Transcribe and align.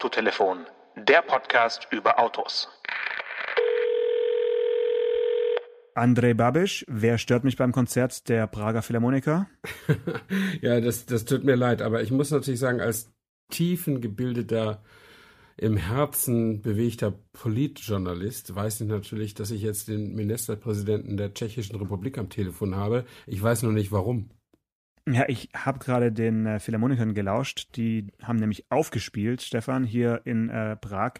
Autotelefon, 0.00 0.64
der 0.96 1.20
Podcast 1.20 1.86
über 1.90 2.18
Autos. 2.18 2.70
Andrei 5.94 6.32
Babisch, 6.32 6.86
wer 6.88 7.18
stört 7.18 7.44
mich 7.44 7.58
beim 7.58 7.72
Konzert 7.72 8.26
der 8.30 8.46
Prager 8.46 8.80
Philharmoniker? 8.80 9.46
ja, 10.62 10.80
das, 10.80 11.04
das 11.04 11.26
tut 11.26 11.44
mir 11.44 11.54
leid, 11.54 11.82
aber 11.82 12.00
ich 12.00 12.10
muss 12.12 12.30
natürlich 12.30 12.60
sagen, 12.60 12.80
als 12.80 13.12
tiefengebildeter, 13.50 14.82
im 15.58 15.76
Herzen 15.76 16.62
bewegter 16.62 17.12
Politjournalist 17.34 18.54
weiß 18.54 18.80
ich 18.80 18.88
natürlich, 18.88 19.34
dass 19.34 19.50
ich 19.50 19.60
jetzt 19.60 19.88
den 19.88 20.14
Ministerpräsidenten 20.14 21.18
der 21.18 21.34
Tschechischen 21.34 21.76
Republik 21.76 22.16
am 22.16 22.30
Telefon 22.30 22.74
habe. 22.74 23.04
Ich 23.26 23.42
weiß 23.42 23.64
nur 23.64 23.74
nicht 23.74 23.92
warum. 23.92 24.30
Ja, 25.12 25.24
ich 25.26 25.48
habe 25.54 25.80
gerade 25.80 26.12
den 26.12 26.46
äh, 26.46 26.60
Philharmonikern 26.60 27.14
gelauscht. 27.14 27.70
Die 27.74 28.12
haben 28.22 28.36
nämlich 28.36 28.70
aufgespielt, 28.70 29.42
Stefan, 29.42 29.82
hier 29.82 30.20
in 30.24 30.48
äh, 30.50 30.76
Prag 30.76 31.14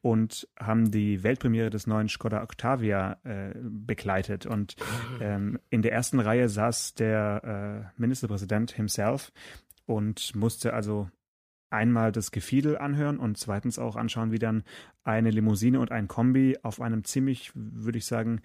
und 0.00 0.48
haben 0.58 0.90
die 0.90 1.22
Weltpremiere 1.22 1.70
des 1.70 1.86
neuen 1.86 2.08
Skoda 2.08 2.42
Octavia 2.42 3.18
äh, 3.22 3.54
begleitet. 3.54 4.46
Und 4.46 4.74
ähm, 5.20 5.60
in 5.70 5.82
der 5.82 5.92
ersten 5.92 6.18
Reihe 6.18 6.48
saß 6.48 6.94
der 6.94 7.92
äh, 7.96 8.00
Ministerpräsident 8.00 8.72
himself 8.72 9.32
und 9.86 10.34
musste 10.34 10.74
also 10.74 11.08
einmal 11.70 12.10
das 12.10 12.32
Gefiedel 12.32 12.76
anhören 12.76 13.18
und 13.18 13.38
zweitens 13.38 13.78
auch 13.78 13.94
anschauen, 13.94 14.32
wie 14.32 14.40
dann 14.40 14.64
eine 15.04 15.30
Limousine 15.30 15.78
und 15.78 15.92
ein 15.92 16.08
Kombi 16.08 16.58
auf 16.62 16.80
einem 16.80 17.04
ziemlich, 17.04 17.52
würde 17.54 17.98
ich 17.98 18.06
sagen, 18.06 18.40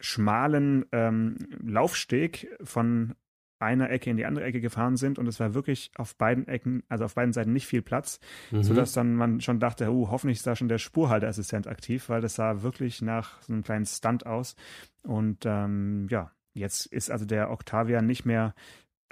schmalen 0.00 0.86
ähm, 0.92 1.36
Laufsteg 1.60 2.48
von 2.62 3.16
einer 3.60 3.90
Ecke 3.90 4.10
in 4.10 4.16
die 4.16 4.26
andere 4.26 4.44
Ecke 4.44 4.60
gefahren 4.60 4.96
sind 4.96 5.18
und 5.18 5.26
es 5.26 5.40
war 5.40 5.54
wirklich 5.54 5.90
auf 5.96 6.16
beiden 6.16 6.46
Ecken, 6.46 6.82
also 6.88 7.04
auf 7.04 7.14
beiden 7.14 7.32
Seiten 7.32 7.52
nicht 7.52 7.66
viel 7.66 7.82
Platz, 7.82 8.20
mhm. 8.50 8.62
sodass 8.62 8.92
dann 8.92 9.14
man 9.14 9.40
schon 9.40 9.60
dachte, 9.60 9.90
uh, 9.90 10.08
hoffentlich 10.10 10.38
ist 10.38 10.46
da 10.46 10.56
schon 10.56 10.68
der 10.68 10.78
Spurhalteassistent 10.78 11.66
aktiv, 11.66 12.08
weil 12.08 12.20
das 12.20 12.34
sah 12.34 12.62
wirklich 12.62 13.02
nach 13.02 13.42
so 13.42 13.52
einem 13.52 13.62
kleinen 13.62 13.86
Stunt 13.86 14.26
aus. 14.26 14.56
Und 15.02 15.44
ähm, 15.46 16.06
ja, 16.10 16.30
jetzt 16.54 16.86
ist 16.86 17.10
also 17.10 17.24
der 17.24 17.50
Octavia 17.50 18.02
nicht 18.02 18.24
mehr 18.24 18.54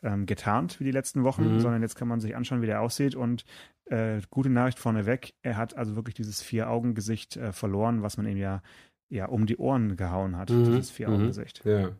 ähm, 0.02 0.26
getarnt 0.26 0.78
wie 0.80 0.84
die 0.84 0.90
letzten 0.90 1.24
Wochen, 1.24 1.54
mhm. 1.54 1.60
sondern 1.60 1.82
jetzt 1.82 1.96
kann 1.96 2.08
man 2.08 2.20
sich 2.20 2.36
anschauen, 2.36 2.62
wie 2.62 2.66
der 2.66 2.82
aussieht 2.82 3.14
und 3.14 3.44
äh, 3.86 4.20
gute 4.30 4.50
Nachricht 4.50 4.78
vorneweg, 4.78 5.34
er 5.42 5.56
hat 5.56 5.76
also 5.76 5.96
wirklich 5.96 6.14
dieses 6.14 6.42
Vier-Augen-Gesicht 6.42 7.36
äh, 7.36 7.52
verloren, 7.52 8.02
was 8.02 8.16
man 8.16 8.26
ihm 8.26 8.36
ja 8.36 8.62
ja, 9.08 9.26
um 9.26 9.46
die 9.46 9.56
Ohren 9.56 9.96
gehauen 9.96 10.36
hat, 10.36 10.50
mhm. 10.50 10.64
dieses 10.64 10.90
Vier-Augen-Gesicht. 10.90 11.64
Mhm. 11.64 11.70
Ja. 11.70 11.90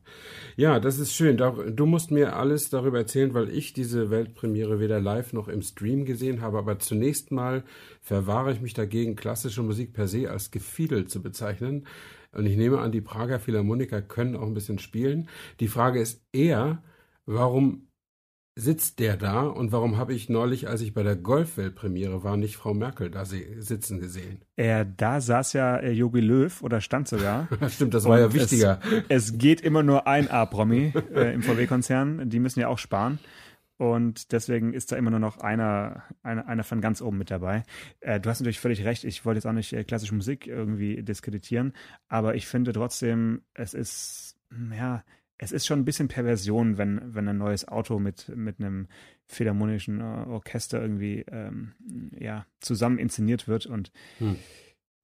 ja, 0.56 0.80
das 0.80 0.98
ist 0.98 1.14
schön. 1.14 1.36
Du 1.36 1.86
musst 1.86 2.10
mir 2.10 2.34
alles 2.34 2.68
darüber 2.68 2.98
erzählen, 2.98 3.32
weil 3.32 3.48
ich 3.48 3.72
diese 3.72 4.10
Weltpremiere 4.10 4.80
weder 4.80 5.00
live 5.00 5.32
noch 5.32 5.48
im 5.48 5.62
Stream 5.62 6.04
gesehen 6.04 6.40
habe. 6.40 6.58
Aber 6.58 6.78
zunächst 6.78 7.30
mal 7.30 7.62
verwahre 8.00 8.52
ich 8.52 8.60
mich 8.60 8.74
dagegen, 8.74 9.14
klassische 9.14 9.62
Musik 9.62 9.92
per 9.92 10.08
se 10.08 10.30
als 10.30 10.50
Gefiedel 10.50 11.06
zu 11.06 11.22
bezeichnen. 11.22 11.86
Und 12.32 12.46
ich 12.46 12.56
nehme 12.56 12.80
an, 12.80 12.92
die 12.92 13.00
Prager 13.00 13.38
Philharmoniker 13.38 14.02
können 14.02 14.36
auch 14.36 14.46
ein 14.46 14.54
bisschen 14.54 14.78
spielen. 14.78 15.28
Die 15.60 15.68
Frage 15.68 16.00
ist 16.00 16.22
eher, 16.32 16.82
warum 17.24 17.85
sitzt 18.58 19.00
der 19.00 19.18
da 19.18 19.42
und 19.42 19.70
warum 19.70 19.98
habe 19.98 20.14
ich 20.14 20.30
neulich, 20.30 20.66
als 20.66 20.80
ich 20.80 20.94
bei 20.94 21.02
der 21.02 21.14
Golfweltpremiere 21.14 22.24
war, 22.24 22.38
nicht 22.38 22.56
Frau 22.56 22.72
Merkel 22.72 23.10
da 23.10 23.26
sitzen 23.26 24.00
gesehen? 24.00 24.40
Äh, 24.56 24.86
da 24.96 25.20
saß 25.20 25.52
ja 25.52 25.76
äh, 25.76 25.92
Jogi 25.92 26.20
Löw 26.20 26.62
oder 26.62 26.80
stand 26.80 27.06
sogar. 27.06 27.48
Stimmt, 27.68 27.92
das 27.92 28.06
war 28.06 28.18
ja 28.18 28.32
wichtiger. 28.32 28.80
Es, 29.08 29.30
es, 29.30 29.38
geht 29.38 29.60
immer 29.60 29.82
nur 29.82 30.06
ein 30.06 30.30
A-Promi 30.30 30.94
äh, 31.14 31.34
im 31.34 31.42
VW-Konzern. 31.42 32.30
Die 32.30 32.40
müssen 32.40 32.60
ja 32.60 32.68
auch 32.68 32.78
sparen. 32.78 33.18
Und 33.76 34.32
deswegen 34.32 34.72
ist 34.72 34.90
da 34.90 34.96
immer 34.96 35.10
nur 35.10 35.20
noch 35.20 35.36
einer, 35.36 36.04
einer, 36.22 36.48
einer 36.48 36.64
von 36.64 36.80
ganz 36.80 37.02
oben 37.02 37.18
mit 37.18 37.30
dabei. 37.30 37.62
Äh, 38.00 38.20
du 38.20 38.30
hast 38.30 38.40
natürlich 38.40 38.58
völlig 38.58 38.84
recht. 38.84 39.04
Ich 39.04 39.26
wollte 39.26 39.36
jetzt 39.36 39.46
auch 39.46 39.52
nicht 39.52 39.74
äh, 39.74 39.84
klassische 39.84 40.14
Musik 40.14 40.46
irgendwie 40.46 41.02
diskreditieren, 41.02 41.74
aber 42.08 42.36
ich 42.36 42.46
finde 42.46 42.72
trotzdem, 42.72 43.42
es 43.52 43.74
ist, 43.74 44.38
ja, 44.74 45.04
es 45.38 45.52
ist 45.52 45.66
schon 45.66 45.80
ein 45.80 45.84
bisschen 45.84 46.08
Perversion, 46.08 46.78
wenn, 46.78 47.14
wenn 47.14 47.28
ein 47.28 47.38
neues 47.38 47.68
Auto 47.68 47.98
mit, 47.98 48.28
mit 48.34 48.60
einem 48.60 48.88
philharmonischen 49.26 50.00
äh, 50.00 50.24
Orchester 50.28 50.80
irgendwie 50.80 51.24
ähm, 51.30 51.74
ja, 52.18 52.46
zusammen 52.60 52.98
inszeniert 52.98 53.46
wird. 53.46 53.66
Und 53.66 53.92
hm. 54.18 54.36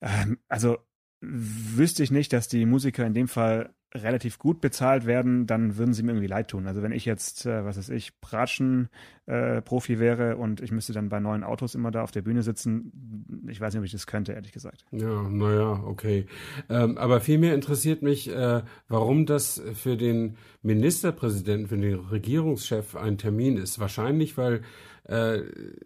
ähm, 0.00 0.38
also 0.48 0.78
wüsste 1.20 2.03
ich 2.03 2.10
nicht, 2.10 2.32
dass 2.32 2.48
die 2.48 2.66
Musiker 2.66 3.06
in 3.06 3.15
dem 3.15 3.28
Fall 3.28 3.75
relativ 3.95 4.39
gut 4.39 4.61
bezahlt 4.61 5.07
werden, 5.07 5.47
dann 5.47 5.77
würden 5.77 5.93
sie 5.93 6.03
mir 6.03 6.13
irgendwie 6.13 6.27
leid 6.27 6.49
tun. 6.49 6.67
Also 6.67 6.83
wenn 6.83 6.93
ich 6.93 7.05
jetzt, 7.05 7.45
äh, 7.47 7.65
was 7.65 7.77
weiß 7.77 7.91
ich, 7.91 8.19
Bratschen-Profi 8.21 9.93
äh, 9.95 9.99
wäre 9.99 10.37
und 10.37 10.61
ich 10.61 10.73
müsste 10.73 10.93
dann 10.93 11.09
bei 11.09 11.21
neuen 11.21 11.45
Autos 11.45 11.75
immer 11.75 11.91
da 11.91 12.03
auf 12.03 12.11
der 12.11 12.23
Bühne 12.23 12.43
sitzen, 12.43 13.45
ich 13.49 13.61
weiß 13.61 13.75
nicht, 13.75 13.81
ob 13.81 13.85
ich 13.85 13.93
das 13.93 14.07
könnte, 14.07 14.33
ehrlich 14.33 14.53
gesagt. 14.53 14.85
Ja, 14.93 15.29
naja, 15.29 15.83
okay. 15.85 16.27
Ähm, 16.71 16.97
aber 16.97 17.21
vielmehr 17.21 17.55
interessiert 17.55 18.03
mich, 18.03 18.31
äh, 18.31 18.63
warum 18.89 19.27
das 19.27 19.63
für 19.75 19.97
den 19.97 20.37
Ministerpräsidenten, 20.63 21.69
für 21.69 21.77
den 21.77 21.95
Regierungschef 21.95 22.97
ein 22.97 23.19
Termin 23.19 23.57
ist. 23.59 23.79
Wahrscheinlich, 23.79 24.39
weil 24.39 24.63
äh, 25.05 25.41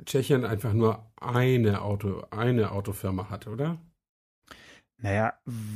Tschechien 0.04 0.44
einfach 0.44 0.72
nur 0.72 1.10
eine 1.20 1.82
Auto, 1.82 2.22
eine 2.30 2.70
Autofirma 2.70 3.30
hat, 3.30 3.46
oder? 3.46 3.78
Naja, 4.98 5.34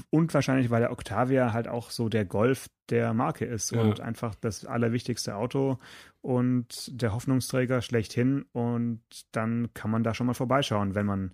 und 0.08 0.32
wahrscheinlich, 0.32 0.70
weil 0.70 0.80
der 0.80 0.92
Octavia 0.92 1.52
halt 1.52 1.68
auch 1.68 1.90
so 1.90 2.08
der 2.08 2.24
Golf 2.24 2.68
der 2.88 3.12
Marke 3.12 3.44
ist 3.44 3.70
ja. 3.70 3.82
und 3.82 4.00
einfach 4.00 4.34
das 4.34 4.64
allerwichtigste 4.64 5.36
Auto 5.36 5.78
und 6.22 7.00
der 7.00 7.12
Hoffnungsträger 7.12 7.82
schlechthin. 7.82 8.46
Und 8.52 9.02
dann 9.32 9.68
kann 9.74 9.90
man 9.90 10.02
da 10.02 10.14
schon 10.14 10.26
mal 10.26 10.34
vorbeischauen, 10.34 10.94
wenn 10.94 11.06
man 11.06 11.32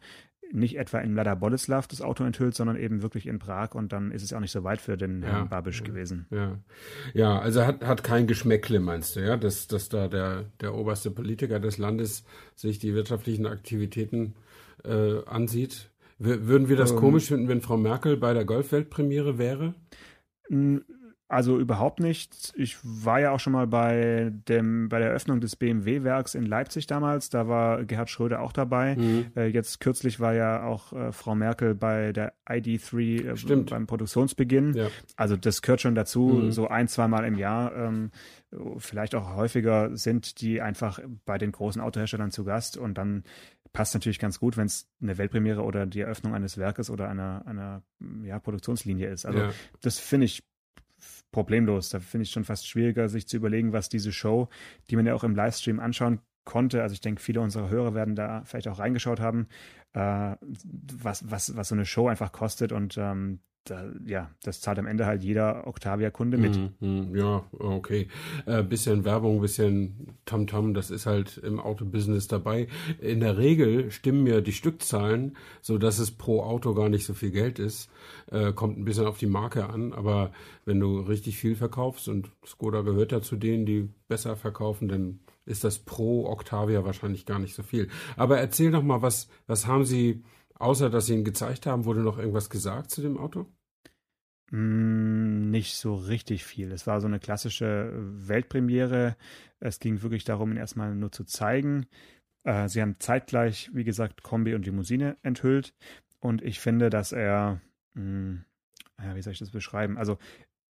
nicht 0.53 0.79
etwa 0.79 0.99
in 0.99 1.13
Mlada 1.13 1.35
Boleslav 1.35 1.87
das 1.87 2.01
Auto 2.01 2.25
enthüllt, 2.25 2.55
sondern 2.55 2.77
eben 2.77 3.03
wirklich 3.03 3.27
in 3.27 3.39
Prag 3.39 3.75
und 3.75 3.93
dann 3.93 4.13
ist 4.13 4.23
es 4.23 4.33
auch 4.33 4.41
nicht 4.41 4.53
so 4.53 4.65
weit 4.65 4.81
für 4.81 4.97
den 4.97 5.23
ja, 5.23 5.29
Herrn 5.29 5.49
Babisch 5.49 5.81
ja, 5.81 5.87
gewesen. 5.87 6.27
Ja, 6.31 6.59
ja 7.15 7.39
also 7.39 7.65
hat, 7.67 7.85
hat 7.85 8.05
kein 8.05 8.27
Geschmäckle, 8.27 8.81
meinst 8.81 9.17
du, 9.17 9.21
ja, 9.21 9.37
dass, 9.37 9.67
dass 9.67 9.89
da 9.89 10.09
der, 10.09 10.45
der 10.61 10.75
oberste 10.75 11.11
Politiker 11.11 11.59
des 11.59 11.79
Landes 11.79 12.25
sich 12.55 12.79
die 12.79 12.95
wirtschaftlichen 12.95 13.47
Aktivitäten 13.47 14.35
äh, 14.85 15.25
ansieht? 15.25 15.91
Würden 16.19 16.69
wir 16.69 16.77
das 16.77 16.93
ähm, 16.93 16.99
komisch 16.99 17.27
finden, 17.29 17.49
wenn 17.49 17.61
Frau 17.61 17.77
Merkel 17.77 18.17
bei 18.17 18.33
der 18.33 18.45
Golfweltpremiere 18.45 19.39
wäre? 19.39 19.75
Also 21.29 21.59
überhaupt 21.59 21.99
nicht. 21.99 22.55
Ich 22.57 22.79
war 22.85 23.19
ja 23.19 23.33
auch 23.33 23.41
schon 23.41 23.53
mal 23.53 23.67
bei 23.67 24.31
dem 24.49 24.89
bei 24.89 25.01
der 25.01 25.09
Eröffnung 25.09 25.41
des 25.41 25.57
BMW-Werks 25.57 26.37
in 26.37 26.47
Leipzig 26.47 26.87
damals. 26.87 27.31
Da 27.31 27.49
war 27.49 27.85
Gerhard 27.85 28.11
Schröder 28.11 28.41
auch 28.41 28.53
dabei. 28.53 28.95
Mhm. 28.95 29.27
Äh, 29.35 29.47
jetzt 29.47 29.81
kürzlich 29.81 30.21
war 30.21 30.35
ja 30.35 30.63
auch 30.63 30.93
äh, 30.93 31.11
Frau 31.11 31.35
Merkel 31.35 31.75
bei 31.75 32.13
der 32.13 32.33
ID3 32.49 33.51
äh, 33.51 33.63
beim 33.65 33.89
Produktionsbeginn. 33.89 34.75
Ja. 34.75 34.87
Also 35.17 35.37
das 35.37 35.63
gehört 35.63 35.81
schon 35.81 35.97
dazu. 35.97 36.43
Mhm. 36.45 36.53
So 36.53 36.69
ein, 36.69 36.87
zweimal 36.87 37.25
im 37.25 37.37
Jahr, 37.37 37.75
ähm, 37.75 38.13
vielleicht 38.79 39.17
auch 39.17 39.35
häufiger, 39.35 39.97
sind 39.97 40.41
die 40.41 40.63
einfach 40.63 41.01
bei 41.25 41.39
den 41.39 41.51
großen 41.51 41.83
Autoherstellern 41.83 42.31
zu 42.31 42.45
Gast 42.45 42.77
und 42.77 42.97
dann 42.99 43.25
passt 43.77 43.93
natürlich 43.93 44.19
ganz 44.19 44.41
gut, 44.41 44.57
wenn 44.57 44.67
es 44.67 44.89
eine 45.03 45.19
Weltpremiere 45.19 45.63
oder 45.63 45.85
die 45.85 46.01
Eröffnung 46.01 46.35
eines 46.35 46.57
Werkes 46.57 46.89
oder 46.89 47.11
einer, 47.11 47.43
einer 47.47 47.83
ja, 48.25 48.39
Produktionslinie 48.39 49.09
ist. 49.11 49.27
Also 49.27 49.39
ja. 49.39 49.53
das 49.83 49.99
finde 49.99 50.25
ich 50.25 50.43
problemlos. 51.31 51.91
Da 51.91 52.01
finde 52.01 52.23
ich 52.23 52.31
schon 52.31 52.45
fast 52.45 52.67
schwieriger, 52.67 53.11
sich 53.11 53.29
zu 53.29 53.37
überlegen, 53.37 53.75
was 53.75 53.91
diese 53.91 54.13
Show, 54.13 54.49
die 54.89 54.97
man 54.97 55.05
ja 55.05 55.15
auch 55.15 55.25
im 55.25 55.37
Livestream 55.37 55.79
anschauen 55.79 56.21
konnte, 56.45 56.81
also 56.81 56.95
ich 56.95 57.03
denke, 57.03 57.21
viele 57.21 57.43
unserer 57.43 57.69
Hörer 57.69 57.93
werden 57.95 58.15
da 58.15 58.45
vielleicht 58.45 58.69
auch 58.69 58.79
reingeschaut 58.79 59.21
haben, 59.21 59.49
äh, 59.93 60.37
was, 60.41 61.31
was, 61.31 61.55
was 61.55 61.69
so 61.69 61.75
eine 61.75 61.85
Show 61.85 62.09
einfach 62.09 62.33
kostet 62.33 62.73
und 62.73 62.97
ähm, 62.97 63.41
da, 63.71 63.85
ja, 64.05 64.31
das 64.43 64.61
zahlt 64.61 64.79
am 64.79 64.87
Ende 64.87 65.07
halt 65.07 65.23
jeder 65.23 65.67
Octavia-Kunde 65.67 66.39
mit. 66.39 66.57
Mm, 66.81 66.87
mm, 66.87 67.17
ja, 67.17 67.45
okay. 67.53 68.09
Äh, 68.47 68.63
bisschen 68.63 69.05
Werbung, 69.05 69.41
bisschen 69.41 70.17
Tamtam, 70.25 70.69
-Tam, 70.69 70.75
das 70.75 70.91
ist 70.91 71.07
halt 71.07 71.39
im 71.39 71.61
Autobusiness 71.61 72.29
dabei. 72.29 72.69
In 73.01 73.21
der 73.21 73.39
Regel 73.39 73.91
stimmen 73.91 74.23
mir 74.23 74.41
die 74.41 74.53
Stückzahlen, 74.53 75.37
so 75.61 75.79
dass 75.79 75.99
es 75.99 76.11
pro 76.11 76.43
Auto 76.43 76.75
gar 76.75 76.89
nicht 76.89 77.05
so 77.05 77.15
viel 77.15 77.31
Geld 77.31 77.59
ist. 77.59 77.91
Äh, 78.31 78.53
kommt 78.53 78.79
ein 78.79 78.85
bisschen 78.85 79.07
auf 79.07 79.19
die 79.19 79.27
Marke 79.27 79.69
an, 79.69 79.93
aber 79.93 80.33
wenn 80.65 80.81
du 80.81 81.01
richtig 81.01 81.37
viel 81.37 81.57
verkaufst 81.57 82.09
und 82.09 82.31
Skoda 82.47 82.83
gehört 82.83 83.13
ja 83.13 83.21
zu 83.21 83.37
denen, 83.37 83.67
die 83.67 83.89
besser 84.09 84.37
verkaufen, 84.37 84.89
dann 84.89 85.21
ist 85.45 85.65
das 85.65 85.79
pro 85.79 86.27
Octavia 86.27 86.85
wahrscheinlich 86.85 87.27
gar 87.27 87.39
nicht 87.39 87.55
so 87.55 87.63
viel. 87.63 87.89
Aber 88.17 88.39
erzähl 88.39 88.71
doch 88.71 88.83
mal, 88.83 89.03
was, 89.03 89.29
was 89.47 89.67
haben 89.67 89.85
Sie 89.85 90.25
Außer 90.59 90.89
dass 90.89 91.07
sie 91.07 91.15
ihn 91.15 91.25
gezeigt 91.25 91.67
haben, 91.67 91.85
wurde 91.85 92.01
noch 92.01 92.19
irgendwas 92.19 92.49
gesagt 92.49 92.91
zu 92.91 93.03
dem 93.03 93.19
Auto? 93.19 93.47
Mm, 94.51 95.51
nicht 95.51 95.77
so 95.77 95.95
richtig 95.95 96.45
viel. 96.45 96.73
Es 96.73 96.87
war 96.87 97.01
so 97.01 97.07
eine 97.07 97.19
klassische 97.19 97.93
Weltpremiere. 97.95 99.17
Es 99.61 99.81
ging 99.81 100.03
wirklich 100.03 100.25
darum, 100.25 100.53
ihn 100.53 100.57
erstmal 100.57 100.95
nur 100.95 101.13
zu 101.13 101.25
zeigen. 101.25 101.87
Äh, 102.45 102.69
sie 102.69 102.81
haben 102.81 102.97
zeitgleich, 103.01 103.71
wie 103.73 103.85
gesagt, 103.85 104.23
Kombi 104.23 104.55
und 104.55 104.65
Limousine 104.65 105.17
enthüllt. 105.23 105.75
Und 106.21 106.43
ich 106.43 106.61
finde, 106.61 106.91
dass 106.91 107.13
er, 107.13 107.61
mh, 107.95 108.03
mm, 108.03 108.45
ja, 109.03 109.17
wie 109.17 109.23
soll 109.23 109.33
ich 109.33 109.39
das 109.39 109.51
beschreiben? 109.51 109.99
Also, 109.99 110.19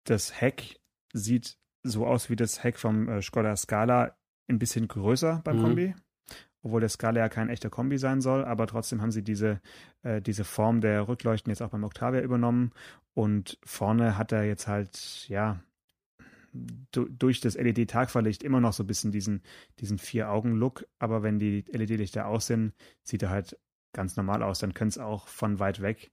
das 0.06 0.40
Heck 0.40 0.80
sieht 1.14 1.58
so 1.84 2.06
aus 2.06 2.30
wie 2.30 2.36
das 2.36 2.64
Heck 2.64 2.78
vom 2.78 3.08
äh, 3.08 3.22
Skoda 3.22 3.56
Scala, 3.56 4.16
ein 4.48 4.60
bisschen 4.60 4.88
größer 4.88 5.42
beim 5.44 5.58
mhm. 5.58 5.62
Kombi 5.62 5.96
obwohl 6.64 6.80
der 6.80 6.90
Scala 6.90 7.20
ja 7.20 7.30
kein 7.30 7.50
echter 7.50 7.70
Kombi 7.70 7.98
sein 7.98 8.22
soll, 8.22 8.46
aber 8.46 8.68
trotzdem 8.68 9.02
haben 9.02 9.12
sie 9.12 9.24
diese, 9.24 9.62
äh, 10.04 10.22
diese 10.22 10.44
Form 10.44 10.82
der 10.82 11.08
Rückleuchten 11.08 11.50
jetzt 11.52 11.62
auch 11.62 11.70
beim 11.70 11.84
Octavia 11.84 12.22
übernommen 12.22 12.72
und 13.14 13.58
vorne 13.64 14.18
hat 14.18 14.32
er 14.32 14.44
jetzt 14.44 14.68
halt, 14.68 15.28
ja, 15.28 15.62
durch 16.54 17.40
das 17.40 17.56
LED-Tagverlicht 17.56 18.44
immer 18.44 18.60
noch 18.60 18.74
so 18.74 18.84
ein 18.84 18.88
bisschen 18.88 19.12
diesen, 19.12 19.42
diesen 19.80 19.98
Vier-Augen-Look, 19.98 20.86
aber 21.00 21.24
wenn 21.24 21.40
die 21.40 21.64
LED-Lichter 21.72 22.28
aus 22.28 22.48
sind, 22.48 22.74
sieht 23.04 23.24
er 23.24 23.30
halt 23.30 23.58
ganz 23.94 24.18
normal 24.18 24.44
aus. 24.44 24.60
Dann 24.60 24.74
könnte 24.74 24.92
es 24.92 24.98
auch 24.98 25.28
von 25.28 25.60
weit 25.60 25.82
weg, 25.82 26.12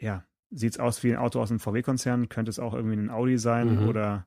ja, 0.00 0.24
sieht 0.50 0.74
es 0.74 0.80
aus 0.80 1.02
wie 1.04 1.12
ein 1.12 1.18
Auto 1.18 1.40
aus 1.40 1.50
einem 1.50 1.60
VW-Konzern, 1.60 2.28
könnte 2.28 2.50
es 2.50 2.58
auch 2.58 2.74
irgendwie 2.74 2.96
ein 2.96 3.10
Audi 3.10 3.38
sein 3.38 3.82
mhm. 3.82 3.88
oder 3.88 4.26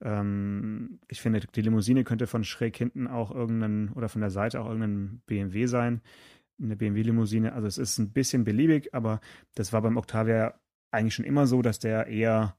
ähm, 0.00 1.00
ich 1.08 1.20
finde, 1.20 1.40
die 1.40 1.62
Limousine 1.62 2.04
könnte 2.04 2.26
von 2.26 2.44
schräg 2.44 2.76
hinten 2.76 3.06
auch 3.06 3.30
irgendein 3.30 3.90
oder 3.90 4.08
von 4.08 4.20
der 4.20 4.30
Seite 4.30 4.60
auch 4.60 4.66
irgendein 4.66 5.20
BMW 5.26 5.66
sein, 5.66 6.00
eine 6.62 6.76
BMW-Limousine. 6.76 7.52
Also 7.52 7.66
es 7.66 7.78
ist 7.78 7.98
ein 7.98 8.12
bisschen 8.12 8.44
beliebig, 8.44 8.94
aber 8.94 9.20
das 9.54 9.72
war 9.72 9.82
beim 9.82 9.96
Octavia 9.96 10.54
eigentlich 10.92 11.14
schon 11.14 11.24
immer 11.24 11.46
so, 11.46 11.60
dass 11.60 11.80
der 11.80 12.06
eher 12.06 12.56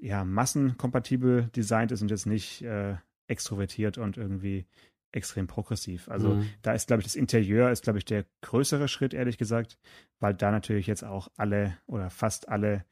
ja, 0.00 0.24
massenkompatibel 0.24 1.50
designt 1.54 1.92
ist 1.92 2.02
und 2.02 2.10
jetzt 2.10 2.26
nicht 2.26 2.62
äh, 2.62 2.96
extrovertiert 3.28 3.98
und 3.98 4.16
irgendwie 4.16 4.66
extrem 5.12 5.46
progressiv. 5.46 6.08
Also 6.08 6.34
mhm. 6.34 6.50
da 6.62 6.72
ist, 6.72 6.88
glaube 6.88 7.00
ich, 7.00 7.06
das 7.06 7.16
Interieur 7.16 7.70
ist, 7.70 7.84
glaube 7.84 7.98
ich, 7.98 8.04
der 8.04 8.26
größere 8.42 8.88
Schritt, 8.88 9.14
ehrlich 9.14 9.38
gesagt, 9.38 9.78
weil 10.20 10.34
da 10.34 10.50
natürlich 10.50 10.86
jetzt 10.86 11.04
auch 11.04 11.28
alle 11.36 11.76
oder 11.86 12.10
fast 12.10 12.48
alle 12.48 12.84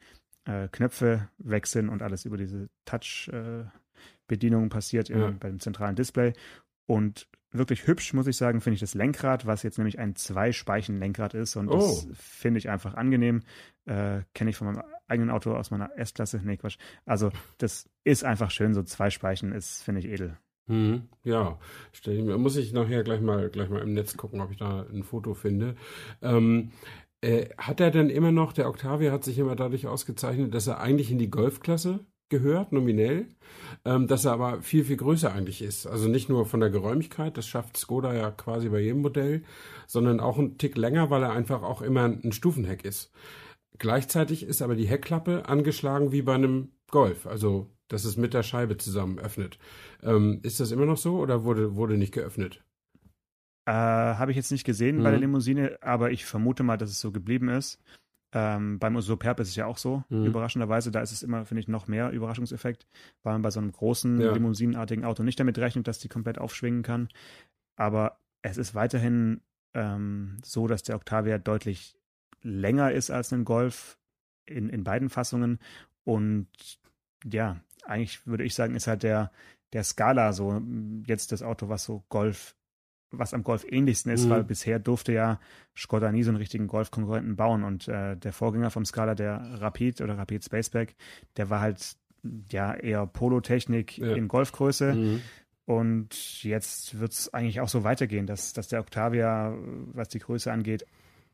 äh, 0.44 0.68
Knöpfe 0.68 1.28
weg 1.38 1.66
sind 1.66 1.88
und 1.88 2.02
alles 2.02 2.24
über 2.24 2.36
diese 2.36 2.68
Touch-Bedienung 2.84 4.66
äh, 4.66 4.68
passiert 4.68 5.08
ja. 5.08 5.28
im, 5.28 5.38
beim 5.38 5.60
zentralen 5.60 5.96
Display. 5.96 6.32
Und 6.86 7.28
wirklich 7.50 7.86
hübsch, 7.86 8.12
muss 8.12 8.26
ich 8.26 8.36
sagen, 8.36 8.60
finde 8.60 8.74
ich 8.74 8.80
das 8.80 8.94
Lenkrad, 8.94 9.46
was 9.46 9.62
jetzt 9.62 9.78
nämlich 9.78 9.98
ein 9.98 10.16
Zwei-Speichen-Lenkrad 10.16 11.34
ist. 11.34 11.56
Und 11.56 11.68
oh. 11.68 11.76
das 11.76 12.08
finde 12.12 12.58
ich 12.58 12.68
einfach 12.68 12.94
angenehm. 12.94 13.42
Äh, 13.86 14.22
Kenne 14.34 14.50
ich 14.50 14.56
von 14.56 14.66
meinem 14.66 14.82
eigenen 15.06 15.30
Auto 15.30 15.54
aus 15.54 15.70
meiner 15.70 15.96
S-Klasse. 15.96 16.40
Nee, 16.44 16.56
Quatsch. 16.56 16.78
Also, 17.06 17.30
das 17.58 17.88
ist 18.02 18.24
einfach 18.24 18.50
schön. 18.50 18.74
So 18.74 18.82
zwei 18.82 19.10
Speichen 19.10 19.52
ist, 19.52 19.82
finde 19.82 20.00
ich, 20.00 20.06
edel. 20.06 20.36
Mhm, 20.66 21.08
ja, 21.24 21.58
stell 21.92 22.16
ich 22.16 22.24
mir, 22.24 22.38
muss 22.38 22.56
ich 22.56 22.72
nachher 22.72 23.04
gleich 23.04 23.20
mal, 23.20 23.50
gleich 23.50 23.68
mal 23.68 23.82
im 23.82 23.92
Netz 23.92 24.16
gucken, 24.16 24.40
ob 24.40 24.50
ich 24.50 24.56
da 24.56 24.86
ein 24.90 25.02
Foto 25.02 25.34
finde. 25.34 25.76
Ähm, 26.22 26.70
äh, 27.20 27.48
hat 27.58 27.80
er 27.80 27.90
denn 27.90 28.08
immer 28.10 28.32
noch, 28.32 28.52
der 28.52 28.68
Octavia 28.68 29.12
hat 29.12 29.24
sich 29.24 29.38
immer 29.38 29.56
dadurch 29.56 29.86
ausgezeichnet, 29.86 30.54
dass 30.54 30.66
er 30.66 30.80
eigentlich 30.80 31.10
in 31.10 31.18
die 31.18 31.30
Golfklasse 31.30 32.00
gehört, 32.30 32.72
nominell, 32.72 33.28
ähm, 33.84 34.06
dass 34.08 34.24
er 34.24 34.32
aber 34.32 34.62
viel, 34.62 34.84
viel 34.84 34.96
größer 34.96 35.32
eigentlich 35.32 35.60
ist. 35.62 35.86
Also 35.86 36.08
nicht 36.08 36.28
nur 36.30 36.46
von 36.46 36.60
der 36.60 36.70
Geräumigkeit, 36.70 37.36
das 37.36 37.46
schafft 37.46 37.76
Skoda 37.76 38.14
ja 38.14 38.30
quasi 38.30 38.70
bei 38.70 38.80
jedem 38.80 39.02
Modell, 39.02 39.42
sondern 39.86 40.18
auch 40.20 40.38
einen 40.38 40.56
Tick 40.58 40.76
länger, 40.76 41.10
weil 41.10 41.22
er 41.22 41.32
einfach 41.32 41.62
auch 41.62 41.82
immer 41.82 42.04
ein 42.04 42.32
Stufenheck 42.32 42.84
ist. 42.84 43.12
Gleichzeitig 43.78 44.44
ist 44.44 44.62
aber 44.62 44.76
die 44.76 44.86
Heckklappe 44.86 45.48
angeschlagen 45.48 46.12
wie 46.12 46.22
bei 46.22 46.34
einem 46.34 46.70
Golf, 46.94 47.26
also 47.26 47.68
dass 47.88 48.04
es 48.04 48.16
mit 48.16 48.34
der 48.34 48.44
Scheibe 48.44 48.76
zusammen 48.76 49.18
öffnet. 49.18 49.58
Ähm, 50.02 50.38
ist 50.42 50.60
das 50.60 50.70
immer 50.70 50.86
noch 50.86 50.96
so 50.96 51.18
oder 51.18 51.44
wurde, 51.44 51.74
wurde 51.74 51.98
nicht 51.98 52.14
geöffnet? 52.14 52.62
Äh, 53.66 53.72
Habe 53.72 54.30
ich 54.30 54.36
jetzt 54.36 54.52
nicht 54.52 54.64
gesehen 54.64 54.98
mhm. 54.98 55.02
bei 55.02 55.10
der 55.10 55.18
mhm. 55.18 55.24
Limousine, 55.24 55.78
aber 55.82 56.12
ich 56.12 56.24
vermute 56.24 56.62
mal, 56.62 56.78
dass 56.78 56.90
es 56.90 57.00
so 57.00 57.10
geblieben 57.10 57.48
ist. 57.48 57.82
Ähm, 58.32 58.78
beim 58.78 59.00
Superb 59.00 59.40
ist 59.40 59.48
es 59.48 59.56
ja 59.56 59.66
auch 59.66 59.76
so, 59.76 60.04
mhm. 60.08 60.24
überraschenderweise. 60.24 60.92
Da 60.92 61.00
ist 61.00 61.10
es 61.10 61.24
immer, 61.24 61.44
finde 61.46 61.62
ich, 61.62 61.68
noch 61.68 61.88
mehr 61.88 62.10
Überraschungseffekt, 62.10 62.86
weil 63.24 63.34
man 63.34 63.42
bei 63.42 63.50
so 63.50 63.58
einem 63.58 63.72
großen, 63.72 64.20
ja. 64.20 64.32
limousinenartigen 64.32 65.04
Auto 65.04 65.24
nicht 65.24 65.40
damit 65.40 65.58
rechnet, 65.58 65.88
dass 65.88 65.98
die 65.98 66.08
komplett 66.08 66.38
aufschwingen 66.38 66.84
kann. 66.84 67.08
Aber 67.76 68.20
es 68.42 68.56
ist 68.56 68.76
weiterhin 68.76 69.40
ähm, 69.74 70.36
so, 70.44 70.68
dass 70.68 70.84
der 70.84 70.94
Octavia 70.94 71.38
deutlich 71.38 71.96
länger 72.42 72.92
ist 72.92 73.10
als 73.10 73.32
ein 73.32 73.44
Golf 73.44 73.98
in, 74.46 74.68
in 74.68 74.84
beiden 74.84 75.10
Fassungen. 75.10 75.58
Und 76.04 76.48
ja, 77.24 77.60
eigentlich 77.84 78.26
würde 78.26 78.44
ich 78.44 78.54
sagen, 78.54 78.74
ist 78.74 78.86
halt 78.86 79.02
der, 79.02 79.30
der 79.72 79.84
Scala 79.84 80.32
so 80.32 80.62
jetzt 81.06 81.32
das 81.32 81.42
Auto, 81.42 81.68
was 81.68 81.84
so 81.84 82.04
Golf 82.08 82.54
was 83.18 83.34
am 83.34 83.44
Golf 83.44 83.64
ähnlichsten 83.68 84.12
ist, 84.12 84.24
mhm. 84.24 84.30
weil 84.30 84.44
bisher 84.44 84.78
durfte 84.78 85.12
ja 85.12 85.40
Skoda 85.76 86.10
nie 86.12 86.22
so 86.22 86.30
einen 86.30 86.38
richtigen 86.38 86.66
Golf-Konkurrenten 86.66 87.36
bauen 87.36 87.64
und 87.64 87.88
äh, 87.88 88.16
der 88.16 88.32
Vorgänger 88.32 88.70
vom 88.70 88.84
Scala, 88.84 89.14
der 89.14 89.60
Rapid 89.60 90.00
oder 90.00 90.18
Rapid 90.18 90.44
Spaceback, 90.44 90.96
der 91.36 91.50
war 91.50 91.60
halt 91.60 91.96
ja 92.50 92.74
eher 92.74 93.06
Polotechnik 93.06 93.98
ja. 93.98 94.14
in 94.14 94.28
Golfgröße. 94.28 94.94
Mhm. 94.94 95.20
Und 95.66 96.42
jetzt 96.42 96.98
wird 96.98 97.12
es 97.12 97.32
eigentlich 97.32 97.60
auch 97.60 97.68
so 97.68 97.84
weitergehen, 97.84 98.26
dass, 98.26 98.52
dass 98.52 98.68
der 98.68 98.80
Octavia, 98.80 99.56
was 99.92 100.08
die 100.08 100.18
Größe 100.18 100.52
angeht, 100.52 100.86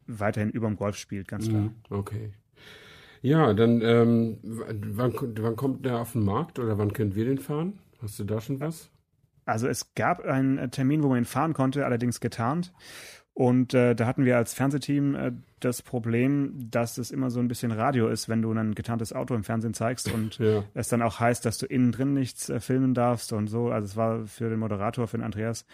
weiterhin 0.06 0.50
über 0.50 0.68
dem 0.68 0.76
Golf 0.76 0.96
spielt, 0.96 1.28
ganz 1.28 1.48
klar. 1.48 1.62
Mhm. 1.62 1.74
Okay. 1.88 2.32
Ja, 3.22 3.52
dann 3.52 3.82
ähm, 3.82 4.38
wann, 4.42 5.14
wann 5.38 5.56
kommt 5.56 5.84
der 5.84 5.98
auf 5.98 6.12
den 6.12 6.24
Markt 6.24 6.58
oder 6.58 6.78
wann 6.78 6.92
können 6.92 7.14
wir 7.14 7.24
den 7.24 7.38
fahren? 7.38 7.78
Hast 8.00 8.18
du 8.18 8.24
da 8.24 8.40
schon 8.40 8.60
was? 8.60 8.90
Also 9.44 9.68
es 9.68 9.94
gab 9.94 10.20
einen 10.24 10.70
Termin, 10.70 11.02
wo 11.02 11.08
man 11.08 11.18
ihn 11.18 11.24
fahren 11.24 11.54
konnte, 11.54 11.84
allerdings 11.84 12.20
getarnt. 12.20 12.72
Und 13.34 13.74
äh, 13.74 13.94
da 13.94 14.06
hatten 14.06 14.24
wir 14.24 14.36
als 14.36 14.54
Fernsehteam 14.54 15.14
äh, 15.14 15.32
das 15.60 15.82
Problem, 15.82 16.70
dass 16.70 16.98
es 16.98 17.10
immer 17.10 17.30
so 17.30 17.40
ein 17.40 17.48
bisschen 17.48 17.72
Radio 17.72 18.08
ist, 18.08 18.28
wenn 18.28 18.42
du 18.42 18.52
ein 18.52 18.74
getarntes 18.74 19.12
Auto 19.12 19.34
im 19.34 19.44
Fernsehen 19.44 19.72
zeigst 19.72 20.12
und 20.12 20.38
ja. 20.38 20.64
es 20.74 20.88
dann 20.88 21.00
auch 21.02 21.20
heißt, 21.20 21.44
dass 21.44 21.58
du 21.58 21.66
innen 21.66 21.92
drin 21.92 22.12
nichts 22.12 22.48
äh, 22.48 22.60
filmen 22.60 22.92
darfst 22.94 23.32
und 23.32 23.46
so. 23.46 23.70
Also 23.70 23.86
es 23.86 23.96
war 23.96 24.26
für 24.26 24.50
den 24.50 24.58
Moderator, 24.58 25.06
für 25.06 25.16
den 25.16 25.24
Andreas, 25.24 25.64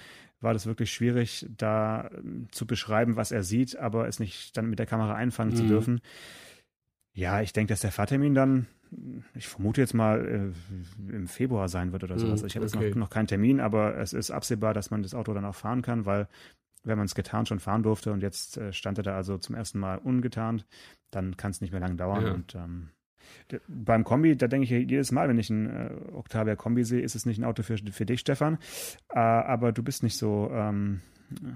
war 0.41 0.53
das 0.53 0.67
wirklich 0.67 0.93
schwierig, 0.93 1.47
da 1.57 2.07
äh, 2.07 2.11
zu 2.51 2.67
beschreiben, 2.67 3.17
was 3.17 3.33
er 3.33 3.43
sieht, 3.43 3.77
aber 3.77 4.07
es 4.07 4.21
nicht 4.21 4.57
dann 4.57 4.71
mit 4.71 4.79
der 4.79 4.87
Kamera 4.87 5.15
einfangen 5.15 5.53
mhm. 5.53 5.57
zu 5.57 5.67
dürfen. 5.67 6.01
Ja, 7.17 7.41
ich 7.41 7.53
denke, 7.53 7.73
dass 7.73 7.81
der 7.81 7.93
Fahrtermin 7.93 8.35
dann 8.35 8.67
ich 9.35 9.49
vermute 9.49 9.81
jetzt 9.81 9.95
mal, 9.95 10.25
äh, 10.27 11.13
im 11.13 11.27
Februar 11.27 11.69
sein 11.69 11.93
wird 11.93 12.05
oder 12.05 12.19
sowas. 12.19 12.41
Hm, 12.41 12.47
ich 12.47 12.57
habe 12.57 12.67
okay. 12.67 12.85
jetzt 12.85 12.95
noch, 12.95 13.01
noch 13.01 13.11
keinen 13.11 13.27
Termin, 13.27 13.61
aber 13.61 13.97
es 13.99 14.13
ist 14.13 14.31
absehbar, 14.31 14.75
dass 14.75 14.91
man 14.91 15.03
das 15.03 15.15
Auto 15.15 15.35
dann 15.35 15.45
auch 15.45 15.55
fahren 15.55 15.83
kann, 15.83 16.07
weil 16.07 16.29
wenn 16.85 16.97
man 16.97 17.07
es 17.07 17.15
getarnt 17.15 17.49
schon 17.49 17.59
fahren 17.59 17.83
durfte 17.83 18.13
und 18.13 18.23
jetzt 18.23 18.59
äh, 18.59 18.73
stand 18.73 18.99
er 18.99 19.05
da 19.05 19.17
also 19.17 19.39
zum 19.39 19.55
ersten 19.55 19.79
Mal 19.81 19.99
ungetarnt, 19.99 20.67
dann 21.11 21.37
kann 21.37 21.51
es 21.51 21.61
nicht 21.61 21.73
mehr 21.73 21.81
lange 21.81 21.97
dauern. 21.97 22.25
Ja. 22.25 22.33
Und 22.33 22.55
ähm, 22.55 22.91
beim 23.67 24.05
Kombi, 24.05 24.37
da 24.37 24.47
denke 24.47 24.65
ich 24.65 24.71
jedes 24.71 25.11
Mal, 25.11 25.29
wenn 25.29 25.39
ich 25.39 25.51
ein 25.51 25.69
äh, 25.69 25.91
Octavia 26.13 26.55
Kombi 26.55 26.85
sehe, 26.85 27.01
ist 27.01 27.17
es 27.17 27.27
nicht 27.27 27.39
ein 27.39 27.45
Auto 27.45 27.65
für, 27.65 27.77
für 27.77 28.07
dich, 28.07 28.21
Stefan. 28.21 28.59
Äh, 29.09 29.19
aber 29.19 29.73
du 29.73 29.83
bist 29.83 30.05
nicht 30.05 30.17
so 30.17 30.49
ähm, 30.53 31.01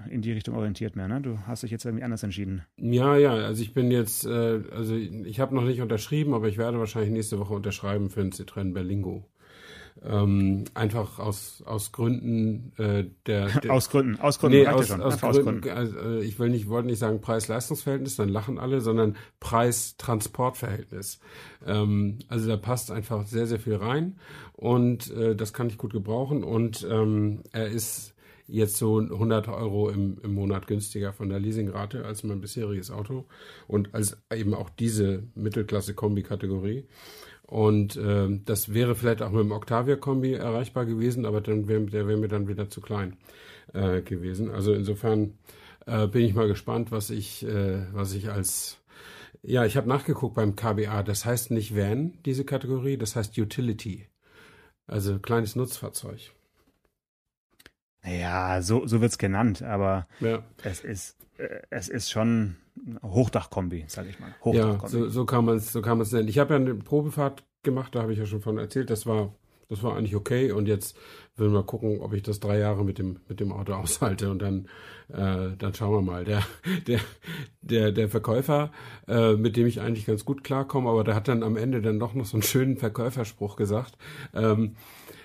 in 0.09 0.21
die 0.21 0.31
Richtung 0.31 0.55
orientiert 0.55 0.95
mehr, 0.95 1.07
ne? 1.07 1.21
Du 1.21 1.39
hast 1.47 1.63
dich 1.63 1.71
jetzt 1.71 1.85
irgendwie 1.85 2.03
anders 2.03 2.23
entschieden. 2.23 2.63
Ja, 2.77 3.17
ja, 3.17 3.33
also 3.33 3.61
ich 3.61 3.73
bin 3.73 3.91
jetzt, 3.91 4.25
äh, 4.25 4.61
also 4.71 4.95
ich 4.95 5.39
habe 5.39 5.55
noch 5.55 5.63
nicht 5.63 5.81
unterschrieben, 5.81 6.33
aber 6.33 6.47
ich 6.47 6.57
werde 6.57 6.79
wahrscheinlich 6.79 7.11
nächste 7.11 7.39
Woche 7.39 7.53
unterschreiben 7.53 8.09
für 8.09 8.21
einen 8.21 8.31
Citroën 8.31 8.73
Berlingo. 8.73 9.27
Ähm, 10.03 10.63
einfach 10.73 11.19
aus, 11.19 11.61
aus 11.65 11.91
Gründen 11.91 12.71
äh, 12.77 13.05
der, 13.27 13.47
der 13.61 13.73
Aus 13.73 13.89
Gründen, 13.89 14.19
aus 14.19 14.39
Gründen, 14.39 14.59
nee, 14.59 14.67
aus, 14.67 14.89
aus, 14.89 15.21
aus, 15.21 15.39
Gründen, 15.39 15.69
Also, 15.69 15.97
äh, 15.99 16.23
ich 16.23 16.39
will 16.39 16.49
nicht, 16.49 16.69
wollte 16.69 16.87
nicht 16.87 16.99
sagen 16.99 17.21
Preis-Leistungs-Verhältnis, 17.21 18.15
dann 18.15 18.29
lachen 18.29 18.57
alle, 18.57 18.81
sondern 18.81 19.15
Preis-Transport-Verhältnis. 19.39 21.19
Ähm, 21.67 22.19
also 22.29 22.47
da 22.47 22.57
passt 22.57 22.89
einfach 22.89 23.27
sehr, 23.27 23.45
sehr 23.45 23.59
viel 23.59 23.75
rein 23.75 24.17
und 24.53 25.11
äh, 25.11 25.35
das 25.35 25.53
kann 25.53 25.67
ich 25.67 25.77
gut 25.77 25.93
gebrauchen 25.93 26.43
und 26.43 26.87
ähm, 26.89 27.41
er 27.51 27.67
ist 27.67 28.15
jetzt 28.51 28.77
so 28.77 28.99
100 28.99 29.47
Euro 29.47 29.89
im, 29.89 30.17
im 30.23 30.33
Monat 30.33 30.67
günstiger 30.67 31.13
von 31.13 31.29
der 31.29 31.39
Leasingrate 31.39 32.05
als 32.05 32.23
mein 32.23 32.41
bisheriges 32.41 32.91
Auto 32.91 33.25
und 33.67 33.93
als 33.93 34.17
eben 34.33 34.53
auch 34.53 34.69
diese 34.69 35.23
Mittelklasse-Kombi-Kategorie. 35.35 36.85
Und 37.43 37.95
äh, 37.97 38.39
das 38.45 38.73
wäre 38.73 38.95
vielleicht 38.95 39.21
auch 39.21 39.31
mit 39.31 39.41
dem 39.41 39.51
Octavia-Kombi 39.51 40.33
erreichbar 40.33 40.85
gewesen, 40.85 41.25
aber 41.25 41.41
dann 41.41 41.67
wär, 41.67 41.79
der 41.79 42.07
wäre 42.07 42.17
mir 42.17 42.27
dann 42.27 42.47
wieder 42.47 42.69
zu 42.69 42.81
klein 42.81 43.17
äh, 43.73 44.01
gewesen. 44.01 44.51
Also 44.51 44.73
insofern 44.73 45.33
äh, 45.85 46.07
bin 46.07 46.23
ich 46.23 46.33
mal 46.33 46.47
gespannt, 46.47 46.91
was 46.91 47.09
ich, 47.09 47.43
äh, 47.45 47.85
was 47.93 48.13
ich 48.13 48.29
als 48.29 48.77
ja, 49.43 49.65
ich 49.65 49.75
habe 49.75 49.89
nachgeguckt 49.89 50.35
beim 50.35 50.55
KBA. 50.55 51.01
Das 51.03 51.25
heißt 51.25 51.51
nicht 51.51 51.75
Van, 51.75 52.13
diese 52.25 52.45
Kategorie, 52.45 52.97
das 52.97 53.15
heißt 53.15 53.37
Utility. 53.37 54.07
Also 54.85 55.19
kleines 55.19 55.55
Nutzfahrzeug. 55.55 56.31
Ja, 58.05 58.61
so, 58.61 58.87
so 58.87 59.01
es 59.01 59.17
genannt, 59.17 59.61
aber 59.61 60.07
ja. 60.19 60.43
es 60.63 60.83
ist 60.83 61.17
äh, 61.37 61.61
es 61.69 61.89
ist 61.89 62.09
schon 62.09 62.55
Hochdachkombi, 63.03 63.85
sage 63.87 64.09
ich 64.09 64.19
mal. 64.19 64.33
Hochdachkombi. 64.43 64.83
Ja, 64.83 65.03
so, 65.03 65.09
so 65.09 65.25
kann 65.25 65.45
man 65.45 65.57
es 65.57 65.71
so 65.71 65.81
kann 65.81 65.97
man's 65.97 66.11
nennen. 66.11 66.27
Ich 66.27 66.39
habe 66.39 66.53
ja 66.53 66.59
eine 66.59 66.75
Probefahrt 66.75 67.43
gemacht, 67.63 67.93
da 67.95 68.01
habe 68.01 68.13
ich 68.13 68.19
ja 68.19 68.25
schon 68.25 68.41
von 68.41 68.57
erzählt. 68.57 68.89
Das 68.89 69.05
war 69.05 69.33
das 69.71 69.83
war 69.83 69.95
eigentlich 69.95 70.17
okay 70.17 70.51
und 70.51 70.67
jetzt 70.67 70.97
will 71.37 71.47
mal 71.47 71.63
gucken, 71.63 72.01
ob 72.01 72.13
ich 72.13 72.23
das 72.23 72.41
drei 72.41 72.59
Jahre 72.59 72.83
mit 72.83 72.97
dem, 72.97 73.21
mit 73.29 73.39
dem 73.39 73.53
Auto 73.53 73.73
aushalte 73.81 74.29
und 74.29 74.41
dann, 74.41 74.67
äh, 75.07 75.55
dann 75.57 75.73
schauen 75.73 75.93
wir 75.93 76.01
mal. 76.01 76.25
Der, 76.25 76.43
der, 76.87 76.99
der, 77.61 77.93
der 77.93 78.09
Verkäufer, 78.09 78.71
äh, 79.07 79.33
mit 79.33 79.55
dem 79.55 79.67
ich 79.67 79.79
eigentlich 79.79 80.05
ganz 80.05 80.25
gut 80.25 80.43
klarkomme, 80.43 80.89
aber 80.89 81.05
der 81.05 81.15
hat 81.15 81.29
dann 81.29 81.41
am 81.41 81.55
Ende 81.55 81.81
dann 81.81 81.99
doch 81.99 82.13
noch 82.13 82.25
so 82.25 82.35
einen 82.35 82.43
schönen 82.43 82.75
Verkäuferspruch 82.75 83.55
gesagt. 83.55 83.97
Ähm, 84.33 84.75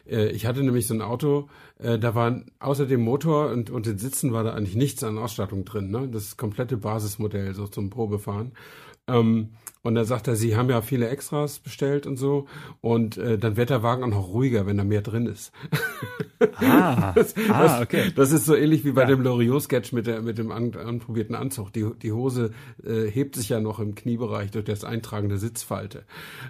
äh, 0.09 0.29
ich 0.29 0.47
hatte 0.47 0.63
nämlich 0.63 0.87
so 0.87 0.95
ein 0.95 1.03
Auto, 1.03 1.49
äh, 1.79 1.99
da 1.99 2.15
war 2.15 2.43
außer 2.59 2.87
dem 2.87 3.03
Motor 3.03 3.51
und, 3.51 3.71
und 3.71 3.87
den 3.87 3.99
Sitzen 3.99 4.33
war 4.33 4.45
da 4.45 4.55
eigentlich 4.55 4.77
nichts 4.77 5.05
an 5.05 5.19
Ausstattung 5.19 5.65
drin. 5.65 5.91
Ne? 5.91 6.09
Das 6.09 6.37
komplette 6.37 6.77
Basismodell 6.77 7.55
so 7.55 7.67
zum 7.67 7.91
Probefahren. 7.91 8.53
Ähm, 9.09 9.51
und 9.87 9.95
dann 9.95 10.05
sagt 10.05 10.27
er, 10.27 10.35
sie 10.35 10.57
haben 10.57 10.69
ja 10.69 10.83
viele 10.83 11.09
Extras 11.09 11.61
bestellt 11.61 12.09
und 12.09 12.17
so. 12.17 12.47
Und 12.81 13.19
äh, 13.19 13.39
dann 13.39 13.57
wird 13.57 13.71
der 13.71 13.85
Wagen 13.85 14.03
auch 14.03 14.09
noch 14.09 14.29
ruhiger, 14.31 14.67
wenn 14.67 14.77
da 14.77 14.83
mehr 14.83 15.01
drin 15.01 15.27
ist. 15.27 15.53
Ah, 16.57 17.13
das, 17.15 17.35
ah 17.49 17.83
okay. 17.83 18.11
Das 18.17 18.33
ist 18.33 18.47
so 18.47 18.57
ähnlich 18.57 18.85
wie 18.85 18.91
bei 18.91 19.03
ja. 19.03 19.07
dem 19.07 19.23
Loriot-Sketch 19.23 19.93
mit, 19.93 20.09
der, 20.09 20.23
mit 20.23 20.39
dem 20.39 20.51
an, 20.51 20.75
anprobierten 20.75 21.37
Anzug. 21.37 21.73
Die, 21.73 21.87
die 22.03 22.11
Hose 22.11 22.51
äh, 22.85 23.09
hebt 23.09 23.37
sich 23.37 23.49
ja 23.49 23.61
noch 23.61 23.79
im 23.79 23.95
Kniebereich 23.95 24.51
durch 24.51 24.65
das 24.65 24.83
Eintragen 24.83 25.29
der 25.29 25.39
Sitzfalte. 25.39 26.03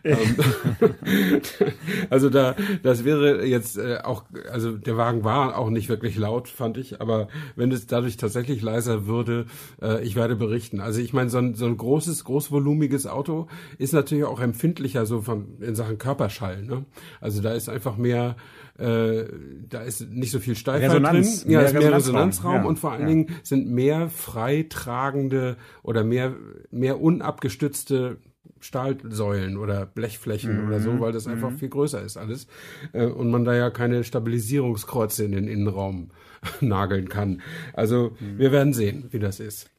ähm, 0.02 0.36
also 2.10 2.30
da, 2.30 2.56
das 2.82 3.04
wäre 3.04 3.44
jetzt 3.44 3.76
äh, 3.76 3.98
auch, 4.02 4.24
also 4.50 4.72
der 4.72 4.96
Wagen 4.96 5.24
war 5.24 5.58
auch 5.58 5.68
nicht 5.68 5.90
wirklich 5.90 6.16
laut, 6.16 6.48
fand 6.48 6.78
ich. 6.78 7.02
Aber 7.02 7.28
wenn 7.54 7.70
es 7.70 7.86
dadurch 7.86 8.16
tatsächlich 8.16 8.62
leiser 8.62 9.06
würde, 9.06 9.44
äh, 9.82 10.02
ich 10.02 10.16
werde 10.16 10.36
berichten. 10.36 10.80
Also 10.80 11.02
ich 11.02 11.12
meine, 11.12 11.28
so 11.28 11.36
ein, 11.36 11.54
so 11.54 11.66
ein 11.66 11.76
großes, 11.76 12.24
großvolumiges 12.24 13.06
Auto 13.06 13.25
Auto 13.26 13.48
ist 13.78 13.92
natürlich 13.92 14.24
auch 14.24 14.40
empfindlicher 14.40 15.06
so 15.06 15.20
von, 15.20 15.60
in 15.60 15.74
Sachen 15.74 15.98
Körperschall. 15.98 16.62
Ne? 16.62 16.84
Also 17.20 17.42
da 17.42 17.52
ist 17.52 17.68
einfach 17.68 17.96
mehr, 17.96 18.36
äh, 18.78 19.24
da 19.68 19.82
ist 19.82 20.08
nicht 20.10 20.30
so 20.30 20.38
viel 20.38 20.54
Steifheit 20.54 20.90
Resonanz, 20.90 21.42
drin. 21.42 21.52
Ja, 21.52 21.58
mehr 21.58 21.68
ist 21.68 21.74
mehr 21.74 21.94
Resonanzraum, 21.94 22.54
ja, 22.54 22.64
und 22.64 22.78
vor 22.78 22.92
allen 22.92 23.02
ja. 23.02 23.08
Dingen 23.08 23.26
sind 23.42 23.68
mehr 23.68 24.08
freitragende 24.08 25.56
oder 25.82 26.04
mehr, 26.04 26.34
mehr 26.70 27.00
unabgestützte 27.00 28.18
Stahlsäulen 28.60 29.58
oder 29.58 29.86
Blechflächen 29.86 30.62
mhm. 30.62 30.68
oder 30.68 30.80
so, 30.80 31.00
weil 31.00 31.12
das 31.12 31.26
einfach 31.26 31.50
mhm. 31.50 31.58
viel 31.58 31.68
größer 31.68 32.02
ist 32.02 32.16
alles. 32.16 32.46
Äh, 32.92 33.06
und 33.06 33.30
man 33.30 33.44
da 33.44 33.54
ja 33.54 33.70
keine 33.70 34.04
Stabilisierungskreuze 34.04 35.24
in 35.24 35.32
den 35.32 35.48
Innenraum 35.48 36.10
nageln 36.60 37.08
kann. 37.08 37.42
Also 37.72 38.16
mhm. 38.20 38.38
wir 38.38 38.52
werden 38.52 38.72
sehen, 38.72 39.08
wie 39.10 39.18
das 39.18 39.40
ist. 39.40 39.70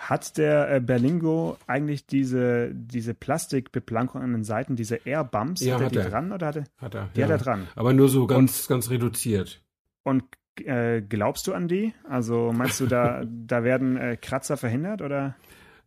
Hat 0.00 0.38
der 0.38 0.74
äh, 0.74 0.80
Berlingo 0.80 1.58
eigentlich 1.66 2.06
diese, 2.06 2.70
diese 2.72 3.12
Plastikbeplankung 3.12 4.22
an 4.22 4.32
den 4.32 4.44
Seiten, 4.44 4.74
diese 4.74 4.96
Airbumps, 5.04 5.60
ja, 5.60 5.74
hat, 5.74 5.82
hat 5.82 5.86
er 5.88 5.90
die 5.90 5.98
er. 5.98 6.10
dran 6.10 6.32
oder 6.32 6.46
hat 6.46 6.56
er? 6.56 6.64
Hat 6.78 6.94
er. 6.94 7.10
Die 7.14 7.20
ja. 7.20 7.26
hat 7.26 7.32
er 7.32 7.38
dran. 7.38 7.68
Aber 7.76 7.92
nur 7.92 8.08
so 8.08 8.26
ganz, 8.26 8.62
und, 8.62 8.68
ganz 8.68 8.88
reduziert. 8.88 9.62
Und 10.02 10.24
äh, 10.64 11.02
glaubst 11.02 11.46
du 11.46 11.52
an 11.52 11.68
die? 11.68 11.92
Also 12.08 12.50
meinst 12.50 12.80
du, 12.80 12.86
da, 12.86 13.24
da 13.46 13.62
werden 13.62 13.98
äh, 13.98 14.16
Kratzer 14.16 14.56
verhindert 14.56 15.02
oder? 15.02 15.36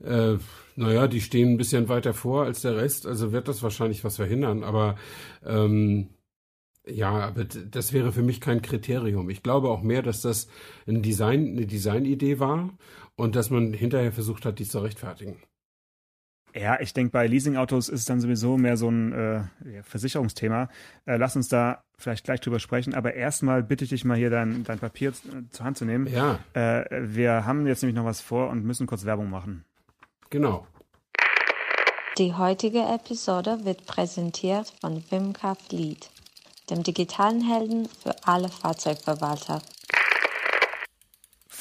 Äh, 0.04 0.38
naja, 0.76 1.08
die 1.08 1.22
stehen 1.22 1.50
ein 1.50 1.58
bisschen 1.58 1.90
weiter 1.90 2.14
vor 2.14 2.44
als 2.44 2.62
der 2.62 2.78
Rest, 2.78 3.08
also 3.08 3.32
wird 3.32 3.48
das 3.48 3.64
wahrscheinlich 3.64 4.04
was 4.04 4.18
verhindern, 4.18 4.64
aber 4.64 4.96
ähm, 5.44 6.10
ja, 6.86 7.12
aber 7.12 7.46
das 7.46 7.94
wäre 7.94 8.12
für 8.12 8.24
mich 8.24 8.42
kein 8.42 8.62
Kriterium. 8.62 9.30
Ich 9.30 9.42
glaube 9.42 9.70
auch 9.70 9.82
mehr, 9.82 10.02
dass 10.02 10.22
das 10.22 10.50
ein 10.86 11.02
Design, 11.02 11.54
eine 11.54 11.66
Designidee 11.66 12.40
war 12.40 12.78
und 13.16 13.36
dass 13.36 13.50
man 13.50 13.74
hinterher 13.74 14.12
versucht 14.12 14.46
hat, 14.46 14.60
die 14.60 14.66
zu 14.66 14.80
rechtfertigen. 14.80 15.42
Ja, 16.56 16.80
ich 16.80 16.94
denke, 16.94 17.12
bei 17.12 17.26
Leasingautos 17.26 17.90
ist 17.90 18.02
es 18.02 18.06
dann 18.06 18.22
sowieso 18.22 18.58
mehr 18.58 18.78
so 18.78 18.88
ein 18.88 19.12
äh, 19.12 19.84
Versicherungsthema. 19.84 20.70
Äh, 21.06 21.18
lass 21.18 21.36
uns 21.36 21.48
da 21.48 21.84
vielleicht 21.98 22.26
gleich 22.26 22.42
drüber 22.42 22.60
sprechen, 22.60 22.94
aber 22.94 23.16
erstmal 23.16 23.64
bitte 23.64 23.86
ich 23.86 23.90
dich 23.90 24.06
mal 24.06 24.18
hier 24.18 24.30
dein, 24.30 24.64
dein 24.64 24.78
Papier 24.78 25.14
zur 25.50 25.66
Hand 25.66 25.78
zu 25.78 25.86
nehmen. 25.86 26.06
Ja. 26.08 26.40
Äh, 26.54 26.86
wir 26.92 27.46
haben 27.46 27.66
jetzt 27.66 27.82
nämlich 27.82 27.96
noch 27.96 28.06
was 28.06 28.22
vor 28.22 28.50
und 28.50 28.64
müssen 28.64 28.86
kurz 28.86 29.04
Werbung 29.04 29.32
machen. 29.32 29.66
Genau. 30.30 30.68
Die 32.20 32.36
heutige 32.36 32.84
Episode 32.84 33.66
wird 33.66 33.88
präsentiert 33.88 34.72
von 34.80 35.04
Wimka 35.10 35.56
Fleet, 35.56 36.12
dem 36.70 36.84
digitalen 36.84 37.42
Helden 37.42 37.90
für 37.90 38.14
alle 38.28 38.50
Fahrzeugverwalter. 38.50 39.64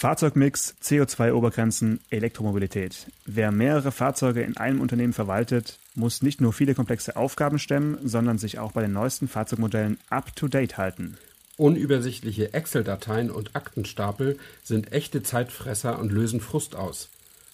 Fahrzeugmix, 0.02 0.74
CO2-Obergrenzen, 0.82 2.00
Elektromobilität. 2.10 3.06
Wer 3.24 3.52
mehrere 3.52 3.92
Fahrzeuge 3.92 4.42
in 4.42 4.56
einem 4.56 4.80
Unternehmen 4.80 5.12
verwaltet, 5.12 5.78
muss 5.94 6.22
nicht 6.22 6.40
nur 6.40 6.52
viele 6.52 6.74
komplexe 6.74 7.14
Aufgaben 7.14 7.60
stemmen, 7.60 7.96
sondern 8.02 8.36
sich 8.36 8.58
auch 8.58 8.72
bei 8.72 8.82
den 8.82 8.92
neuesten 8.92 9.28
Fahrzeugmodellen 9.28 9.98
up-to-date 10.10 10.76
halten. 10.76 11.18
Unübersichtliche 11.56 12.52
Excel-Dateien 12.52 13.30
und 13.30 13.54
Aktenstapel 13.54 14.38
sind 14.64 14.90
echte 14.90 15.22
Zeitfresser 15.22 16.00
und 16.00 16.10
lösen 16.10 16.40
Frust 16.40 16.74
aus. 16.74 17.08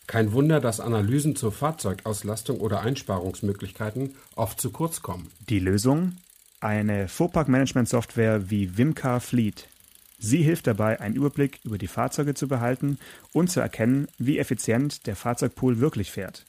Kein 0.07 0.33
Wunder, 0.33 0.59
dass 0.59 0.81
Analysen 0.81 1.37
zur 1.37 1.53
Fahrzeugauslastung 1.53 2.61
oder 2.61 2.81
Einsparungsmöglichkeiten 2.81 4.15
oft 4.37 4.59
zu 4.59 4.71
kurz 4.71 5.03
kommen. 5.03 5.31
Die 5.51 5.61
Lösung? 5.61 6.17
Eine 6.61 7.09
Fuhrparkmanagement-Software 7.09 8.49
wie 8.49 8.79
Wimcar 8.79 9.21
Fleet. 9.21 9.69
Sie 10.19 10.43
hilft 10.43 10.67
dabei, 10.67 11.01
einen 11.01 11.15
Überblick 11.15 11.61
über 11.65 11.79
die 11.79 11.87
Fahrzeuge 11.87 12.35
zu 12.35 12.49
behalten 12.49 12.99
und 13.33 13.51
zu 13.51 13.61
erkennen, 13.61 14.09
wie 14.19 14.39
effizient 14.39 15.07
der 15.07 15.15
Fahrzeugpool 15.15 15.79
wirklich 15.79 16.11
fährt. 16.11 16.45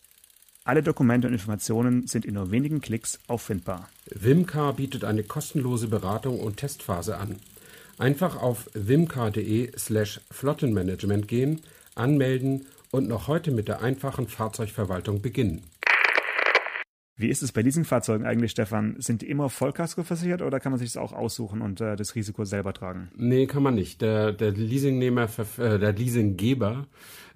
Alle 0.64 0.84
Dokumente 0.84 1.28
und 1.28 1.34
Informationen 1.34 2.08
sind 2.08 2.26
in 2.26 2.34
nur 2.34 2.52
wenigen 2.52 2.82
Klicks 2.82 3.20
auffindbar. 3.28 3.90
Wimcar 4.14 4.74
bietet 4.74 5.04
eine 5.04 5.24
kostenlose 5.24 5.88
Beratung 5.88 6.40
und 6.40 6.58
Testphase 6.58 7.18
an. 7.18 7.38
Einfach 7.98 8.42
auf 8.42 8.70
wimcar.de 8.74 9.72
slash 9.78 10.22
Flottenmanagement 10.32 11.28
gehen, 11.28 11.62
anmelden 11.96 12.66
und 12.92 13.08
noch 13.08 13.28
heute 13.28 13.52
mit 13.52 13.68
der 13.68 13.82
einfachen 13.82 14.28
Fahrzeugverwaltung 14.28 15.22
beginnen. 15.22 15.64
Wie 17.20 17.28
ist 17.28 17.44
es 17.44 17.52
bei 17.52 17.62
Leasingfahrzeugen 17.62 18.26
eigentlich, 18.26 18.52
Stefan? 18.52 18.96
Sind 18.98 19.22
die 19.22 19.30
immer 19.30 19.50
Vollkasko 19.50 20.04
versichert 20.04 20.42
oder 20.42 20.62
kann 20.62 20.72
man 20.72 20.80
sich 20.80 20.94
das 20.94 20.96
auch 20.96 21.12
aussuchen 21.12 21.60
und 21.60 21.82
äh, 21.82 21.98
das 21.98 22.16
Risiko 22.16 22.46
selber 22.46 22.72
tragen? 22.72 23.10
Nee, 23.18 23.46
kann 23.46 23.62
man 23.62 23.76
nicht. 23.76 24.02
Der, 24.02 24.32
der 24.32 24.52
Leasingnehmer, 24.52 25.28
äh, 25.58 25.80
der 25.80 25.92
Leasinggeber 25.92 26.88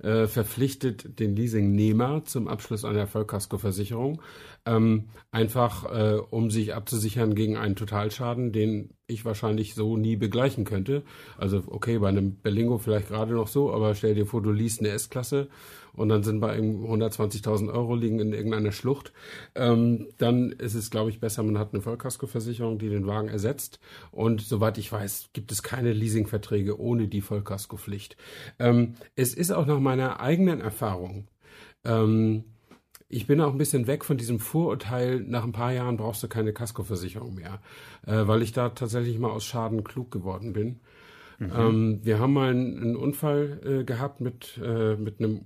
äh, 0.01 0.27
verpflichtet 0.27 1.19
den 1.19 1.35
Leasingnehmer 1.35 2.23
zum 2.23 2.47
Abschluss 2.47 2.85
einer 2.85 3.07
Vollkaskoversicherung, 3.07 4.21
ähm, 4.65 5.09
einfach 5.31 5.91
äh, 5.93 6.15
um 6.29 6.49
sich 6.49 6.73
abzusichern 6.73 7.35
gegen 7.35 7.57
einen 7.57 7.75
Totalschaden, 7.75 8.53
den 8.53 8.91
ich 9.07 9.25
wahrscheinlich 9.25 9.75
so 9.75 9.97
nie 9.97 10.15
begleichen 10.15 10.63
könnte. 10.63 11.03
Also 11.37 11.61
okay, 11.67 11.99
bei 11.99 12.07
einem 12.07 12.37
Berlingo 12.37 12.77
vielleicht 12.77 13.09
gerade 13.09 13.33
noch 13.33 13.49
so, 13.49 13.73
aber 13.73 13.95
stell 13.95 14.15
dir 14.15 14.25
vor, 14.25 14.41
du 14.41 14.53
liest 14.53 14.79
eine 14.79 14.89
S-Klasse 14.89 15.49
und 15.93 16.09
dann 16.09 16.23
sind 16.23 16.39
bei 16.39 16.57
120.000 16.57 17.71
Euro 17.71 17.95
liegen 17.95 18.19
in 18.19 18.33
irgendeiner 18.33 18.71
Schlucht, 18.71 19.13
ähm, 19.55 20.07
dann 20.17 20.51
ist 20.51 20.73
es, 20.73 20.89
glaube 20.89 21.09
ich, 21.09 21.19
besser, 21.19 21.43
man 21.43 21.57
hat 21.57 21.73
eine 21.73 21.81
Vollkaskoversicherung, 21.81 22.79
die 22.79 22.89
den 22.89 23.07
Wagen 23.07 23.27
ersetzt. 23.27 23.79
Und 24.11 24.41
soweit 24.41 24.77
ich 24.77 24.91
weiß, 24.91 25.29
gibt 25.33 25.51
es 25.51 25.63
keine 25.63 25.93
Leasingverträge 25.93 26.79
ohne 26.79 27.07
die 27.07 27.21
Vollkaskopflicht. 27.21 28.17
Ähm, 28.59 28.95
es 29.15 29.33
ist 29.33 29.51
auch 29.51 29.65
nach 29.65 29.79
meiner 29.79 30.19
eigenen 30.19 30.61
Erfahrung, 30.61 31.27
ähm, 31.85 32.45
ich 33.13 33.27
bin 33.27 33.39
auch 33.41 33.51
ein 33.51 33.57
bisschen 33.59 33.85
weg 33.85 34.03
von 34.05 34.17
diesem 34.17 34.39
Vorurteil, 34.39 35.19
nach 35.19 35.43
ein 35.43 35.51
paar 35.51 35.71
Jahren 35.71 35.97
brauchst 35.97 36.23
du 36.23 36.27
keine 36.27 36.51
Kaskoversicherung 36.51 37.35
mehr, 37.35 37.61
äh, 38.07 38.27
weil 38.27 38.41
ich 38.41 38.53
da 38.53 38.69
tatsächlich 38.69 39.19
mal 39.19 39.29
aus 39.29 39.45
Schaden 39.45 39.83
klug 39.83 40.09
geworden 40.09 40.53
bin. 40.53 40.79
Mhm. 41.37 41.51
Ähm, 41.55 41.99
wir 42.03 42.19
haben 42.19 42.33
mal 42.33 42.49
einen, 42.49 42.79
einen 42.79 42.95
Unfall 42.95 43.59
äh, 43.63 43.83
gehabt 43.83 44.19
mit, 44.19 44.59
äh, 44.63 44.95
mit 44.95 45.19
einem 45.19 45.41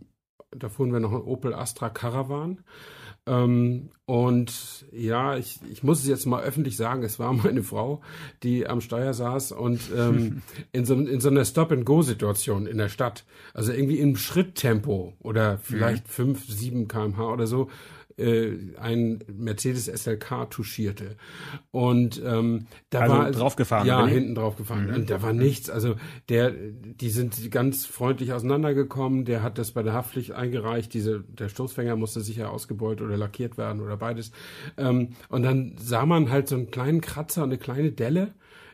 da 0.51 0.69
fuhren 0.69 0.93
wir 0.93 0.99
noch 0.99 1.11
ein 1.11 1.21
Opel 1.21 1.53
Astra 1.53 1.89
Caravan. 1.89 2.63
Ähm, 3.25 3.89
und 4.05 4.85
ja, 4.91 5.35
ich, 5.35 5.59
ich 5.69 5.83
muss 5.83 5.99
es 5.99 6.07
jetzt 6.07 6.25
mal 6.25 6.43
öffentlich 6.43 6.77
sagen, 6.77 7.03
es 7.03 7.19
war 7.19 7.33
meine 7.43 7.61
Frau, 7.61 8.01
die 8.43 8.67
am 8.67 8.81
Steuer 8.81 9.13
saß 9.13 9.51
und 9.51 9.81
ähm, 9.95 10.41
in, 10.71 10.85
so, 10.85 10.95
in 10.95 11.19
so 11.19 11.29
einer 11.29 11.43
Stop-and-Go-Situation 11.43 12.65
in 12.67 12.77
der 12.77 12.89
Stadt, 12.89 13.25
also 13.53 13.73
irgendwie 13.73 13.99
im 13.99 14.15
Schritttempo 14.15 15.13
oder 15.19 15.57
vielleicht 15.57 16.07
mhm. 16.07 16.35
5, 16.35 16.47
7 16.47 16.87
kmh 16.87 17.33
oder 17.33 17.47
so, 17.47 17.69
äh, 18.17 18.75
ein 18.79 19.23
Mercedes 19.31 19.85
SLK 19.85 20.49
touchierte. 20.49 21.15
Und 21.71 22.21
ähm, 22.25 22.67
da 22.89 23.01
also 23.01 23.15
war 23.15 23.31
draufgefahren. 23.31 23.87
Ja, 23.87 24.05
hinten 24.07 24.35
draufgefahren. 24.35 24.87
Mhm. 24.87 24.95
Und 24.95 25.09
da 25.09 25.21
war 25.21 25.33
nichts. 25.33 25.69
Also 25.69 25.95
der, 26.29 26.51
die 26.51 27.09
sind 27.09 27.51
ganz 27.51 27.85
freundlich 27.85 28.33
auseinandergekommen. 28.33 29.25
Der 29.25 29.43
hat 29.43 29.57
das 29.57 29.71
bei 29.71 29.83
der 29.83 29.93
Haftpflicht 29.93 30.31
eingereicht. 30.31 30.93
Diese, 30.93 31.23
der 31.27 31.49
Stoßfänger 31.49 31.95
musste 31.95 32.21
sicher 32.21 32.51
ausgebeut 32.51 33.01
oder 33.01 33.17
lackiert 33.17 33.57
werden 33.57 33.81
oder 33.81 33.97
beides. 33.97 34.31
Ähm, 34.77 35.09
und 35.29 35.43
dann 35.43 35.75
sah 35.77 36.05
man 36.05 36.31
halt 36.31 36.47
so 36.47 36.55
einen 36.55 36.71
kleinen 36.71 37.01
Kratzer 37.01 37.43
und 37.43 37.49
eine 37.49 37.59
kleine 37.59 37.91
Delle 37.91 38.33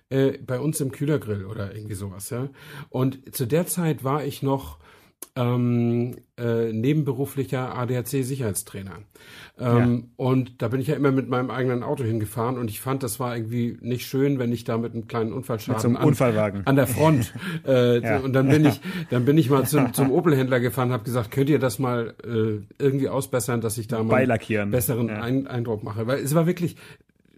äh, 0.09 0.37
bei 0.37 0.59
uns 0.59 0.79
im 0.79 0.91
Kühlergrill 0.91 1.45
oder 1.45 1.75
irgendwie 1.75 1.95
sowas. 1.95 2.29
Ja. 2.29 2.49
Und 2.89 3.35
zu 3.35 3.45
der 3.45 3.67
Zeit 3.67 4.03
war 4.03 4.23
ich 4.23 4.43
noch 4.43 4.79
ähm, 5.35 6.15
äh, 6.37 6.71
nebenberuflicher 6.71 7.75
ADAC-Sicherheitstrainer. 7.75 8.99
Ähm, 9.59 10.03
ja. 10.17 10.25
Und 10.25 10.61
da 10.61 10.67
bin 10.67 10.79
ich 10.79 10.87
ja 10.87 10.95
immer 10.95 11.11
mit 11.11 11.29
meinem 11.29 11.49
eigenen 11.49 11.83
Auto 11.83 12.03
hingefahren 12.03 12.57
und 12.57 12.69
ich 12.69 12.81
fand, 12.81 13.03
das 13.03 13.19
war 13.19 13.35
irgendwie 13.35 13.77
nicht 13.81 14.05
schön, 14.05 14.39
wenn 14.39 14.51
ich 14.51 14.63
da 14.63 14.77
mit 14.77 14.93
einem 14.93 15.07
kleinen 15.07 15.33
Unfallschaden 15.33 15.97
an, 15.97 16.07
Unfallwagen. 16.07 16.61
an 16.65 16.75
der 16.75 16.87
Front. 16.87 17.33
äh, 17.67 17.99
ja. 17.99 18.19
Und 18.19 18.33
dann 18.33 18.47
bin 18.47 18.65
ich, 18.65 18.81
dann 19.09 19.25
bin 19.25 19.37
ich 19.37 19.49
mal 19.49 19.65
zum, 19.65 19.93
zum 19.93 20.11
Opel-Händler 20.11 20.59
gefahren, 20.59 20.91
habe 20.91 21.03
gesagt, 21.03 21.31
könnt 21.31 21.49
ihr 21.49 21.59
das 21.59 21.79
mal 21.79 22.15
äh, 22.23 22.61
irgendwie 22.83 23.09
ausbessern, 23.09 23.61
dass 23.61 23.77
ich 23.77 23.87
da 23.87 24.03
mal 24.03 24.29
einen 24.29 24.71
besseren 24.71 25.07
ja. 25.07 25.21
Ein 25.21 25.47
Eindruck 25.47 25.83
mache. 25.83 26.07
Weil 26.07 26.19
es 26.19 26.35
war 26.35 26.47
wirklich, 26.47 26.75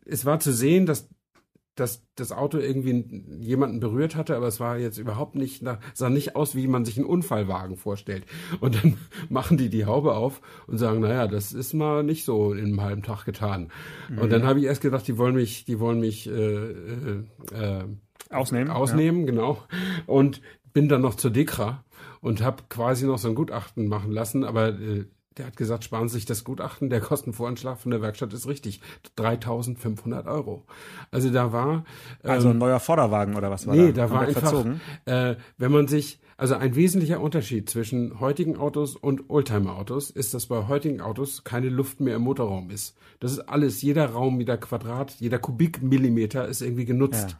es 0.05 0.25
war 0.25 0.39
zu 0.39 0.51
sehen, 0.51 0.85
dass 0.85 1.09
dass 1.75 2.03
das 2.15 2.31
Auto 2.31 2.57
irgendwie 2.57 3.05
jemanden 3.41 3.81
berührt 3.81 4.15
hatte, 4.15 4.35
aber 4.35 4.47
es 4.47 4.59
war 4.59 4.77
jetzt 4.77 4.97
überhaupt 4.97 5.35
nicht, 5.35 5.63
sah 5.93 6.09
nicht 6.09 6.35
aus, 6.35 6.55
wie 6.55 6.67
man 6.67 6.85
sich 6.85 6.97
einen 6.97 7.05
Unfallwagen 7.05 7.75
vorstellt. 7.75 8.25
Und 8.61 8.75
dann 8.75 8.97
machen 9.29 9.57
die 9.57 9.69
die 9.69 9.85
Haube 9.85 10.15
auf 10.15 10.41
und 10.67 10.77
sagen, 10.77 11.01
naja, 11.01 11.27
das 11.27 11.51
ist 11.51 11.73
mal 11.73 12.03
nicht 12.03 12.23
so 12.23 12.53
in 12.53 12.65
einem 12.65 12.81
halben 12.81 13.03
Tag 13.03 13.25
getan. 13.25 13.71
Mhm. 14.09 14.19
Und 14.19 14.31
dann 14.31 14.43
habe 14.43 14.59
ich 14.59 14.65
erst 14.65 14.81
gedacht, 14.81 15.07
die 15.07 15.17
wollen 15.17 15.35
mich, 15.35 15.65
die 15.65 15.79
wollen 15.79 15.99
mich 15.99 16.27
äh, 16.27 16.31
äh, 16.31 17.23
äh 17.51 17.83
ausnehmen, 18.31 18.71
ausnehmen, 18.71 19.21
ja. 19.21 19.25
genau. 19.27 19.63
Und 20.07 20.41
bin 20.73 20.89
dann 20.89 21.01
noch 21.01 21.15
zur 21.15 21.31
Dekra 21.31 21.83
und 22.21 22.41
habe 22.41 22.63
quasi 22.69 23.05
noch 23.05 23.19
so 23.19 23.29
ein 23.29 23.35
Gutachten 23.35 23.87
machen 23.87 24.11
lassen, 24.11 24.43
aber 24.43 24.69
äh, 24.69 25.05
der 25.37 25.47
hat 25.47 25.57
gesagt, 25.57 25.83
sparen 25.83 26.07
Sie 26.07 26.15
sich 26.15 26.25
das 26.25 26.43
Gutachten, 26.43 26.89
der 26.89 27.01
Kostenvoranschlag 27.01 27.77
von 27.77 27.91
der 27.91 28.01
Werkstatt 28.01 28.33
ist 28.33 28.47
richtig. 28.47 28.81
3500 29.15 30.27
Euro. 30.27 30.65
Also 31.11 31.29
da 31.29 31.51
war. 31.51 31.83
Ähm, 32.23 32.31
also 32.31 32.49
ein 32.49 32.57
neuer 32.57 32.79
Vorderwagen 32.79 33.35
oder 33.35 33.51
was 33.51 33.67
war 33.67 33.75
nee, 33.75 33.81
da? 33.81 33.87
Nee, 33.87 33.93
da 33.93 34.11
war 34.11 34.21
einfach, 34.21 34.65
äh, 35.05 35.35
wenn 35.57 35.71
man 35.71 35.87
sich, 35.87 36.19
also 36.37 36.55
ein 36.55 36.75
wesentlicher 36.75 37.19
Unterschied 37.19 37.69
zwischen 37.69 38.19
heutigen 38.19 38.57
Autos 38.57 38.95
und 38.95 39.29
Oldtimer-Autos 39.29 40.09
ist, 40.09 40.33
dass 40.33 40.45
bei 40.45 40.67
heutigen 40.67 41.01
Autos 41.01 41.43
keine 41.43 41.69
Luft 41.69 41.99
mehr 41.99 42.15
im 42.15 42.23
Motorraum 42.23 42.69
ist. 42.69 42.95
Das 43.19 43.31
ist 43.31 43.39
alles, 43.39 43.81
jeder 43.81 44.07
Raum, 44.07 44.39
jeder 44.39 44.57
Quadrat, 44.57 45.15
jeder 45.19 45.39
Kubikmillimeter 45.39 46.47
ist 46.47 46.61
irgendwie 46.61 46.85
genutzt. 46.85 47.37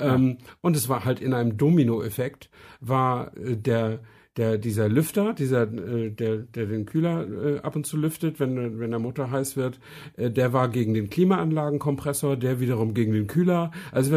Ja. 0.00 0.14
Ähm, 0.14 0.38
ja. 0.40 0.46
Und 0.62 0.76
es 0.76 0.88
war 0.88 1.04
halt 1.04 1.20
in 1.20 1.34
einem 1.34 1.56
Domino-Effekt, 1.56 2.50
war 2.80 3.36
äh, 3.36 3.56
der 3.56 4.00
der 4.36 4.58
dieser 4.58 4.88
Lüfter, 4.88 5.32
dieser 5.32 5.62
äh, 5.62 6.10
der 6.10 6.38
der 6.38 6.66
den 6.66 6.86
Kühler 6.86 7.26
äh, 7.28 7.58
ab 7.60 7.76
und 7.76 7.86
zu 7.86 7.96
lüftet, 7.96 8.40
wenn 8.40 8.80
wenn 8.80 8.90
der 8.90 8.98
Motor 8.98 9.30
heiß 9.30 9.56
wird, 9.56 9.78
äh, 10.16 10.30
der 10.30 10.52
war 10.52 10.68
gegen 10.68 10.92
den 10.94 11.08
Klimaanlagenkompressor, 11.08 12.36
der 12.36 12.58
wiederum 12.58 12.94
gegen 12.94 13.12
den 13.12 13.26
Kühler. 13.26 13.70
Also 13.92 14.12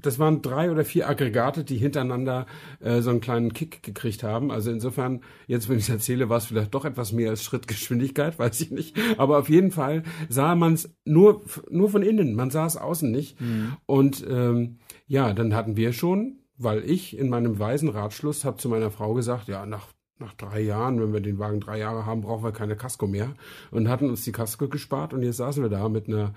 das 0.00 0.18
waren 0.18 0.42
drei 0.42 0.70
oder 0.70 0.84
vier 0.84 1.08
Aggregate, 1.08 1.64
die 1.64 1.78
hintereinander 1.78 2.46
äh, 2.78 3.00
so 3.00 3.10
einen 3.10 3.20
kleinen 3.20 3.52
Kick 3.52 3.82
gekriegt 3.82 4.22
haben. 4.22 4.52
Also 4.52 4.70
insofern 4.70 5.20
jetzt 5.48 5.68
wenn 5.68 5.78
ich 5.78 5.90
erzähle, 5.90 6.28
war 6.28 6.38
es 6.38 6.46
vielleicht 6.46 6.72
doch 6.74 6.84
etwas 6.84 7.12
mehr 7.12 7.30
als 7.30 7.42
Schrittgeschwindigkeit, 7.42 8.38
weiß 8.38 8.60
ich 8.60 8.70
nicht, 8.70 8.96
aber 9.18 9.38
auf 9.38 9.48
jeden 9.48 9.72
Fall 9.72 10.04
sah 10.28 10.54
man 10.54 10.74
es 10.74 10.94
nur 11.04 11.42
nur 11.70 11.88
von 11.88 12.02
innen, 12.02 12.34
man 12.34 12.50
sah 12.50 12.66
es 12.66 12.76
außen 12.76 13.10
nicht. 13.10 13.40
Mhm. 13.40 13.76
Und 13.86 14.24
ähm, 14.28 14.78
ja, 15.08 15.32
dann 15.32 15.54
hatten 15.56 15.76
wir 15.76 15.92
schon 15.92 16.39
weil 16.62 16.88
ich 16.88 17.16
in 17.16 17.30
meinem 17.30 17.58
weisen 17.58 17.88
Ratschluss 17.88 18.44
habe 18.44 18.58
zu 18.58 18.68
meiner 18.68 18.90
Frau 18.90 19.14
gesagt, 19.14 19.48
ja, 19.48 19.64
nach, 19.64 19.86
nach 20.18 20.34
drei 20.34 20.60
Jahren, 20.60 21.00
wenn 21.00 21.12
wir 21.12 21.20
den 21.20 21.38
Wagen 21.38 21.58
drei 21.58 21.78
Jahre 21.78 22.04
haben, 22.04 22.20
brauchen 22.20 22.44
wir 22.44 22.52
keine 22.52 22.76
Kasko 22.76 23.06
mehr 23.06 23.34
und 23.70 23.88
hatten 23.88 24.10
uns 24.10 24.24
die 24.24 24.32
Kasko 24.32 24.68
gespart 24.68 25.14
und 25.14 25.22
jetzt 25.22 25.38
saßen 25.38 25.62
wir 25.62 25.70
da 25.70 25.88
mit 25.88 26.06
einer 26.06 26.34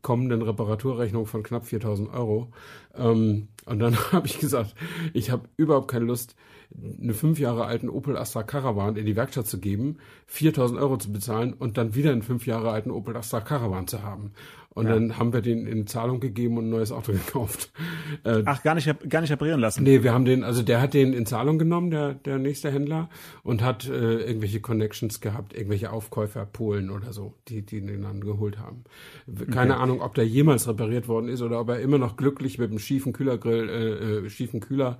kommenden 0.00 0.40
Reparaturrechnung 0.40 1.26
von 1.26 1.42
knapp 1.42 1.66
4000 1.66 2.12
Euro. 2.14 2.50
Ähm, 2.94 3.48
und 3.66 3.78
dann 3.78 3.94
habe 4.12 4.26
ich 4.26 4.38
gesagt, 4.38 4.74
ich 5.12 5.30
habe 5.30 5.48
überhaupt 5.58 5.88
keine 5.88 6.06
Lust, 6.06 6.36
eine 7.00 7.14
fünf 7.14 7.38
Jahre 7.38 7.66
alten 7.66 7.90
Opel 7.90 8.16
Astra 8.16 8.42
Caravan 8.42 8.96
in 8.96 9.06
die 9.06 9.14
Werkstatt 9.14 9.46
zu 9.46 9.60
geben, 9.60 9.98
4000 10.26 10.80
Euro 10.80 10.96
zu 10.96 11.12
bezahlen 11.12 11.52
und 11.52 11.76
dann 11.76 11.94
wieder 11.94 12.12
einen 12.12 12.22
fünf 12.22 12.46
Jahre 12.46 12.70
alten 12.70 12.90
Opel 12.90 13.16
Astra 13.16 13.40
Caravan 13.40 13.86
zu 13.86 14.02
haben. 14.02 14.32
Und 14.76 14.88
ja. 14.88 14.92
dann 14.92 15.16
haben 15.16 15.32
wir 15.32 15.40
den 15.40 15.66
in 15.66 15.86
Zahlung 15.86 16.20
gegeben 16.20 16.58
und 16.58 16.66
ein 16.66 16.70
neues 16.70 16.92
Auto 16.92 17.12
gekauft. 17.26 17.72
Äh, 18.24 18.42
Ach, 18.44 18.62
gar 18.62 18.74
nicht, 18.74 18.86
gar 19.08 19.22
nicht 19.22 19.32
reparieren 19.32 19.58
lassen? 19.58 19.82
Nee, 19.82 20.02
wir 20.02 20.12
haben 20.12 20.26
den, 20.26 20.44
also 20.44 20.62
der 20.62 20.82
hat 20.82 20.92
den 20.92 21.14
in 21.14 21.24
Zahlung 21.24 21.58
genommen, 21.58 21.90
der, 21.90 22.12
der 22.12 22.36
nächste 22.36 22.70
Händler, 22.70 23.08
und 23.42 23.62
hat 23.62 23.88
äh, 23.88 24.20
irgendwelche 24.20 24.60
Connections 24.60 25.22
gehabt, 25.22 25.54
irgendwelche 25.54 25.90
Aufkäufer, 25.90 26.44
Polen 26.44 26.90
oder 26.90 27.14
so, 27.14 27.32
die, 27.48 27.62
die 27.62 27.80
den 27.80 28.02
dann 28.02 28.20
geholt 28.20 28.58
haben. 28.58 28.84
Keine 29.50 29.72
okay. 29.72 29.82
Ahnung, 29.82 30.02
ob 30.02 30.14
der 30.14 30.26
jemals 30.26 30.68
repariert 30.68 31.08
worden 31.08 31.28
ist 31.28 31.40
oder 31.40 31.58
ob 31.58 31.70
er 31.70 31.80
immer 31.80 31.96
noch 31.96 32.18
glücklich 32.18 32.58
mit 32.58 32.68
einem 32.68 32.78
schiefen 32.78 33.14
Kühlergrill, 33.14 33.70
äh, 33.70 34.26
äh, 34.26 34.28
schiefen 34.28 34.60
Kühler 34.60 34.98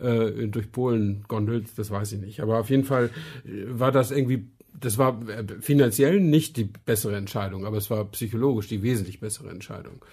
äh, 0.00 0.48
durch 0.48 0.72
Polen 0.72 1.24
gondelt, 1.28 1.78
das 1.78 1.90
weiß 1.90 2.12
ich 2.12 2.20
nicht. 2.20 2.40
Aber 2.40 2.58
auf 2.58 2.70
jeden 2.70 2.84
Fall 2.84 3.10
äh, 3.44 3.64
war 3.66 3.92
das 3.92 4.10
irgendwie 4.10 4.50
das 4.80 4.96
war 4.96 5.28
äh, 5.28 5.44
finanziell 5.60 6.20
nicht 6.20 6.56
die 6.56 6.64
bessere 6.64 7.16
Entscheidung, 7.16 7.66
aber 7.66 7.76
es 7.76 7.90
war 7.90 8.04
psychologisch 8.06 8.68
die 8.68 8.82
wesentlich 8.82 9.18
bessere 9.20 9.50
Entscheidung. 9.50 10.04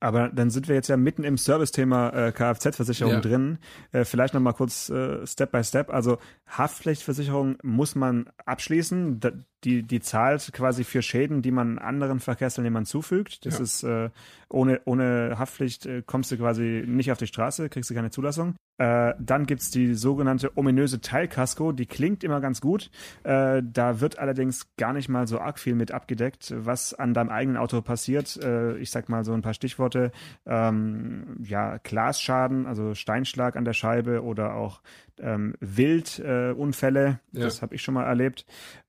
Aber 0.00 0.30
dann 0.30 0.50
sind 0.50 0.66
wir 0.66 0.74
jetzt 0.74 0.88
ja 0.88 0.96
mitten 0.96 1.22
im 1.22 1.38
Service-Thema 1.38 2.10
äh, 2.10 2.32
Kfz-Versicherung 2.32 3.14
ja. 3.14 3.20
drin. 3.20 3.58
Äh, 3.92 4.04
vielleicht 4.04 4.34
nochmal 4.34 4.54
kurz 4.54 4.90
äh, 4.90 5.24
Step 5.24 5.52
by 5.52 5.62
Step. 5.62 5.90
Also 5.90 6.18
Haftpflichtversicherung 6.48 7.56
muss 7.62 7.94
man 7.94 8.28
abschließen. 8.44 9.20
Da, 9.20 9.30
die, 9.64 9.82
die 9.82 10.00
zahlt 10.00 10.52
quasi 10.52 10.84
für 10.84 11.02
Schäden, 11.02 11.42
die 11.42 11.50
man 11.50 11.78
anderen 11.78 12.20
Verkehrsteilnehmern 12.20 12.84
zufügt. 12.84 13.46
Das 13.46 13.58
ja. 13.58 13.64
ist 13.64 13.82
äh, 13.84 14.10
ohne, 14.48 14.80
ohne 14.84 15.36
Haftpflicht 15.38 15.86
äh, 15.86 16.02
kommst 16.04 16.30
du 16.30 16.36
quasi 16.36 16.84
nicht 16.86 17.12
auf 17.12 17.18
die 17.18 17.26
Straße, 17.26 17.68
kriegst 17.68 17.90
du 17.90 17.94
keine 17.94 18.10
Zulassung. 18.10 18.54
Äh, 18.78 19.14
dann 19.18 19.46
gibt's 19.46 19.70
die 19.70 19.94
sogenannte 19.94 20.56
ominöse 20.56 21.00
Teilkasko, 21.00 21.72
die 21.72 21.86
klingt 21.86 22.24
immer 22.24 22.40
ganz 22.40 22.60
gut. 22.60 22.90
Äh, 23.22 23.62
da 23.64 24.00
wird 24.00 24.18
allerdings 24.18 24.74
gar 24.76 24.92
nicht 24.92 25.08
mal 25.08 25.26
so 25.26 25.38
arg 25.38 25.58
viel 25.58 25.74
mit 25.74 25.92
abgedeckt, 25.92 26.52
was 26.56 26.94
an 26.94 27.14
deinem 27.14 27.28
eigenen 27.28 27.56
Auto 27.56 27.80
passiert. 27.82 28.36
Äh, 28.42 28.76
ich 28.78 28.90
sag 28.90 29.08
mal 29.08 29.24
so 29.24 29.32
ein 29.32 29.42
paar 29.42 29.54
Stichworte. 29.54 30.10
Ähm, 30.46 31.36
ja, 31.44 31.78
Glasschaden, 31.78 32.66
also 32.66 32.94
Steinschlag 32.94 33.56
an 33.56 33.64
der 33.64 33.74
Scheibe 33.74 34.22
oder 34.22 34.54
auch 34.54 34.82
ähm, 35.20 35.54
Wildunfälle. 35.60 37.20
Ja. 37.32 37.44
Das 37.44 37.62
habe 37.62 37.74
ich 37.74 37.82
schon 37.82 37.94
mal 37.94 38.04
erlebt. 38.04 38.46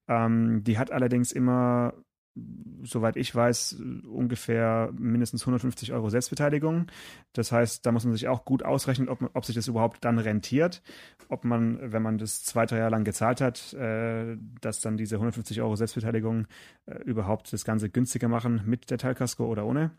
Ähm, 0.08 0.64
die 0.64 0.78
hat 0.78 0.92
allerdings 0.92 1.32
immer 1.32 1.94
soweit 2.84 3.16
ich 3.16 3.34
weiß, 3.34 3.78
ungefähr 4.08 4.92
mindestens 4.98 5.44
150 5.44 5.94
Euro 5.94 6.10
Selbstbeteiligung. 6.10 6.88
Das 7.34 7.52
heißt, 7.52 7.86
da 7.86 7.92
muss 7.92 8.06
man 8.06 8.14
sich 8.14 8.28
auch 8.28 8.44
gut 8.44 8.64
ausrechnen, 8.64 9.08
ob, 9.08 9.30
ob 9.34 9.46
sich 9.46 9.56
das 9.56 9.68
überhaupt 9.68 10.04
dann 10.04 10.18
rentiert. 10.18 10.82
Ob 11.30 11.46
man, 11.46 11.92
wenn 11.92 12.02
man 12.02 12.18
das 12.18 12.44
zwei, 12.44 12.66
drei 12.66 12.80
Jahre 12.80 12.92
lang 12.92 13.04
gezahlt 13.04 13.40
hat, 13.40 13.74
äh, 13.74 14.36
dass 14.62 14.82
dann 14.82 14.98
diese 14.98 15.16
150 15.16 15.62
Euro 15.62 15.76
Selbstbeteiligung 15.76 16.48
äh, 16.86 16.96
überhaupt 17.04 17.54
das 17.54 17.66
Ganze 17.66 17.90
günstiger 17.90 18.28
machen 18.28 18.64
mit 18.66 18.90
der 18.90 18.98
Teilkasko 18.98 19.46
oder 19.46 19.66
ohne. 19.66 19.92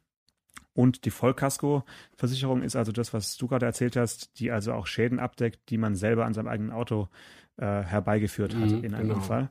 Und 0.73 1.05
die 1.05 1.11
Vollkasko-Versicherung 1.11 2.63
ist 2.63 2.75
also 2.75 2.91
das, 2.91 3.15
was 3.15 3.37
du 3.37 3.47
gerade 3.47 3.67
erzählt 3.67 3.97
hast, 3.97 4.41
die 4.41 4.51
also 4.51 4.73
auch 4.73 4.89
Schäden 4.89 5.21
abdeckt, 5.21 5.71
die 5.71 5.79
man 5.79 5.95
selber 5.95 6.27
an 6.27 6.35
seinem 6.35 6.49
eigenen 6.49 6.73
Auto 6.73 7.09
äh, 7.57 7.83
herbeigeführt 7.83 8.57
hat 8.57 8.71
mhm, 8.71 8.83
in 8.83 8.95
einem 8.95 9.09
genau. 9.09 9.21
Unfall. 9.21 9.51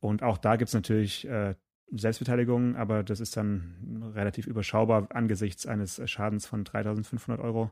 Und 0.00 0.22
auch 0.22 0.38
da 0.38 0.56
gibt 0.56 0.68
es 0.68 0.74
natürlich 0.74 1.26
äh, 1.26 1.54
Selbstbeteiligung, 1.92 2.76
aber 2.76 3.02
das 3.02 3.20
ist 3.20 3.36
dann 3.36 4.12
relativ 4.14 4.46
überschaubar 4.46 5.08
angesichts 5.10 5.66
eines 5.66 6.00
Schadens 6.10 6.46
von 6.46 6.64
3.500 6.64 7.38
Euro. 7.38 7.70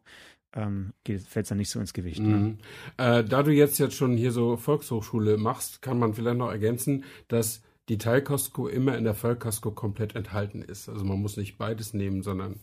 Ähm, 0.54 0.92
fällt 1.04 1.44
es 1.44 1.48
dann 1.48 1.58
nicht 1.58 1.70
so 1.70 1.80
ins 1.80 1.92
Gewicht. 1.92 2.20
Ne? 2.20 2.36
Mhm. 2.36 2.58
Äh, 2.96 3.24
da 3.24 3.42
du 3.42 3.50
jetzt 3.50 3.78
jetzt 3.78 3.96
schon 3.96 4.16
hier 4.16 4.30
so 4.30 4.56
Volkshochschule 4.56 5.36
machst, 5.36 5.82
kann 5.82 5.98
man 5.98 6.14
vielleicht 6.14 6.38
noch 6.38 6.50
ergänzen, 6.50 7.04
dass 7.26 7.62
die 7.88 7.98
Teilkasko 7.98 8.68
immer 8.68 8.96
in 8.96 9.04
der 9.04 9.14
Vollkasko 9.14 9.72
komplett 9.72 10.14
enthalten 10.14 10.62
ist. 10.62 10.88
Also 10.88 11.04
man 11.04 11.20
muss 11.20 11.36
nicht 11.36 11.58
beides 11.58 11.92
nehmen, 11.92 12.22
sondern 12.22 12.60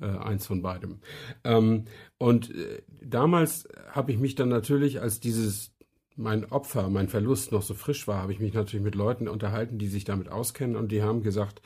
äh, 0.00 0.06
eins 0.06 0.46
von 0.46 0.60
beidem. 0.60 1.00
Ähm, 1.44 1.84
und 2.18 2.54
äh, 2.54 2.82
damals 3.00 3.68
habe 3.90 4.12
ich 4.12 4.18
mich 4.18 4.34
dann 4.34 4.48
natürlich, 4.48 5.00
als 5.00 5.20
dieses 5.20 5.72
mein 6.16 6.44
Opfer, 6.50 6.88
mein 6.88 7.08
Verlust 7.08 7.52
noch 7.52 7.62
so 7.62 7.74
frisch 7.74 8.06
war, 8.06 8.22
habe 8.22 8.32
ich 8.32 8.40
mich 8.40 8.52
natürlich 8.52 8.84
mit 8.84 8.94
Leuten 8.94 9.28
unterhalten, 9.28 9.78
die 9.78 9.88
sich 9.88 10.04
damit 10.04 10.30
auskennen 10.30 10.76
und 10.76 10.92
die 10.92 11.02
haben 11.02 11.22
gesagt, 11.22 11.62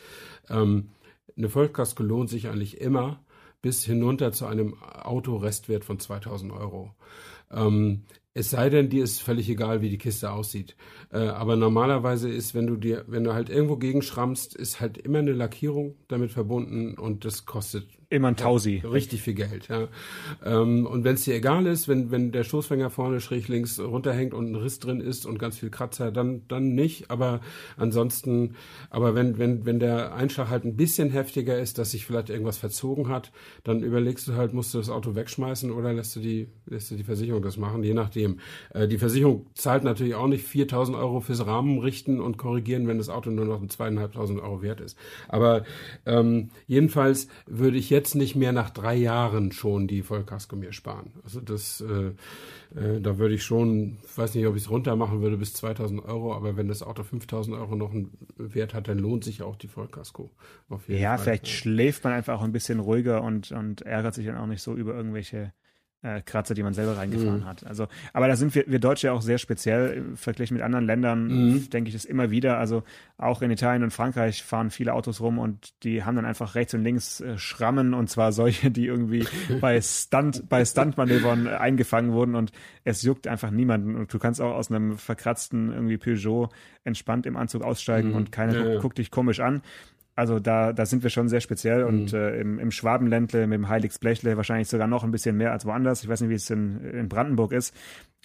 ähm, 0.48 0.90
eine 1.36 1.48
Vollkasko 1.48 2.02
lohnt 2.02 2.30
sich 2.30 2.48
eigentlich 2.48 2.80
immer 2.80 3.20
bis 3.62 3.84
hinunter 3.84 4.32
zu 4.32 4.46
einem 4.46 4.74
Autorestwert 4.82 5.84
von 5.84 5.98
2000 5.98 6.52
Euro. 6.52 6.94
Ähm, 7.50 8.02
es 8.34 8.50
sei 8.50 8.68
denn, 8.68 8.90
dir 8.90 9.04
ist 9.04 9.22
völlig 9.22 9.48
egal, 9.48 9.80
wie 9.80 9.88
die 9.88 9.98
Kiste 9.98 10.32
aussieht. 10.32 10.76
Äh, 11.12 11.18
aber 11.18 11.56
normalerweise 11.56 12.28
ist, 12.28 12.54
wenn 12.54 12.66
du 12.66 12.76
dir, 12.76 13.04
wenn 13.06 13.22
du 13.22 13.32
halt 13.32 13.48
irgendwo 13.48 13.76
gegenschrammst, 13.76 14.54
ist 14.56 14.80
halt 14.80 14.98
immer 14.98 15.20
eine 15.20 15.32
Lackierung 15.32 15.94
damit 16.08 16.32
verbunden 16.32 16.98
und 16.98 17.24
das 17.24 17.46
kostet 17.46 17.88
Immer 18.14 18.28
ein 18.28 18.36
Tausi. 18.36 18.80
Richtig 18.84 19.22
viel 19.22 19.34
Geld, 19.34 19.66
ja. 19.66 19.88
Ähm, 20.44 20.86
und 20.86 21.02
wenn 21.02 21.16
es 21.16 21.24
dir 21.24 21.34
egal 21.34 21.66
ist, 21.66 21.88
wenn, 21.88 22.12
wenn 22.12 22.30
der 22.30 22.44
Stoßfänger 22.44 22.88
vorne 22.88 23.20
schräg 23.20 23.48
links 23.48 23.80
runterhängt 23.80 24.34
und 24.34 24.52
ein 24.52 24.54
Riss 24.54 24.78
drin 24.78 25.00
ist 25.00 25.26
und 25.26 25.40
ganz 25.40 25.58
viel 25.58 25.68
Kratzer, 25.68 26.12
dann, 26.12 26.42
dann 26.46 26.76
nicht. 26.76 27.10
Aber 27.10 27.40
ansonsten, 27.76 28.54
aber 28.88 29.16
wenn, 29.16 29.36
wenn, 29.38 29.66
wenn 29.66 29.80
der 29.80 30.14
Einschlag 30.14 30.48
halt 30.48 30.64
ein 30.64 30.76
bisschen 30.76 31.10
heftiger 31.10 31.58
ist, 31.58 31.76
dass 31.78 31.90
sich 31.90 32.06
vielleicht 32.06 32.30
irgendwas 32.30 32.56
verzogen 32.56 33.08
hat, 33.08 33.32
dann 33.64 33.82
überlegst 33.82 34.28
du 34.28 34.34
halt, 34.34 34.54
musst 34.54 34.72
du 34.74 34.78
das 34.78 34.90
Auto 34.90 35.16
wegschmeißen 35.16 35.72
oder 35.72 35.92
lässt 35.92 36.14
du 36.14 36.20
die, 36.20 36.46
lässt 36.66 36.92
du 36.92 36.94
die 36.94 37.02
Versicherung 37.02 37.42
das 37.42 37.56
machen, 37.56 37.82
je 37.82 37.94
nachdem. 37.94 38.38
Äh, 38.74 38.86
die 38.86 38.98
Versicherung 38.98 39.46
zahlt 39.54 39.82
natürlich 39.82 40.14
auch 40.14 40.28
nicht 40.28 40.46
4000 40.46 40.96
Euro 40.96 41.18
fürs 41.18 41.44
Rahmen 41.48 41.80
richten 41.80 42.20
und 42.20 42.38
korrigieren, 42.38 42.86
wenn 42.86 42.98
das 42.98 43.08
Auto 43.08 43.30
nur 43.30 43.44
noch 43.44 43.66
zweieinhalbtausend 43.66 44.40
Euro 44.40 44.62
wert 44.62 44.80
ist. 44.80 44.96
Aber 45.26 45.64
ähm, 46.06 46.50
jedenfalls 46.68 47.26
würde 47.48 47.76
ich 47.76 47.90
jetzt 47.90 48.03
nicht 48.12 48.36
mehr 48.36 48.52
nach 48.52 48.70
drei 48.70 48.94
Jahren 48.94 49.52
schon 49.52 49.86
die 49.86 50.02
Vollkasko 50.02 50.56
mir 50.56 50.72
sparen. 50.72 51.12
Also 51.24 51.40
das, 51.40 51.80
äh, 51.80 52.08
äh, 52.78 53.00
da 53.00 53.18
würde 53.18 53.34
ich 53.34 53.42
schon, 53.42 53.98
weiß 54.16 54.34
nicht, 54.34 54.46
ob 54.46 54.56
ich 54.56 54.64
es 54.64 54.70
runter 54.70 54.96
machen 54.96 55.22
würde 55.22 55.36
bis 55.36 55.54
2000 55.54 56.04
Euro, 56.04 56.34
aber 56.34 56.56
wenn 56.56 56.68
das 56.68 56.82
Auto 56.82 57.02
5000 57.02 57.56
Euro 57.56 57.76
noch 57.76 57.92
einen 57.92 58.10
Wert 58.36 58.74
hat, 58.74 58.88
dann 58.88 58.98
lohnt 58.98 59.24
sich 59.24 59.42
auch 59.42 59.56
die 59.56 59.68
Vollkasko. 59.68 60.30
Auf 60.68 60.88
jeden 60.88 61.00
ja, 61.00 61.16
Fall. 61.16 61.24
vielleicht 61.24 61.48
schläft 61.48 62.04
man 62.04 62.12
einfach 62.12 62.38
auch 62.38 62.44
ein 62.44 62.52
bisschen 62.52 62.80
ruhiger 62.80 63.22
und, 63.22 63.52
und 63.52 63.82
ärgert 63.82 64.14
sich 64.14 64.26
dann 64.26 64.36
auch 64.36 64.46
nicht 64.46 64.62
so 64.62 64.74
über 64.74 64.94
irgendwelche 64.94 65.52
äh, 66.04 66.20
Kratzer, 66.20 66.54
die 66.54 66.62
man 66.62 66.74
selber 66.74 66.96
reingefahren 66.96 67.40
mhm. 67.40 67.46
hat. 67.46 67.66
Also, 67.66 67.88
aber 68.12 68.28
da 68.28 68.36
sind 68.36 68.54
wir, 68.54 68.64
wir 68.66 68.78
Deutsche 68.78 69.10
auch 69.12 69.22
sehr 69.22 69.38
speziell 69.38 70.04
verglichen 70.14 70.54
mit 70.54 70.62
anderen 70.62 70.84
Ländern, 70.84 71.28
mhm. 71.28 71.70
denke 71.70 71.88
ich 71.88 71.94
das 71.94 72.04
immer 72.04 72.30
wieder. 72.30 72.58
Also 72.58 72.82
auch 73.16 73.40
in 73.40 73.50
Italien 73.50 73.82
und 73.82 73.90
Frankreich 73.90 74.42
fahren 74.42 74.70
viele 74.70 74.92
Autos 74.92 75.20
rum 75.20 75.38
und 75.38 75.72
die 75.82 76.04
haben 76.04 76.16
dann 76.16 76.26
einfach 76.26 76.54
rechts 76.54 76.74
und 76.74 76.84
links 76.84 77.20
äh, 77.20 77.38
Schrammen 77.38 77.94
und 77.94 78.10
zwar 78.10 78.32
solche, 78.32 78.70
die 78.70 78.86
irgendwie 78.86 79.26
bei 79.60 79.80
Stunt, 79.80 80.48
bei 80.48 80.64
Stuntmanövern 80.64 81.48
eingefangen 81.48 82.12
wurden 82.12 82.34
und 82.34 82.52
es 82.84 83.02
juckt 83.02 83.26
einfach 83.26 83.50
niemanden. 83.50 83.96
Und 83.96 84.12
du 84.12 84.18
kannst 84.18 84.40
auch 84.42 84.54
aus 84.54 84.70
einem 84.70 84.98
verkratzten 84.98 85.72
irgendwie 85.72 85.96
Peugeot 85.96 86.50
entspannt 86.84 87.24
im 87.24 87.36
Anzug 87.36 87.62
aussteigen 87.62 88.10
mhm. 88.10 88.16
und 88.16 88.32
keiner 88.32 88.54
ja, 88.54 88.62
guckt, 88.64 88.82
guckt 88.82 88.98
dich 88.98 89.10
komisch 89.10 89.40
an. 89.40 89.62
Also 90.16 90.38
da, 90.38 90.72
da 90.72 90.86
sind 90.86 91.02
wir 91.02 91.10
schon 91.10 91.28
sehr 91.28 91.40
speziell 91.40 91.84
und 91.84 92.12
mhm. 92.12 92.18
äh, 92.18 92.40
im, 92.40 92.58
im 92.58 92.70
Schwabenländle 92.70 93.46
mit 93.46 93.56
dem 93.56 93.68
Heiligsblechle 93.68 94.36
wahrscheinlich 94.36 94.68
sogar 94.68 94.86
noch 94.86 95.02
ein 95.02 95.10
bisschen 95.10 95.36
mehr 95.36 95.52
als 95.52 95.66
woanders. 95.66 96.02
Ich 96.02 96.08
weiß 96.08 96.20
nicht, 96.20 96.30
wie 96.30 96.34
es 96.34 96.48
in, 96.50 96.80
in 96.84 97.08
Brandenburg 97.08 97.52
ist. 97.52 97.74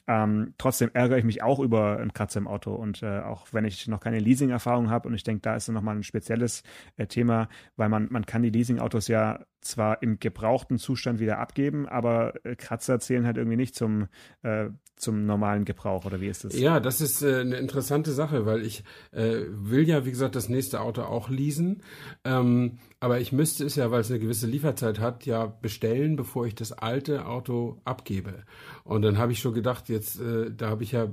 Ähm, 0.07 0.55
trotzdem 0.57 0.89
ärgere 0.93 1.19
ich 1.19 1.23
mich 1.23 1.43
auch 1.43 1.59
über 1.59 1.99
einen 1.99 2.13
Kratzer 2.13 2.39
im 2.39 2.47
Auto 2.47 2.73
und 2.73 3.03
äh, 3.03 3.19
auch 3.19 3.47
wenn 3.51 3.65
ich 3.65 3.87
noch 3.87 3.99
keine 3.99 4.17
Leasing-Erfahrung 4.17 4.89
habe 4.89 5.07
und 5.07 5.13
ich 5.13 5.23
denke, 5.23 5.41
da 5.41 5.55
ist 5.55 5.67
nochmal 5.69 5.95
ein 5.95 6.03
spezielles 6.03 6.63
äh, 6.97 7.05
Thema, 7.05 7.47
weil 7.75 7.89
man, 7.89 8.07
man 8.09 8.25
kann 8.25 8.41
die 8.41 8.49
Leasing-Autos 8.49 9.07
ja 9.07 9.45
zwar 9.61 10.01
im 10.01 10.19
gebrauchten 10.19 10.77
Zustand 10.77 11.19
wieder 11.19 11.39
abgeben, 11.39 11.87
aber 11.87 12.33
äh, 12.45 12.55
Kratzer 12.55 12.99
zählen 12.99 13.25
halt 13.25 13.37
irgendwie 13.37 13.57
nicht 13.57 13.75
zum, 13.75 14.07
äh, 14.41 14.69
zum 14.95 15.25
normalen 15.25 15.65
Gebrauch 15.65 16.05
oder 16.05 16.21
wie 16.21 16.27
ist 16.27 16.45
das? 16.45 16.57
Ja, 16.57 16.79
das 16.79 17.01
ist 17.01 17.21
äh, 17.21 17.41
eine 17.41 17.57
interessante 17.57 18.11
Sache, 18.11 18.45
weil 18.45 18.65
ich 18.65 18.83
äh, 19.11 19.41
will 19.49 19.87
ja, 19.87 20.05
wie 20.05 20.11
gesagt, 20.11 20.35
das 20.35 20.49
nächste 20.49 20.81
Auto 20.81 21.01
auch 21.01 21.29
leasen, 21.29 21.83
ähm, 22.23 22.79
aber 22.99 23.19
ich 23.19 23.31
müsste 23.31 23.65
es 23.65 23.75
ja, 23.75 23.91
weil 23.91 24.01
es 24.01 24.09
eine 24.09 24.19
gewisse 24.19 24.47
Lieferzeit 24.47 24.99
hat, 24.99 25.25
ja 25.25 25.45
bestellen, 25.45 26.15
bevor 26.15 26.45
ich 26.45 26.55
das 26.55 26.71
alte 26.71 27.25
Auto 27.25 27.81
abgebe. 27.83 28.45
Und 28.83 29.01
dann 29.01 29.17
habe 29.17 29.31
ich 29.31 29.39
schon 29.39 29.53
gedacht, 29.53 29.89
jetzt, 29.89 30.19
äh, 30.19 30.51
da 30.55 30.69
habe 30.69 30.83
ich 30.83 30.93
ja 30.93 31.11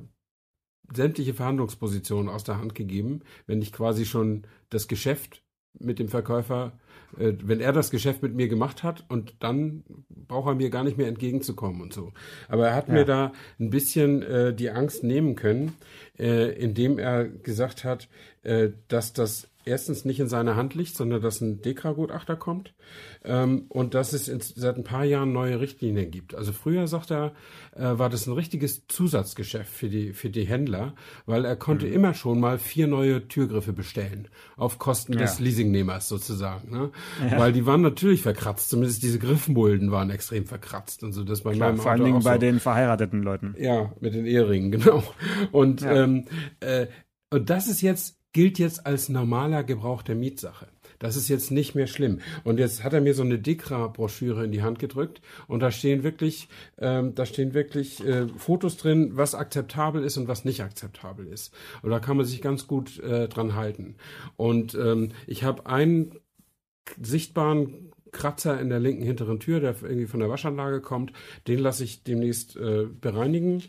sämtliche 0.95 1.35
Verhandlungspositionen 1.35 2.29
aus 2.29 2.45
der 2.45 2.59
Hand 2.59 2.75
gegeben, 2.75 3.21
wenn 3.47 3.61
ich 3.61 3.73
quasi 3.73 4.05
schon 4.05 4.47
das 4.69 4.89
Geschäft 4.89 5.43
mit 5.79 5.99
dem 5.99 6.09
Verkäufer 6.09 6.73
äh, 7.19 7.33
wenn 7.43 7.61
er 7.61 7.73
das 7.73 7.91
Geschäft 7.91 8.23
mit 8.23 8.35
mir 8.35 8.49
gemacht 8.49 8.83
hat 8.83 9.05
und 9.09 9.35
dann 9.41 9.85
braucht 10.09 10.49
er 10.49 10.55
mir 10.55 10.71
gar 10.71 10.85
nicht 10.85 10.99
mehr 10.99 11.09
entgegenzukommen 11.09 11.81
und 11.81 11.93
so. 11.93 12.13
Aber 12.49 12.69
er 12.69 12.75
hat 12.75 12.89
ja. 12.89 12.95
mir 12.95 13.05
da 13.05 13.33
ein 13.59 13.71
bisschen 13.71 14.23
äh, 14.23 14.55
die 14.55 14.71
Angst 14.71 15.05
nehmen 15.05 15.35
können, 15.37 15.75
äh, 16.19 16.53
indem 16.53 16.99
er 16.99 17.27
gesagt 17.27 17.85
hat, 17.85 18.09
äh, 18.43 18.71
dass 18.89 19.13
das 19.13 19.49
erstens 19.67 20.05
nicht 20.05 20.21
in 20.21 20.29
seiner 20.29 20.57
Hand 20.57 20.75
liegt, 20.75 20.97
sondern 20.97 21.21
dass 21.21 21.41
ein 21.41 21.61
Dekra-Gutachter 21.61 22.37
kommt 22.37 22.73
ähm, 23.25 23.67
und 23.69 23.95
dass 23.95 24.13
es 24.13 24.29
in, 24.29 24.41
seit 24.41 24.77
ein 24.77 24.85
paar 24.85 25.05
Jahren 25.05 25.33
neue 25.33 25.61
Richtlinien 25.61 26.11
gibt. 26.11 26.35
Also 26.35 26.53
früher, 26.53 26.87
sagt 26.87 27.11
er, 27.11 27.33
äh, 27.75 27.99
war 27.99 28.09
das 28.09 28.27
ein 28.27 28.33
richtiges 28.33 28.87
Zusatzgeschäft 28.87 29.71
für 29.71 29.89
die, 29.89 30.13
für 30.13 30.31
die 30.31 30.47
Händler, 30.47 30.95
weil 31.27 31.45
er 31.45 31.57
konnte 31.57 31.87
mhm. 31.87 31.93
immer 31.93 32.15
schon 32.15 32.39
mal 32.39 32.59
vier 32.59 32.87
neue 32.87 33.27
Türgriffe 33.27 33.73
bestellen, 33.73 34.29
auf 34.57 34.79
Kosten 34.79 35.15
ja. 35.15 35.19
des 35.19 35.41
Leasingnehmers 35.41 36.09
sozusagen. 36.09 36.71
Ne? 36.71 36.93
Ja. 37.29 37.39
Weil 37.39 37.53
die 37.53 37.67
waren 37.67 37.83
natürlich 37.83 38.23
verkratzt, 38.23 38.71
zumindest 38.71 39.03
diese 39.03 39.19
Griffmulden 39.19 39.91
waren 39.91 40.11
extrem 40.11 40.47
verkratzt 40.47 41.03
und 41.03 41.13
so. 41.13 41.25
Das 41.25 41.43
bei 41.43 41.55
Klar, 41.55 41.71
meinem 41.71 41.81
vor 41.81 41.91
allen 41.91 42.05
Dingen 42.05 42.23
bei 42.23 42.35
so. 42.35 42.41
den 42.41 42.61
verheirateten 42.61 43.23
Leuten. 43.23 43.57
Ja, 43.59 43.93
mit 44.01 44.15
den 44.15 44.27
Eheringen, 44.27 44.71
genau. 44.71 45.03
Und, 45.51 45.81
ja. 45.81 46.05
ähm, 46.05 46.27
äh, 46.61 46.87
und 47.31 47.51
das 47.51 47.67
ist 47.67 47.83
jetzt 47.83 48.16
gilt 48.37 48.59
jetzt 48.59 48.85
als 48.85 49.09
normaler 49.09 49.65
Gebrauch 49.65 50.03
der 50.03 50.15
Mietsache. 50.15 50.67
Das 50.99 51.17
ist 51.17 51.31
jetzt 51.31 51.51
nicht 51.51 51.75
mehr 51.75 51.87
schlimm. 51.87 52.21
Und 52.45 52.59
jetzt 52.59 52.85
hat 52.85 52.93
er 52.93 53.01
mir 53.01 53.15
so 53.15 53.23
eine 53.23 53.39
Dekra-Broschüre 53.39 54.45
in 54.45 54.53
die 54.53 54.61
Hand 54.61 54.79
gedrückt 54.79 55.23
und 55.49 55.61
da 55.61 55.71
stehen 55.71 56.03
wirklich, 56.03 56.51
ähm, 56.77 57.15
da 57.15 57.25
stehen 57.25 57.55
wirklich 57.55 58.05
äh, 58.05 58.29
Fotos 58.37 58.77
drin, 58.77 59.13
was 59.15 59.35
akzeptabel 59.35 60.05
ist 60.05 60.19
und 60.19 60.29
was 60.29 60.45
nicht 60.45 60.63
akzeptabel 60.63 61.27
ist. 61.27 61.55
Und 61.81 61.89
da 61.89 61.99
kann 61.99 62.19
man 62.19 62.27
sich 62.27 62.43
ganz 62.43 62.67
gut 62.67 62.99
äh, 62.99 63.27
dran 63.27 63.55
halten. 63.55 63.95
Und 64.37 64.75
ähm, 64.75 65.13
ich 65.27 65.43
habe 65.43 65.65
einen 65.65 66.13
sichtbaren 67.01 67.91
Kratzer 68.13 68.61
in 68.61 68.69
der 68.69 68.81
linken 68.81 69.03
hinteren 69.03 69.41
Tür, 69.41 69.61
der 69.61 69.75
irgendwie 69.83 70.07
von 70.07 70.21
der 70.21 70.29
Waschanlage 70.29 70.81
kommt. 70.81 71.13
Den 71.49 71.59
lasse 71.59 71.85
ich 71.85 72.03
demnächst 72.03 72.57
äh, 72.57 72.87
bereinigen. 73.01 73.65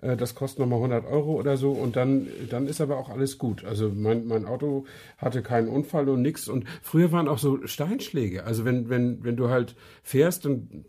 Äh, 0.00 0.16
das 0.16 0.34
kostet 0.34 0.60
nochmal 0.60 0.78
100 0.78 1.06
Euro 1.06 1.34
oder 1.34 1.56
so 1.56 1.72
und 1.72 1.96
dann, 1.96 2.26
dann 2.50 2.66
ist 2.66 2.80
aber 2.80 2.96
auch 2.96 3.08
alles 3.08 3.38
gut. 3.38 3.64
Also 3.64 3.90
mein, 3.94 4.26
mein 4.26 4.46
Auto 4.46 4.84
hatte 5.18 5.42
keinen 5.42 5.68
Unfall 5.68 6.08
und 6.08 6.22
nichts. 6.22 6.48
Und 6.48 6.64
früher 6.82 7.12
waren 7.12 7.28
auch 7.28 7.38
so 7.38 7.66
Steinschläge. 7.66 8.44
Also 8.44 8.64
wenn, 8.64 8.88
wenn, 8.88 9.22
wenn 9.24 9.36
du 9.36 9.48
halt 9.48 9.74
fährst, 10.02 10.44
dann 10.44 10.84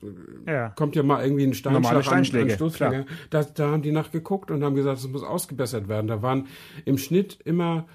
ja. 0.48 0.70
kommt 0.70 0.96
ja 0.96 1.04
mal 1.04 1.24
irgendwie 1.24 1.44
ein 1.44 1.54
Steinschlag 1.54 2.04
Steinschläge, 2.04 2.58
an, 2.86 2.94
an 2.94 3.06
da, 3.30 3.44
da 3.44 3.72
haben 3.72 3.82
die 3.82 3.92
nachgeguckt 3.92 4.52
und 4.52 4.64
haben 4.64 4.76
gesagt, 4.76 5.00
es 5.00 5.08
muss 5.08 5.24
ausgebessert 5.24 5.88
werden. 5.88 6.08
Da 6.08 6.22
waren 6.22 6.48
im 6.86 6.98
Schnitt 6.98 7.38
immer 7.44 7.86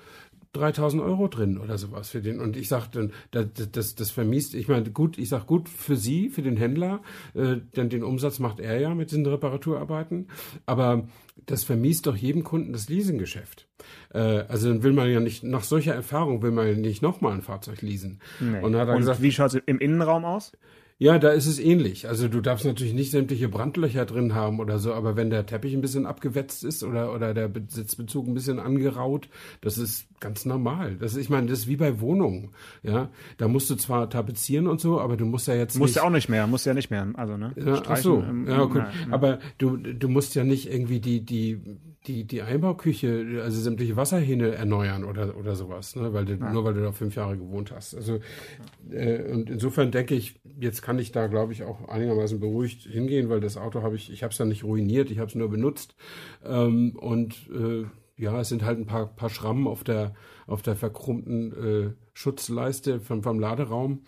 3000 0.59 1.03
Euro 1.03 1.29
drin 1.29 1.59
oder 1.59 1.79
sowas 1.79 2.11
für 2.11 2.21
den. 2.21 2.41
Und 2.41 2.57
ich 2.57 2.69
sagte, 2.69 3.11
das, 3.31 3.47
das, 3.73 3.95
das 3.95 4.11
vermiest, 4.11 4.55
ich 4.55 4.69
meine, 4.69 4.91
gut, 4.91 5.19
ich 5.19 5.29
sag 5.29 5.47
gut 5.47 5.69
für 5.69 5.97
Sie, 5.97 6.29
für 6.29 6.43
den 6.43 6.57
Händler, 6.57 7.01
äh, 7.35 7.57
denn 7.77 7.89
den 7.89 8.03
Umsatz 8.03 8.39
macht 8.39 8.61
er 8.61 8.79
ja 8.81 8.95
mit 8.95 9.11
diesen 9.11 9.27
Reparaturarbeiten. 9.27 10.29
Aber 10.67 11.09
das 11.47 11.65
vermiest 11.65 12.07
doch 12.07 12.17
jedem 12.17 12.45
Kunden 12.45 12.73
das 12.73 12.89
Leasinggeschäft. 12.89 13.69
Äh, 14.13 14.19
also 14.49 14.69
dann 14.69 14.83
will 14.83 14.93
man 14.93 15.11
ja 15.11 15.21
nicht, 15.21 15.45
nach 15.45 15.63
solcher 15.63 15.95
Erfahrung 15.95 16.43
will 16.43 16.51
man 16.51 16.67
ja 16.67 16.75
nicht 16.75 17.03
nochmal 17.03 17.35
ein 17.35 17.43
Fahrzeug 17.43 17.83
leasen. 17.83 18.21
Nee. 18.41 18.61
Und, 18.61 18.77
hat 18.77 18.89
er 18.89 18.95
Und 18.95 19.01
gesagt, 19.01 19.23
wie 19.23 19.33
schaut 19.33 19.55
es 19.55 19.63
im 19.67 19.79
Innenraum 19.79 20.25
aus? 20.25 20.53
Ja, 21.01 21.21
da 21.21 21.31
ist 21.31 21.47
es 21.47 21.61
ähnlich. 21.61 22.09
Also 22.09 22.27
du 22.27 22.41
darfst 22.41 22.65
natürlich 22.65 22.93
nicht 22.93 23.13
sämtliche 23.13 23.49
Brandlöcher 23.49 24.05
drin 24.05 24.35
haben 24.35 24.59
oder 24.59 24.81
so, 24.81 24.93
aber 24.93 25.15
wenn 25.15 25.31
der 25.31 25.47
Teppich 25.47 25.73
ein 25.73 25.81
bisschen 25.81 26.07
abgewetzt 26.07 26.65
ist 26.65 26.83
oder, 26.83 27.15
oder 27.15 27.35
der 27.35 27.51
Sitzbezug 27.69 28.27
ein 28.27 28.35
bisschen 28.35 28.59
angeraut, 28.59 29.29
das 29.61 29.79
ist 29.79 30.09
ganz 30.19 30.45
normal. 30.45 30.97
Das 30.97 31.13
ist, 31.13 31.19
ich 31.19 31.31
meine, 31.31 31.47
das 31.47 31.61
ist 31.61 31.69
wie 31.69 31.77
bei 31.77 32.01
Wohnungen. 32.01 32.51
Ja, 32.83 33.11
da 33.37 33.47
musst 33.47 33.71
du 33.71 33.77
zwar 33.77 34.11
tapezieren 34.11 34.67
und 34.67 34.81
so, 34.81 35.01
aber 35.01 35.17
du 35.17 35.25
musst 35.25 35.47
ja 35.47 35.55
jetzt 35.55 35.79
musst 35.79 35.91
nicht, 35.91 35.97
ja 35.97 36.03
auch 36.03 36.11
nicht 36.11 36.29
mehr, 36.29 36.49
musst 36.49 36.67
ja 36.67 36.75
nicht 36.75 36.91
mehr, 36.91 37.07
also 37.15 37.37
ne. 37.37 37.53
Ja, 37.57 37.81
ach 37.87 37.97
so, 37.99 38.25
ja, 38.49 38.65
gut. 38.65 38.83
Aber 39.13 39.39
du 39.59 39.77
du 39.77 40.09
musst 40.09 40.35
ja 40.35 40.43
nicht 40.43 40.69
irgendwie 40.69 40.99
die 40.99 41.25
die 41.25 41.61
die, 42.09 42.25
die 42.25 42.43
Einbauküche, 42.43 43.43
also 43.43 43.61
sämtliche 43.61 43.97
Wasserhähne 43.97 44.55
erneuern 44.55 45.05
oder, 45.05 45.37
oder 45.37 45.55
sowas, 45.55 45.95
ne? 45.95 46.13
weil 46.13 46.25
du, 46.25 46.35
ja. 46.35 46.53
nur 46.53 46.65
weil 46.65 46.75
du 46.75 46.83
da 46.83 46.93
fünf 46.93 47.15
Jahre 47.15 47.37
gewohnt 47.37 47.71
hast. 47.71 47.95
Also, 47.95 48.21
äh, 48.91 49.31
und 49.31 49.51
insofern 49.51 49.91
denke 49.91 50.15
ich, 50.15 50.41
jetzt 50.59 50.83
kann 50.83 50.99
ich 50.99 51.13
da, 51.13 51.27
glaube 51.27 51.53
ich, 51.53 51.63
auch 51.63 51.89
einigermaßen 51.89 52.41
beruhigt 52.41 52.83
hingehen, 52.83 53.29
weil 53.29 53.41
das 53.41 53.57
Auto 53.57 53.83
habe 53.83 53.97
ich, 53.97 54.11
ich 54.11 54.23
habe 54.23 54.33
es 54.33 54.39
ja 54.39 54.47
nicht 54.47 54.65
ruiniert, 54.65 55.11
ich 55.11 55.19
habe 55.19 55.29
es 55.29 55.35
nur 55.35 55.51
benutzt. 55.51 55.95
Ähm, 56.45 56.97
und 56.97 57.49
äh, 57.53 57.85
ja, 58.17 58.41
es 58.41 58.49
sind 58.49 58.65
halt 58.65 58.79
ein 58.79 58.87
paar, 58.87 59.07
paar 59.07 59.31
Schrammen 59.31 59.67
auf 59.67 59.85
der, 59.85 60.15
auf 60.47 60.63
der 60.63 60.75
verkrummten 60.75 61.53
äh, 61.53 61.91
Schutzleiste 62.15 63.01
vom, 63.01 63.23
vom 63.23 63.39
Laderaum. 63.39 64.03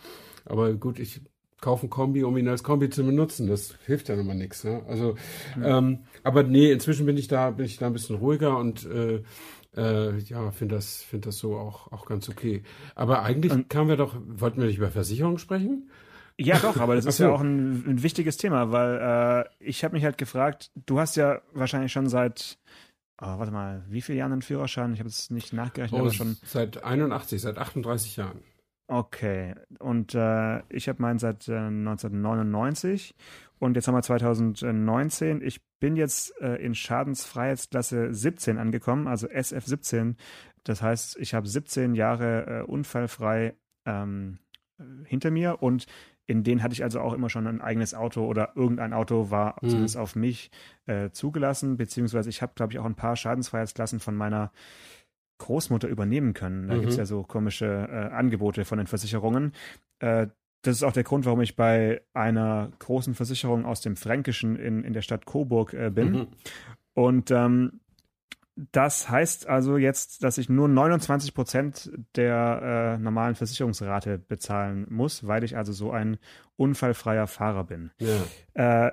Aber 0.46 0.72
gut, 0.74 0.98
ich 0.98 1.20
kaufen 1.60 1.90
Kombi, 1.90 2.24
um 2.24 2.36
ihn 2.36 2.48
als 2.48 2.62
Kombi 2.62 2.90
zu 2.90 3.04
benutzen. 3.04 3.46
Das 3.46 3.74
hilft 3.86 4.08
ja 4.08 4.14
immer 4.14 4.34
nichts. 4.34 4.64
Ne? 4.64 4.82
Also, 4.88 5.16
mhm. 5.56 5.64
ähm, 5.64 5.98
aber 6.22 6.42
nee, 6.42 6.70
inzwischen 6.70 7.06
bin 7.06 7.16
ich 7.16 7.28
da, 7.28 7.50
bin 7.50 7.66
ich 7.66 7.78
da 7.78 7.86
ein 7.86 7.92
bisschen 7.92 8.16
ruhiger 8.16 8.56
und 8.58 8.86
äh, 8.86 9.22
äh, 9.76 10.18
ja, 10.18 10.50
finde 10.50 10.76
das, 10.76 11.02
finde 11.02 11.28
das 11.28 11.38
so 11.38 11.56
auch, 11.56 11.92
auch 11.92 12.06
ganz 12.06 12.28
okay. 12.28 12.62
Aber 12.94 13.22
eigentlich 13.22 13.52
und, 13.52 13.68
kamen 13.68 13.88
wir 13.88 13.96
doch, 13.96 14.16
wollten 14.26 14.60
wir 14.60 14.66
nicht 14.66 14.78
über 14.78 14.90
Versicherung 14.90 15.38
sprechen? 15.38 15.90
Ja, 16.38 16.58
doch, 16.58 16.78
aber 16.78 16.96
das 16.96 17.04
ist 17.06 17.18
ja 17.18 17.30
auch 17.30 17.40
ein, 17.40 17.84
ein, 17.86 18.02
wichtiges 18.02 18.36
Thema, 18.36 18.72
weil 18.72 19.46
äh, 19.60 19.64
ich 19.64 19.84
habe 19.84 19.94
mich 19.94 20.04
halt 20.04 20.18
gefragt, 20.18 20.70
du 20.74 20.98
hast 20.98 21.16
ja 21.16 21.40
wahrscheinlich 21.52 21.92
schon 21.92 22.08
seit 22.08 22.58
Oh, 23.22 23.38
warte 23.38 23.52
mal, 23.52 23.84
wie 23.86 24.00
viele 24.00 24.16
Jahre 24.16 24.32
einen 24.32 24.40
Führerschein? 24.40 24.94
Ich 24.94 24.98
habe 24.98 25.10
es 25.10 25.28
nicht 25.28 25.52
nachgerechnet, 25.52 26.00
oh, 26.00 26.04
aber 26.04 26.12
schon. 26.12 26.38
Seit 26.42 26.82
81, 26.82 27.42
seit 27.42 27.58
38 27.58 28.16
Jahren. 28.16 28.40
Okay, 28.92 29.54
und 29.78 30.16
äh, 30.16 30.62
ich 30.68 30.88
habe 30.88 31.00
meinen 31.00 31.20
seit 31.20 31.46
äh, 31.46 31.52
1999 31.56 33.14
und 33.60 33.76
jetzt 33.76 33.86
haben 33.86 33.94
wir 33.94 34.02
2019. 34.02 35.42
Ich 35.42 35.60
bin 35.78 35.94
jetzt 35.94 36.34
äh, 36.40 36.56
in 36.56 36.74
Schadensfreiheitsklasse 36.74 38.12
17 38.12 38.58
angekommen, 38.58 39.06
also 39.06 39.28
SF 39.28 39.64
17. 39.64 40.16
Das 40.64 40.82
heißt, 40.82 41.18
ich 41.18 41.34
habe 41.34 41.46
17 41.46 41.94
Jahre 41.94 42.46
äh, 42.46 42.62
unfallfrei 42.62 43.54
ähm, 43.86 44.40
hinter 45.04 45.30
mir 45.30 45.62
und 45.62 45.86
In 46.26 46.44
denen 46.44 46.62
hatte 46.62 46.74
ich 46.74 46.84
also 46.84 47.00
auch 47.00 47.12
immer 47.12 47.28
schon 47.28 47.48
ein 47.48 47.60
eigenes 47.60 47.92
Auto 47.92 48.24
oder 48.24 48.52
irgendein 48.54 48.92
Auto 48.92 49.32
war 49.32 49.56
Mhm. 49.62 49.68
zumindest 49.68 49.96
auf 49.96 50.14
mich 50.14 50.52
äh, 50.86 51.10
zugelassen, 51.10 51.76
beziehungsweise 51.76 52.28
ich 52.30 52.40
habe, 52.40 52.52
glaube 52.54 52.72
ich, 52.72 52.78
auch 52.78 52.84
ein 52.84 52.94
paar 52.94 53.16
Schadensfreiheitsklassen 53.16 53.98
von 53.98 54.14
meiner 54.14 54.52
Großmutter 55.40 55.88
übernehmen 55.88 56.32
können. 56.34 56.68
Da 56.68 56.74
Mhm. 56.76 56.80
gibt's 56.82 56.96
ja 56.96 57.04
so 57.06 57.24
komische 57.24 57.66
äh, 57.66 58.14
Angebote 58.14 58.64
von 58.64 58.78
den 58.78 58.86
Versicherungen. 58.86 59.52
Äh, 59.98 60.28
das 60.62 60.76
ist 60.76 60.82
auch 60.82 60.92
der 60.92 61.04
Grund, 61.04 61.24
warum 61.24 61.40
ich 61.40 61.56
bei 61.56 62.02
einer 62.12 62.70
großen 62.78 63.14
Versicherung 63.14 63.64
aus 63.64 63.80
dem 63.80 63.96
Fränkischen 63.96 64.56
in, 64.56 64.84
in 64.84 64.92
der 64.92 65.02
Stadt 65.02 65.24
Coburg 65.26 65.72
äh, 65.74 65.90
bin. 65.90 66.12
Mhm. 66.12 66.26
Und 66.94 67.30
ähm, 67.30 67.80
das 68.72 69.08
heißt 69.08 69.46
also 69.48 69.78
jetzt, 69.78 70.22
dass 70.22 70.36
ich 70.36 70.50
nur 70.50 70.68
29 70.68 71.32
Prozent 71.32 71.90
der 72.14 72.96
äh, 72.98 73.02
normalen 73.02 73.34
Versicherungsrate 73.34 74.18
bezahlen 74.18 74.86
muss, 74.90 75.26
weil 75.26 75.44
ich 75.44 75.56
also 75.56 75.72
so 75.72 75.92
ein 75.92 76.18
unfallfreier 76.56 77.26
Fahrer 77.26 77.64
bin. 77.64 77.90
Ja. 77.98 78.86
Äh, 78.88 78.92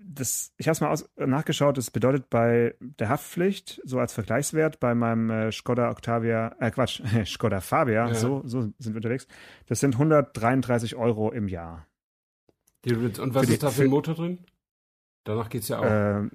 das, 0.00 0.52
ich 0.56 0.68
habe 0.68 0.72
es 0.72 0.80
mal 0.80 0.90
aus, 0.90 1.08
nachgeschaut, 1.16 1.76
das 1.76 1.90
bedeutet 1.90 2.30
bei 2.30 2.74
der 2.80 3.08
Haftpflicht, 3.08 3.80
so 3.84 3.98
als 3.98 4.12
Vergleichswert, 4.12 4.78
bei 4.80 4.94
meinem 4.94 5.28
äh, 5.30 5.52
Skoda 5.52 5.90
Octavia, 5.90 6.54
äh 6.60 6.70
Quatsch, 6.70 7.02
Skoda 7.26 7.60
Fabia, 7.60 8.06
Ja. 8.08 8.14
so, 8.14 8.42
so 8.44 8.62
sind 8.78 8.92
wir 8.94 8.96
unterwegs, 8.96 9.26
das 9.66 9.80
sind 9.80 9.94
133 9.94 10.94
Euro 10.96 11.30
im 11.32 11.48
Jahr. 11.48 11.86
Die, 12.84 12.94
und 12.94 13.18
was 13.34 13.42
Für 13.42 13.46
die- 13.46 13.52
ist 13.54 13.62
da 13.62 13.70
für 13.70 13.82
ein 13.82 13.90
Motor 13.90 14.14
drin? 14.14 14.38
Danach 15.24 15.48
geht's 15.48 15.68
ja 15.68 15.80
auch. 15.80 15.84
Ähm, 15.84 16.30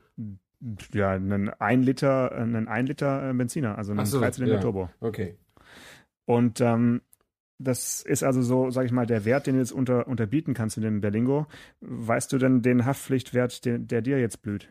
ja, 0.93 1.11
einen 1.11 1.49
1 1.49 1.85
Liter, 1.85 2.31
einen 2.33 2.67
1 2.67 2.87
Liter 2.89 3.29
äh, 3.29 3.33
Benziner, 3.33 3.77
also 3.77 3.93
einen 3.93 4.05
so, 4.05 4.19
13 4.19 4.47
ja. 4.47 4.59
Turbo. 4.59 4.89
Okay. 4.99 5.37
Und 6.25 6.61
ähm, 6.61 7.01
das 7.59 8.01
ist 8.01 8.23
also 8.23 8.41
so, 8.41 8.69
sag 8.69 8.85
ich 8.85 8.91
mal, 8.91 9.05
der 9.05 9.25
Wert, 9.25 9.47
den 9.47 9.55
du 9.55 9.59
jetzt 9.59 9.71
unter, 9.71 10.07
unterbieten 10.07 10.53
kannst 10.53 10.77
in 10.77 10.83
dem 10.83 11.01
Berlingo. 11.01 11.47
Weißt 11.81 12.31
du 12.33 12.37
denn 12.37 12.61
den 12.61 12.85
Haftpflichtwert, 12.85 13.65
den, 13.65 13.87
der 13.87 14.01
dir 14.01 14.19
jetzt 14.19 14.41
blüht? 14.41 14.69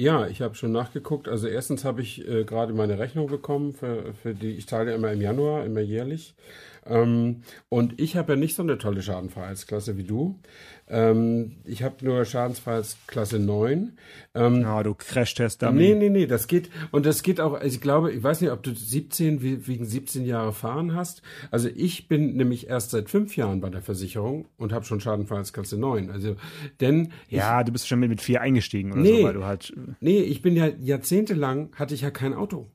Ja, 0.00 0.26
ich 0.26 0.40
habe 0.40 0.54
schon 0.54 0.72
nachgeguckt. 0.72 1.28
Also 1.28 1.46
erstens 1.46 1.84
habe 1.84 2.00
ich 2.00 2.26
äh, 2.26 2.44
gerade 2.44 2.72
meine 2.72 2.98
Rechnung 2.98 3.26
bekommen, 3.26 3.74
für, 3.74 4.14
für 4.14 4.34
die 4.34 4.52
ich 4.52 4.64
teile 4.64 4.94
immer 4.94 5.12
im 5.12 5.20
Januar, 5.20 5.66
immer 5.66 5.80
jährlich. 5.80 6.34
Ähm, 6.86 7.42
und 7.68 8.00
ich 8.00 8.16
habe 8.16 8.32
ja 8.32 8.36
nicht 8.38 8.56
so 8.56 8.62
eine 8.62 8.78
tolle 8.78 9.02
Schadenfreiheitsklasse 9.02 9.98
wie 9.98 10.04
du. 10.04 10.38
Ähm, 10.88 11.56
ich 11.66 11.82
habe 11.82 11.96
nur 12.02 12.24
Schadensfreiheitsklasse 12.24 13.38
9. 13.38 13.92
Ähm, 14.34 14.62
Ja, 14.62 14.82
du 14.82 14.94
Crashtest 14.94 15.60
Dummy. 15.62 15.78
Nee, 15.90 15.94
nee, 15.94 16.08
nee, 16.08 16.26
das 16.26 16.48
geht, 16.48 16.70
und 16.90 17.04
das 17.04 17.22
geht 17.22 17.38
auch, 17.38 17.52
also 17.52 17.66
ich 17.66 17.80
glaube, 17.82 18.10
ich 18.12 18.22
weiß 18.22 18.40
nicht, 18.40 18.50
ob 18.50 18.62
du 18.62 18.74
17, 18.74 19.42
wie- 19.42 19.66
wegen 19.68 19.84
17 19.84 20.24
Jahre 20.24 20.52
fahren 20.54 20.94
hast. 20.96 21.20
Also 21.50 21.68
ich 21.68 22.08
bin 22.08 22.34
nämlich 22.36 22.68
erst 22.68 22.90
seit 22.92 23.10
fünf 23.10 23.36
Jahren 23.36 23.60
bei 23.60 23.68
der 23.68 23.82
Versicherung 23.82 24.48
und 24.56 24.72
habe 24.72 24.86
schon 24.86 25.00
Schadenfreiheitsklasse 25.00 25.76
9. 25.78 26.10
Also, 26.10 26.36
denn 26.80 27.12
Ja, 27.28 27.62
du 27.62 27.70
bist 27.72 27.86
schon 27.86 28.00
mit, 28.00 28.08
mit 28.08 28.22
vier 28.22 28.40
eingestiegen 28.40 28.92
oder 28.92 29.02
Nee. 29.02 29.18
so, 29.20 29.24
weil 29.24 29.34
du 29.34 29.44
halt. 29.44 29.72
Nee, 30.00 30.20
ich 30.20 30.42
bin 30.42 30.56
ja 30.56 30.66
jahrzehntelang 30.66 31.70
hatte 31.74 31.94
ich 31.94 32.02
ja 32.02 32.10
kein 32.10 32.34
Auto. 32.34 32.70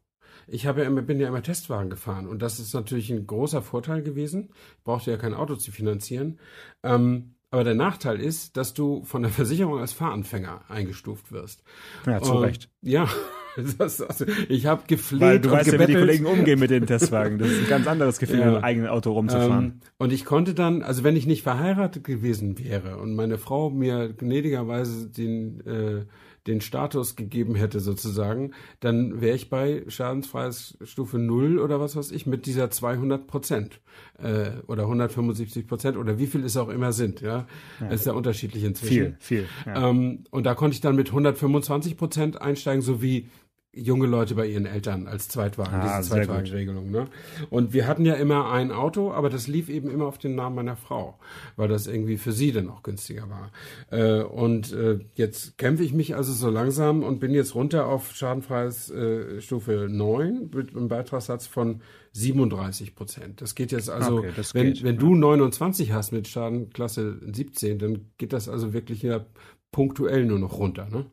Ich 0.47 0.67
habe 0.67 0.81
ja 0.81 0.87
immer, 0.87 1.01
bin 1.01 1.19
ja 1.19 1.27
immer 1.27 1.41
Testwagen 1.41 1.89
gefahren 1.89 2.27
und 2.27 2.41
das 2.41 2.59
ist 2.59 2.73
natürlich 2.73 3.09
ein 3.11 3.25
großer 3.25 3.61
Vorteil 3.61 4.03
gewesen. 4.03 4.49
Ich 4.77 4.83
brauchte 4.83 5.09
ja 5.11 5.17
kein 5.17 5.33
Auto 5.33 5.55
zu 5.55 5.71
finanzieren. 5.71 6.39
Ähm, 6.83 7.31
aber 7.51 7.63
der 7.63 7.73
Nachteil 7.75 8.19
ist, 8.19 8.57
dass 8.57 8.73
du 8.73 9.03
von 9.05 9.21
der 9.21 9.31
Versicherung 9.31 9.79
als 9.79 9.93
Fahranfänger 9.93 10.61
eingestuft 10.69 11.31
wirst. 11.31 11.63
Ja, 12.05 12.21
zu 12.21 12.33
Und- 12.33 12.43
Recht. 12.43 12.69
Ja, 12.81 13.07
das, 13.77 14.01
also, 14.01 14.25
ich 14.49 14.65
habe 14.65 14.83
gefleht 14.87 15.21
Weil 15.21 15.39
du 15.39 15.49
und 15.49 15.55
weißt 15.55 15.67
ja, 15.71 15.73
wie 15.79 15.85
die 15.85 15.93
gebettelt. 15.93 16.21
Kollegen 16.23 16.25
umgehen 16.39 16.59
mit 16.59 16.69
den 16.69 16.85
Testwagen. 16.85 17.39
Das 17.39 17.49
ist 17.49 17.61
ein 17.63 17.69
ganz 17.69 17.87
anderes 17.87 18.19
Gefühl, 18.19 18.39
Ja. 18.39 18.45
mit 18.47 18.55
einem 18.55 18.63
eigenen 18.65 18.87
Auto 18.89 19.13
rumzufahren. 19.13 19.65
Ähm, 19.65 19.79
und 19.97 20.11
ich 20.13 20.25
konnte 20.25 20.53
dann, 20.53 20.81
also 20.83 21.03
wenn 21.03 21.15
ich 21.15 21.25
nicht 21.27 21.43
verheiratet 21.43 22.03
gewesen 22.03 22.59
wäre 22.59 22.97
und 22.97 23.15
meine 23.15 23.37
Frau 23.37 23.69
mir 23.69 24.11
gnädigerweise 24.13 25.09
den, 25.09 25.61
äh, 25.65 26.05
den 26.47 26.61
Status 26.61 27.15
gegeben 27.15 27.55
hätte 27.55 27.79
sozusagen, 27.79 28.51
dann 28.79 29.21
wäre 29.21 29.35
ich 29.35 29.49
bei 29.49 29.83
Schadensfreiheitsstufe 29.87 31.17
0 31.17 31.59
oder 31.59 31.79
was 31.79 31.95
weiß 31.95 32.11
ich 32.11 32.25
mit 32.25 32.45
dieser 32.45 32.69
200 32.69 33.25
Prozent 33.25 33.81
äh, 34.19 34.51
oder 34.67 34.83
175 34.83 35.67
Prozent 35.67 35.97
oder 35.97 36.19
wie 36.19 36.27
viel 36.27 36.43
es 36.43 36.55
auch 36.57 36.69
immer 36.69 36.91
sind. 36.93 37.21
Ja, 37.21 37.47
Das 37.79 38.01
ist 38.01 38.05
ja 38.05 38.13
unterschiedlich 38.13 38.63
inzwischen. 38.63 39.17
viel, 39.19 39.45
viel. 39.45 39.45
Ja. 39.65 39.89
Ähm, 39.89 40.25
und 40.29 40.45
da 40.45 40.53
konnte 40.53 40.75
ich 40.75 40.81
dann 40.81 40.95
mit 40.95 41.09
125 41.09 41.97
Prozent 41.97 42.41
einsteigen, 42.41 42.81
so 42.81 43.01
wie 43.01 43.27
junge 43.75 44.07
Leute 44.07 44.35
bei 44.35 44.47
ihren 44.47 44.65
Eltern 44.65 45.07
als 45.07 45.27
Zweitwagen, 45.27 45.73
Ah, 45.75 45.97
diese. 45.99 46.11
Zweitwagenregelung. 46.11 46.89
Ne? 46.89 47.07
Und 47.49 47.73
wir 47.73 47.87
hatten 47.87 48.05
ja 48.05 48.13
immer 48.15 48.51
ein 48.51 48.71
Auto, 48.71 49.11
aber 49.11 49.29
das 49.29 49.47
lief 49.47 49.69
eben 49.69 49.89
immer 49.89 50.05
auf 50.05 50.17
den 50.17 50.35
Namen 50.35 50.55
meiner 50.55 50.75
Frau, 50.75 51.19
weil 51.57 51.67
das 51.67 51.87
irgendwie 51.87 52.17
für 52.17 52.31
sie 52.31 52.51
dann 52.51 52.69
auch 52.69 52.83
günstiger 52.83 53.27
war. 53.29 53.51
Äh, 53.91 54.23
und 54.23 54.71
äh, 54.73 54.99
jetzt 55.15 55.57
kämpfe 55.57 55.83
ich 55.83 55.93
mich 55.93 56.15
also 56.15 56.31
so 56.33 56.49
langsam 56.49 57.03
und 57.03 57.19
bin 57.19 57.31
jetzt 57.33 57.53
runter 57.55 57.87
auf 57.87 58.15
Schadenfreies 58.15 58.89
äh, 58.91 59.41
Stufe 59.41 59.87
9 59.89 60.51
mit 60.53 60.75
einem 60.75 60.87
Beitragssatz 60.87 61.47
von 61.47 61.81
37 62.13 62.95
Prozent. 62.95 63.41
Das 63.41 63.55
geht 63.55 63.73
jetzt 63.73 63.89
also, 63.89 64.19
Okay, 64.19 64.31
wenn, 64.53 64.73
geht, 64.73 64.83
wenn 64.83 64.97
du 64.97 65.15
29 65.15 65.91
hast 65.91 66.13
mit 66.13 66.29
Schadenklasse 66.29 67.19
17, 67.29 67.77
dann 67.77 68.05
geht 68.17 68.31
das 68.31 68.47
also 68.47 68.71
wirklich 68.73 69.01
ja 69.01 69.25
punktuell 69.71 70.25
nur 70.25 70.39
noch 70.39 70.57
runter. 70.57 70.87
Ne? 70.89 71.05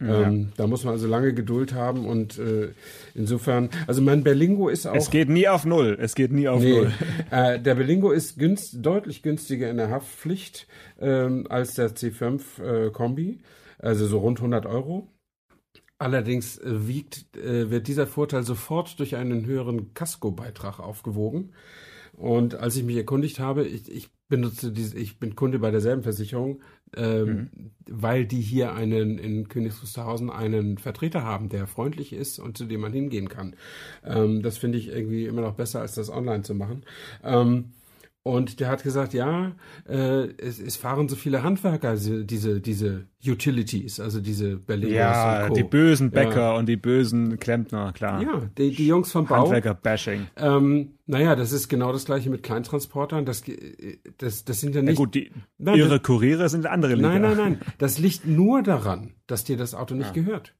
Ähm, 0.00 0.52
da 0.56 0.66
muss 0.66 0.82
man 0.82 0.94
also 0.94 1.06
lange 1.06 1.32
Geduld 1.34 1.72
haben 1.72 2.04
und 2.04 2.36
äh, 2.38 2.72
insofern, 3.14 3.70
also 3.86 4.02
mein 4.02 4.24
Berlingo 4.24 4.68
ist 4.68 4.86
auch. 4.86 4.96
es 4.96 5.10
geht 5.10 5.28
nie 5.28 5.46
auf 5.46 5.64
Null. 5.64 5.96
Es 6.00 6.16
geht 6.16 6.32
nie 6.32 6.48
auf 6.48 6.60
Nee, 6.60 6.72
Null. 6.72 6.92
äh, 7.30 7.60
der 7.60 7.76
Berlingo 7.76 8.10
ist 8.10 8.36
günst, 8.36 8.84
deutlich 8.84 9.22
günstiger 9.22 9.70
in 9.70 9.76
der 9.76 9.90
Haftpflicht 9.90 10.66
ähm, 11.00 11.46
als 11.48 11.74
der 11.74 11.90
C5 11.90 12.62
äh, 12.62 12.90
Kombi, 12.90 13.40
also 13.78 14.06
so 14.06 14.18
rund 14.18 14.38
100 14.38 14.66
Euro. 14.66 15.06
Allerdings 15.98 16.58
äh, 16.58 16.88
wiegt, 16.88 17.36
äh, 17.36 17.70
wird 17.70 17.86
dieser 17.86 18.06
Vorteil 18.06 18.42
sofort 18.42 18.98
durch 18.98 19.16
einen 19.16 19.46
höheren 19.46 19.94
Casco-Beitrag 19.94 20.80
aufgewogen. 20.80 21.52
Und 22.14 22.56
als 22.56 22.76
ich 22.76 22.82
mich 22.82 22.96
erkundigt 22.96 23.38
habe, 23.38 23.64
ich, 23.64 23.90
ich 23.90 24.10
benutze 24.28 24.72
diese, 24.72 24.98
ich 24.98 25.18
bin 25.18 25.36
Kunde 25.36 25.58
bei 25.58 25.70
derselben 25.70 26.02
Versicherung, 26.02 26.60
ähm, 26.96 27.50
weil 27.88 28.26
die 28.26 28.40
hier 28.40 28.74
einen 28.74 29.18
in 29.18 29.48
Königs 29.48 29.80
Wusterhausen 29.82 30.30
einen 30.30 30.78
Vertreter 30.78 31.22
haben, 31.22 31.48
der 31.48 31.66
freundlich 31.66 32.12
ist 32.12 32.38
und 32.38 32.56
zu 32.58 32.64
dem 32.64 32.80
man 32.80 32.92
hingehen 32.92 33.28
kann. 33.28 33.54
Ähm, 34.04 34.42
das 34.42 34.58
finde 34.58 34.78
ich 34.78 34.88
irgendwie 34.88 35.26
immer 35.26 35.42
noch 35.42 35.54
besser, 35.54 35.80
als 35.80 35.94
das 35.94 36.10
online 36.10 36.42
zu 36.42 36.54
machen. 36.54 36.84
Ähm, 37.22 37.72
und 38.24 38.60
der 38.60 38.68
hat 38.68 38.82
gesagt, 38.82 39.14
ja, 39.14 39.52
äh, 39.88 40.28
es, 40.38 40.60
es 40.60 40.76
fahren 40.76 41.08
so 41.08 41.16
viele 41.16 41.42
Handwerker 41.42 41.94
diese, 41.94 42.24
diese, 42.26 42.60
diese 42.60 43.06
Utilities, 43.26 44.00
also 44.00 44.20
diese 44.20 44.56
Berliner 44.56 44.92
Ja, 44.94 45.48
die 45.50 45.62
bösen 45.64 46.10
Bäcker 46.10 46.56
und 46.56 46.66
die 46.68 46.76
bösen 46.76 47.38
Klempner, 47.38 47.92
klar. 47.92 48.20
Ja, 48.22 48.42
die, 48.58 48.74
die 48.74 48.86
Jungs 48.86 49.12
vom 49.12 49.26
Bau. 49.26 49.42
Handwerker-Bashing. 49.44 50.26
Ähm, 50.36 50.92
naja, 51.06 51.34
das 51.36 51.52
ist 51.52 51.68
genau 51.68 51.92
das 51.92 52.04
gleiche 52.04 52.28
mit 52.28 52.42
Kleintransportern. 52.42 53.24
Das, 53.24 53.42
ge- 53.42 53.98
das, 54.18 54.44
das 54.44 54.60
sind 54.60 54.74
ja 54.74 54.80
Ja 54.82 54.86
nicht. 54.88 54.96
gut, 54.96 55.14
die, 55.14 55.30
Nein, 55.56 55.76
ihre 55.78 55.88
das- 55.98 56.02
Kuriere 56.02 56.48
sind 56.50 56.66
andere 56.66 56.94
Liga. 56.96 57.08
nein, 57.08 57.22
nein, 57.22 57.36
nein. 57.36 57.60
Das 57.78 57.98
liegt 57.98 58.26
nur 58.26 58.62
daran, 58.62 59.14
dass 59.26 59.44
dir 59.44 59.56
das 59.56 59.74
Auto 59.74 59.94
nicht 59.94 60.12
gehört. 60.12 60.54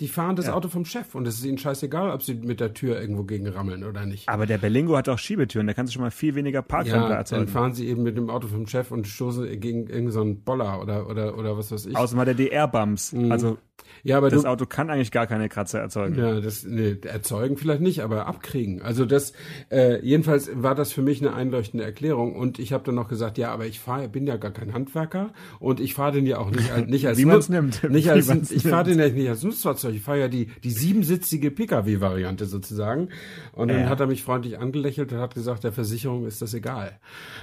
Die 0.00 0.08
fahren 0.08 0.36
das 0.36 0.46
Ja. 0.46 0.54
Auto 0.54 0.68
vom 0.68 0.84
Chef 0.84 1.14
und 1.14 1.26
es 1.28 1.34
ist 1.38 1.44
ihnen 1.44 1.58
scheißegal, 1.58 2.10
ob 2.10 2.22
sie 2.22 2.34
mit 2.34 2.60
der 2.60 2.72
Tür 2.74 3.00
irgendwo 3.00 3.24
gegen 3.24 3.46
rammeln 3.46 3.84
oder 3.84 4.04
nicht. 4.06 4.28
Aber 4.28 4.46
der 4.46 4.58
Berlingo 4.58 4.96
hat 4.96 5.08
auch 5.08 5.18
Schiebetüren, 5.18 5.66
da 5.66 5.74
kannst 5.74 5.92
du 5.92 5.94
schon 5.94 6.02
mal 6.02 6.10
viel 6.10 6.34
weniger 6.34 6.62
Parkrempler 6.62 7.02
Ja, 7.02 7.08
dann 7.08 7.16
erzeugen. 7.18 7.48
fahren 7.48 7.74
sie 7.74 7.86
eben 7.88 8.02
mit 8.02 8.16
dem 8.16 8.30
Auto 8.30 8.48
vom 8.48 8.66
Chef 8.66 8.90
und 8.90 9.06
stoßen 9.06 9.44
gegen 9.60 9.86
irgendeinen 9.86 10.10
so 10.10 10.24
Boller 10.44 10.80
oder, 10.80 11.08
oder, 11.08 11.36
oder 11.38 11.56
was 11.56 11.70
weiß 11.70 11.86
ich. 11.86 11.96
Außerdem 11.96 12.20
hat 12.20 12.28
er 12.28 12.34
die 12.34 12.48
Airbumps. 12.48 13.14
Also 13.30 13.58
ja, 14.02 14.16
aber 14.18 14.30
das 14.30 14.42
du, 14.42 14.48
Auto 14.48 14.66
kann 14.66 14.90
eigentlich 14.90 15.10
gar 15.10 15.26
keine 15.26 15.48
Kratzer 15.48 15.80
erzeugen. 15.80 16.16
Ja, 16.18 16.40
das 16.40 16.64
nee, 16.64 16.96
erzeugen 17.04 17.56
vielleicht 17.56 17.80
nicht, 17.80 18.00
aber 18.00 18.26
abkriegen. 18.26 18.82
Also 18.82 19.04
das 19.04 19.32
äh, 19.70 20.04
jedenfalls 20.04 20.50
war 20.54 20.74
das 20.74 20.92
für 20.92 21.02
mich 21.02 21.20
eine 21.20 21.34
einleuchtende 21.34 21.84
Erklärung 21.84 22.34
und 22.34 22.58
ich 22.58 22.72
habe 22.72 22.84
dann 22.84 22.94
noch 22.94 23.08
gesagt, 23.08 23.38
ja, 23.38 23.52
aber 23.52 23.66
ich 23.66 23.80
fahr, 23.80 24.06
bin 24.08 24.26
ja 24.26 24.36
gar 24.36 24.50
kein 24.50 24.72
Handwerker 24.72 25.30
und 25.60 25.80
ich 25.80 25.94
fahre 25.94 26.12
den 26.12 26.26
ja 26.26 26.38
auch 26.38 26.50
nicht, 26.50 26.70
als- 26.72 26.86
nicht 26.88 27.06
als 27.08 27.18
Wie 27.18 27.24
man's 27.24 27.48
nimmt. 27.48 27.82
nicht 27.90 28.06
Wie 28.06 28.10
als 28.10 28.26
man's 28.28 28.50
ich 28.50 28.62
fahre 28.62 28.84
den 28.84 28.98
ja 28.98 29.08
nicht 29.08 29.28
als 29.28 29.42
Nutzfahrzeug, 29.42 29.94
ich 29.94 30.02
fahre 30.02 30.20
ja 30.20 30.28
die 30.28 30.46
die 30.64 30.70
siebensitzige 30.70 31.50
PKW-Variante 31.50 32.46
sozusagen 32.46 33.08
und 33.52 33.68
dann 33.68 33.88
hat 33.88 34.00
er 34.00 34.06
mich 34.06 34.22
freundlich 34.22 34.58
angelächelt 34.58 35.12
und 35.12 35.18
hat 35.18 35.34
gesagt, 35.34 35.64
der 35.64 35.72
Versicherung 35.72 36.26
ist 36.26 36.42
das 36.42 36.54
egal. 36.54 36.98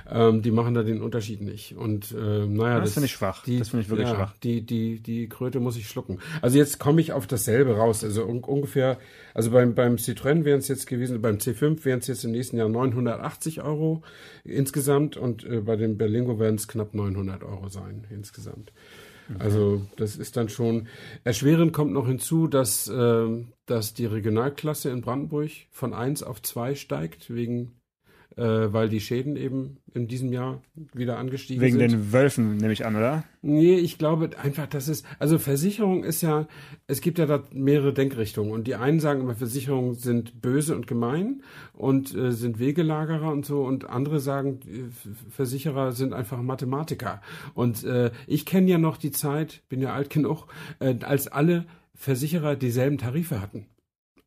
Ähm, 0.09 0.41
die 0.41 0.51
machen 0.51 0.73
da 0.73 0.83
den 0.83 1.01
Unterschied 1.01 1.41
nicht 1.41 1.75
und 1.77 2.12
äh, 2.12 2.45
naja, 2.45 2.79
Das 2.79 2.93
finde 2.93 3.05
ich 3.05 3.12
schwach. 3.12 3.43
Die, 3.43 3.59
Das 3.59 3.69
finde 3.69 3.83
ich 3.83 3.89
wirklich 3.89 4.07
ja, 4.07 4.15
schwach. 4.15 4.33
Die, 4.43 4.62
die, 4.65 4.99
die 4.99 5.27
Kröte 5.29 5.59
muss 5.59 5.77
ich 5.77 5.88
schlucken. 5.88 6.19
Also 6.41 6.58
jetzt 6.58 6.80
komme 6.80 7.02
ich 7.02 7.13
auf 7.13 7.28
dasselbe 7.28 7.78
raus. 7.78 8.04
Also 8.04 8.25
un 8.25 8.43
ungefähr, 8.43 8.97
also 9.34 9.52
beim, 9.52 9.75
beim 9.75 9.95
Citroën 9.95 10.45
wären 10.45 10.60
es 10.60 10.67
jetzt 10.67 10.88
gewesen, 10.88 11.21
beim 11.21 11.38
C5 11.38 11.84
wären 11.86 11.99
es 11.99 12.08
jetzt 12.08 12.23
im 12.23 12.32
nächsten 12.32 12.58
Jahr 12.58 12.69
980 12.69 13.62
Euro 13.62 14.04
insgesamt 14.43 15.17
und 15.17 15.43
äh, 15.45 15.62
bei 15.62 15.75
dem 15.75 15.97
Berlingo 15.97 16.39
werden 16.39 16.56
es 16.56 16.67
knapp 16.67 16.93
900 16.93 17.43
Euro 17.43 17.69
sein 17.69 18.08
insgesamt. 18.10 18.71
Also 19.38 19.86
das 19.95 20.17
ist 20.17 20.38
dann 20.38 20.49
schon 20.49 20.88
erschwerend 21.23 21.71
kommt 21.71 21.93
noch 21.93 22.08
hinzu, 22.08 22.47
dass, 22.47 22.88
äh, 22.88 23.28
dass 23.67 23.93
die 23.93 24.08
Regionalklasse 24.08 24.89
in 24.89 25.02
Brandenburg 25.02 25.52
von 25.69 25.93
1 25.93 26.23
auf 26.23 26.41
2 26.41 26.73
steigt 26.73 27.34
wegen 27.34 27.78
äh, 28.35 28.71
weil 28.71 28.89
die 28.89 28.99
Schäden 28.99 29.35
eben 29.35 29.77
in 29.93 30.07
diesem 30.07 30.31
Jahr 30.31 30.61
wieder 30.93 31.17
angestiegen 31.17 31.61
Wegen 31.61 31.79
sind. 31.79 31.91
den 31.91 32.13
Wölfen, 32.13 32.57
nehme 32.57 32.73
ich 32.73 32.85
an, 32.85 32.95
oder? 32.95 33.23
Nee, 33.41 33.75
ich 33.75 33.97
glaube 33.97 34.29
einfach, 34.41 34.67
das 34.67 34.87
ist, 34.87 35.05
also 35.17 35.39
Versicherung 35.39 36.03
ist 36.03 36.21
ja, 36.21 36.47
es 36.87 37.01
gibt 37.01 37.17
ja 37.17 37.25
da 37.25 37.43
mehrere 37.53 37.93
Denkrichtungen 37.93 38.51
und 38.51 38.67
die 38.67 38.75
einen 38.75 38.99
sagen 38.99 39.21
immer, 39.21 39.35
Versicherungen 39.35 39.95
sind 39.95 40.41
böse 40.41 40.75
und 40.75 40.87
gemein 40.87 41.41
und 41.73 42.15
äh, 42.15 42.31
sind 42.31 42.59
Wegelagerer 42.59 43.31
und 43.31 43.45
so 43.45 43.63
und 43.63 43.89
andere 43.89 44.19
sagen, 44.19 44.59
äh, 44.67 45.31
Versicherer 45.31 45.91
sind 45.91 46.13
einfach 46.13 46.41
Mathematiker. 46.41 47.21
Und 47.55 47.83
äh, 47.83 48.11
ich 48.27 48.45
kenne 48.45 48.69
ja 48.69 48.77
noch 48.77 48.97
die 48.97 49.11
Zeit, 49.11 49.63
bin 49.69 49.81
ja 49.81 49.93
alt 49.93 50.09
genug, 50.09 50.47
äh, 50.79 50.95
als 51.01 51.27
alle 51.27 51.65
Versicherer 51.95 52.55
dieselben 52.55 52.97
Tarife 52.97 53.41
hatten. 53.41 53.65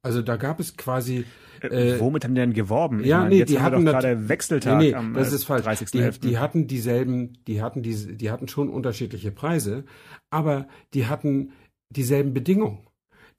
Also 0.03 0.21
da 0.21 0.37
gab 0.37 0.59
es 0.59 0.77
quasi 0.77 1.25
Äh, 1.65 2.01
Womit 2.01 2.25
haben 2.25 2.35
die 2.35 2.41
denn 2.41 2.53
geworben? 2.53 3.01
Ich 3.01 3.07
ja, 3.07 3.19
meine, 3.19 3.31
nee, 3.31 3.39
jetzt 3.39 3.51
die 3.51 3.61
hatten 3.61 3.85
gerade 3.85 4.29
Wechseltag 4.29 4.79
nee, 4.79 4.89
nee, 4.91 4.95
am 4.95 5.15
das 5.15 5.33
äh, 5.33 5.37
ist 5.37 5.45
falsch. 5.45 5.67
30.11. 5.67 6.21
Die, 6.21 6.29
die 6.29 6.39
hatten 6.39 6.67
dieselben, 6.67 7.39
die 7.47 7.63
hatten 7.63 7.83
diese, 7.83 8.15
die 8.15 8.31
hatten 8.31 8.49
schon 8.49 8.69
unterschiedliche 8.69 9.31
Preise, 9.31 9.85
aber 10.31 10.67
die 10.95 11.07
hatten 11.07 11.53
dieselben 11.91 12.33
Bedingungen. 12.35 12.79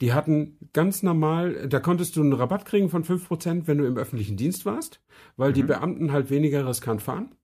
Die 0.02 0.12
hatten 0.14 0.58
ganz 0.74 1.04
normal, 1.04 1.68
da 1.70 1.80
konntest 1.80 2.16
du 2.16 2.22
einen 2.22 2.34
Rabatt 2.34 2.66
kriegen 2.66 2.90
von 2.90 3.04
5%, 3.04 3.68
wenn 3.68 3.78
du 3.78 3.86
im 3.86 3.98
öffentlichen 3.98 4.38
Dienst 4.38 4.66
warst, 4.66 5.02
weil 5.38 5.52
Mhm. 5.52 5.54
die 5.56 5.64
Beamten 5.64 6.12
halt 6.12 6.30
weniger 6.30 6.68
riskant 6.68 7.02
fahren. 7.02 7.36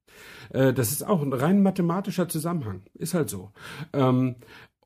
Äh, 0.51 0.73
Das 0.73 0.91
ist 0.91 1.05
auch 1.05 1.21
ein 1.21 1.31
rein 1.33 1.61
mathematischer 1.61 2.27
Zusammenhang. 2.27 2.81
Ist 2.95 3.13
halt 3.13 3.29
so. 3.29 3.51
Ähm, 3.93 4.35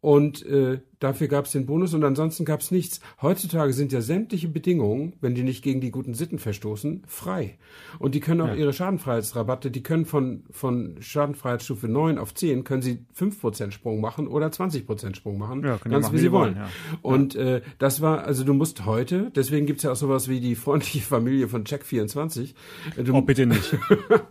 und 0.02 0.46
äh, 0.46 0.82
dafür 1.04 1.28
gab 1.28 1.46
es 1.46 1.52
den 1.52 1.66
Bonus 1.66 1.94
und 1.94 2.04
ansonsten 2.04 2.46
gab 2.46 2.62
es 2.62 2.72
nichts. 2.72 3.00
Heutzutage 3.22 3.74
sind 3.74 3.92
ja 3.92 4.02
sämtliche 4.02 4.48
Bedingungen, 4.48 5.14
wenn 5.22 5.36
die 5.36 5.44
nicht 5.44 5.64
gegen 5.64 5.82
die 5.82 5.92
guten 5.92 6.14
Sitten 6.14 6.40
verstoßen, 6.40 7.04
frei. 7.08 7.58
Und 8.00 8.16
die 8.16 8.20
können 8.20 8.42
auch 8.42 8.56
ihre 8.56 8.74
Schadenfreiheitsrabatte, 8.74 9.70
die 9.72 9.84
können 9.84 10.06
von, 10.06 10.44
von 10.52 10.96
Schadenfreiheitsstufe 11.00 11.88
9 11.88 12.18
auf 12.18 12.34
10, 12.34 12.64
können 12.64 12.82
sie 12.82 13.00
5% 13.20 13.72
Sprung 13.72 14.00
machen 14.02 14.28
oder 14.28 14.48
20% 14.48 15.16
Sprung 15.16 15.38
machen. 15.38 15.64
Ja, 15.64 15.78
ganz 15.78 16.06
machen, 16.06 16.16
wie 16.16 16.20
sie 16.22 16.32
wollen. 16.32 16.56
ja. 16.56 16.70
Und 17.02 17.36
äh, 17.36 17.62
das 17.80 18.02
war, 18.02 18.24
also 18.26 18.44
du 18.44 18.54
musst 18.54 18.86
heute, 18.86 19.32
deswegen 19.36 19.66
gibt's 19.66 19.84
ja 19.84 19.92
auch 19.92 19.96
sowas 19.96 20.28
wie 20.30 20.40
die 20.40 20.56
freundliche 20.56 21.02
Familie 21.02 21.48
von 21.48 21.64
Check24. 21.66 22.54
Äh, 22.98 23.04
Du, 23.04 23.14
Oh, 23.14 23.22
bitte 23.22 23.46
nicht. 23.46 23.78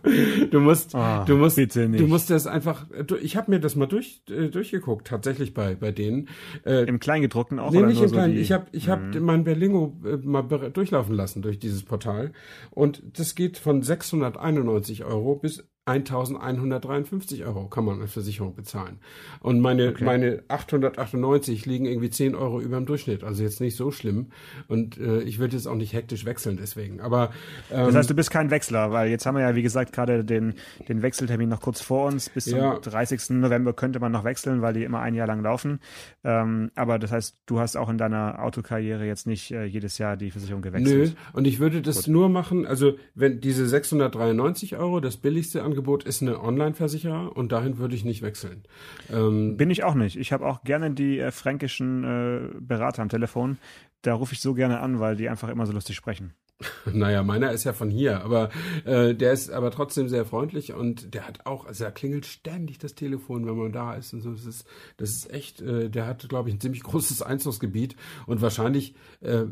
du 0.51 0.59
musst, 0.59 0.95
Ah, 0.95 1.23
du 1.25 1.37
musst, 1.37 1.57
du 1.57 2.07
musst 2.07 2.29
das 2.29 2.47
einfach, 2.47 2.85
du- 3.05 3.15
ich 3.17 3.35
habe 3.35 3.51
mir 3.51 3.59
das 3.59 3.75
mal 3.75 3.85
durch, 3.85 4.21
äh, 4.29 4.47
durchgeguckt, 4.49 5.07
tatsächlich 5.07 5.53
bei, 5.53 5.75
bei 5.75 5.91
denen. 5.91 6.29
Äh, 6.65 6.83
Im 6.83 6.99
Kleingedruckten 6.99 7.59
auch? 7.59 7.71
Nee, 7.71 7.79
oder 7.79 7.87
nicht 7.87 8.01
im 8.01 8.07
so 8.07 8.15
Kleinen. 8.15 8.33
die- 8.35 8.39
Ich 8.41 8.51
habe 8.51 8.67
ich 8.71 8.87
hab 8.89 9.01
mein 9.19 9.43
Berlingo 9.43 9.97
äh, 10.05 10.17
mal 10.17 10.43
durchlaufen 10.43 11.13
lassen 11.15 11.41
durch 11.41 11.59
dieses 11.59 11.83
Portal. 11.83 12.31
Und 12.71 13.03
das 13.19 13.35
geht 13.35 13.57
von 13.57 13.81
691 13.81 15.03
Euro 15.03 15.35
bis 15.35 15.67
1153 15.85 17.43
Euro 17.45 17.67
kann 17.67 17.83
man 17.83 18.01
als 18.01 18.13
Versicherung 18.13 18.55
bezahlen. 18.55 18.99
Und 19.41 19.59
meine, 19.59 19.93
meine 19.99 20.43
898 20.47 21.65
liegen 21.65 21.85
irgendwie 21.85 22.09
10 22.09 22.35
Euro 22.35 22.61
über 22.61 22.77
dem 22.77 22.85
Durchschnitt. 22.85 23.23
Also 23.23 23.43
jetzt 23.43 23.59
nicht 23.59 23.75
so 23.75 23.91
schlimm. 23.91 24.27
Und 24.67 24.97
äh, 24.97 25.21
ich 25.23 25.39
würde 25.39 25.55
jetzt 25.55 25.67
auch 25.67 25.75
nicht 25.75 25.93
hektisch 25.93 26.25
wechseln 26.25 26.57
deswegen. 26.57 27.01
Aber 27.01 27.31
ähm, 27.71 27.85
Das 27.87 27.95
heißt, 27.95 28.09
du 28.09 28.13
bist 28.15 28.31
kein 28.31 28.49
Wechsler, 28.49 28.91
weil 28.91 29.09
jetzt 29.09 29.25
haben 29.25 29.35
wir 29.35 29.41
ja, 29.41 29.55
wie 29.55 29.61
gesagt, 29.61 29.91
gerade 29.93 30.23
den, 30.23 30.53
den 30.87 31.01
Wechseltermin 31.01 31.49
noch 31.49 31.61
kurz 31.61 31.81
vor 31.81 32.07
uns. 32.07 32.29
Bis 32.29 32.45
zum 32.45 32.59
Ja. 32.59 32.79
30. 32.79 33.31
November 33.31 33.73
könnte 33.73 33.99
man 33.99 34.11
noch 34.11 34.23
wechseln, 34.23 34.61
weil 34.61 34.73
die 34.73 34.83
immer 34.85 35.01
ein 35.01 35.15
Jahr 35.15 35.27
lang 35.27 35.41
laufen. 35.43 35.79
Ähm, 36.23 36.71
aber 36.75 36.97
das 36.97 37.11
heißt, 37.11 37.37
du 37.45 37.59
hast 37.59 37.75
auch 37.75 37.89
in 37.89 37.97
deiner 37.97 38.41
Autokarriere 38.41 39.05
jetzt 39.05 39.27
nicht 39.27 39.51
äh, 39.51 39.65
jedes 39.65 39.97
Jahr 39.97 40.15
die 40.15 40.31
Versicherung 40.31 40.61
Nö, 40.61 40.69
gewechselt. 40.71 41.17
und 41.33 41.45
ich 41.45 41.59
würde 41.59 41.81
das 41.81 42.07
nur 42.07 42.29
machen, 42.29 42.65
also 42.65 42.93
wenn 43.15 43.41
diese 43.41 43.67
693 43.67 44.77
Euro, 44.77 44.99
das 45.01 45.17
billigste 45.17 45.63
Angebot 45.73 46.03
ist 46.03 46.21
eine 46.21 46.39
Online-Versicherer 46.39 47.35
und 47.35 47.51
dahin 47.51 47.79
würde 47.79 47.95
ich 47.95 48.05
nicht 48.05 48.21
wechseln. 48.21 48.63
Ähm, 49.11 49.57
Bin 49.57 49.71
ich 49.71 49.83
auch 49.83 49.95
nicht. 49.95 50.17
Ich 50.17 50.31
habe 50.31 50.45
auch 50.45 50.63
gerne 50.63 50.91
die 50.91 51.19
äh, 51.19 51.31
fränkischen 51.31 52.03
äh, 52.03 52.59
Berater 52.59 53.01
am 53.01 53.09
Telefon. 53.09 53.57
Da 54.03 54.13
rufe 54.13 54.33
ich 54.33 54.41
so 54.41 54.53
gerne 54.53 54.81
an, 54.81 54.99
weil 54.99 55.15
die 55.15 55.29
einfach 55.29 55.49
immer 55.49 55.65
so 55.65 55.73
lustig 55.73 55.95
sprechen. 55.95 56.33
Naja, 56.91 57.23
meiner 57.23 57.51
ist 57.51 57.63
ja 57.63 57.73
von 57.73 57.89
hier, 57.89 58.23
aber 58.23 58.49
äh, 58.85 59.13
der 59.15 59.33
ist 59.33 59.51
aber 59.51 59.71
trotzdem 59.71 60.09
sehr 60.09 60.25
freundlich 60.25 60.73
und 60.73 61.13
der 61.13 61.27
hat 61.27 61.45
auch, 61.45 61.65
also 61.65 61.83
da 61.83 61.91
klingelt 61.91 62.25
ständig 62.25 62.77
das 62.77 62.95
Telefon, 62.95 63.45
wenn 63.45 63.57
man 63.57 63.71
da 63.71 63.93
ist 63.93 64.13
und 64.13 64.21
so. 64.21 64.31
Das 64.31 64.45
ist, 64.45 64.67
das 64.97 65.11
ist 65.11 65.31
echt, 65.31 65.61
äh, 65.61 65.89
der 65.89 66.05
hat, 66.05 66.27
glaube 66.29 66.49
ich, 66.49 66.55
ein 66.55 66.61
ziemlich 66.61 66.83
großes 66.83 67.21
Einzugsgebiet 67.21 67.95
und 68.25 68.41
wahrscheinlich 68.41 68.95
äh, 69.21 69.43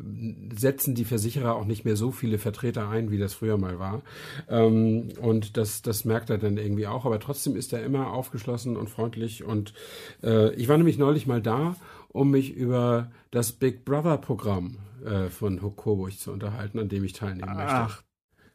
setzen 0.56 0.96
die 0.96 1.06
Versicherer 1.06 1.56
auch 1.56 1.66
nicht 1.66 1.86
mehr 1.86 1.96
so 1.96 2.12
viele 2.12 2.38
Vertreter 2.38 2.90
ein, 2.90 3.12
wie 3.12 3.18
das 3.18 3.34
früher 3.34 3.58
mal 3.58 3.80
war. 3.80 4.02
Ähm, 4.50 5.10
und 5.20 5.58
das, 5.58 5.82
das 5.82 6.06
merkt 6.06 6.30
er 6.30 6.38
dann 6.38 6.58
irgendwie 6.58 6.88
auch, 6.88 7.06
aber 7.06 7.20
trotzdem 7.20 7.56
ist 7.56 7.74
er 7.74 7.84
immer 7.84 8.12
aufgeschlossen 8.12 8.78
und 8.78 8.90
freundlich 8.90 9.44
und 9.44 9.74
äh, 10.24 10.54
ich 10.56 10.68
war 10.68 10.78
nämlich 10.78 10.98
neulich 10.98 11.28
mal 11.28 11.42
da, 11.42 11.76
um 12.10 12.32
mich 12.32 12.54
über 12.54 13.10
das 13.32 13.54
Big 13.54 13.86
Brother 13.86 14.18
Programm 14.18 14.78
äh, 15.06 15.30
von 15.30 15.62
Huck 15.62 15.78
Coburg 15.78 16.18
zu 16.18 16.32
unterhalten, 16.32 16.80
an 16.80 16.90
dem 16.90 17.04
ich 17.04 17.14
teilnehmen 17.14 17.54
möchte. 17.56 17.72
Ach, 17.74 18.04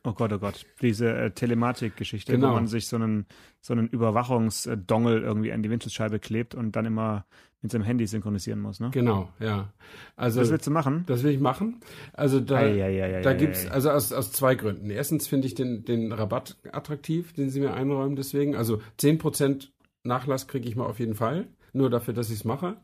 oh 0.04 0.12
Gott, 0.12 0.32
oh 0.32 0.38
Gott. 0.38 0.64
Diese 0.82 1.12
äh, 1.12 1.30
Telematik-Geschichte, 1.30 2.32
Genau. 2.32 2.50
wo 2.50 2.54
man 2.54 2.66
sich 2.66 2.86
so 2.88 2.96
einen, 2.96 3.26
so 3.60 3.72
einen 3.72 3.88
Überwachungsdongel 3.88 5.22
irgendwie 5.22 5.52
an 5.52 5.62
die 5.62 5.70
Windschutzscheibe 5.70 6.18
klebt 6.18 6.54
und 6.54 6.76
dann 6.76 6.86
immer 6.86 7.26
mit 7.62 7.72
seinem 7.72 7.82
Handy 7.84 8.06
synchronisieren 8.06 8.60
muss, 8.60 8.78
ne? 8.80 8.90
Genau, 8.92 9.30
ja. 9.40 9.72
Also 10.14 10.40
Das 10.40 10.50
willst 10.50 10.66
du 10.66 10.70
machen? 10.70 11.04
das 11.06 11.22
will 11.22 11.32
ich 11.32 11.40
machen. 11.40 11.80
Also 12.12 12.38
da, 12.38 12.56
Ei, 12.58 12.82
ei, 12.84 13.16
ei, 13.16 13.22
da 13.22 13.32
gibt's 13.32 13.66
also 13.66 13.90
aus, 13.90 14.12
aus 14.12 14.30
zwei 14.30 14.54
Gründen. 14.54 14.90
Erstens 14.90 15.26
finde 15.26 15.46
ich 15.48 15.54
den, 15.54 15.84
den 15.84 16.12
Rabatt 16.12 16.56
attraktiv, 16.70 17.32
den 17.32 17.50
sie 17.50 17.60
mir 17.60 17.74
einräumen 17.74 18.14
deswegen. 18.14 18.54
Also 18.54 18.80
10% 19.00 19.68
Nachlass 20.04 20.46
kriege 20.46 20.68
ich 20.68 20.76
mal 20.76 20.84
auf 20.86 21.00
jeden 21.00 21.14
Fall, 21.14 21.48
nur 21.72 21.90
dafür, 21.90 22.14
dass 22.14 22.28
ich 22.30 22.36
es 22.36 22.44
mache. 22.44 22.76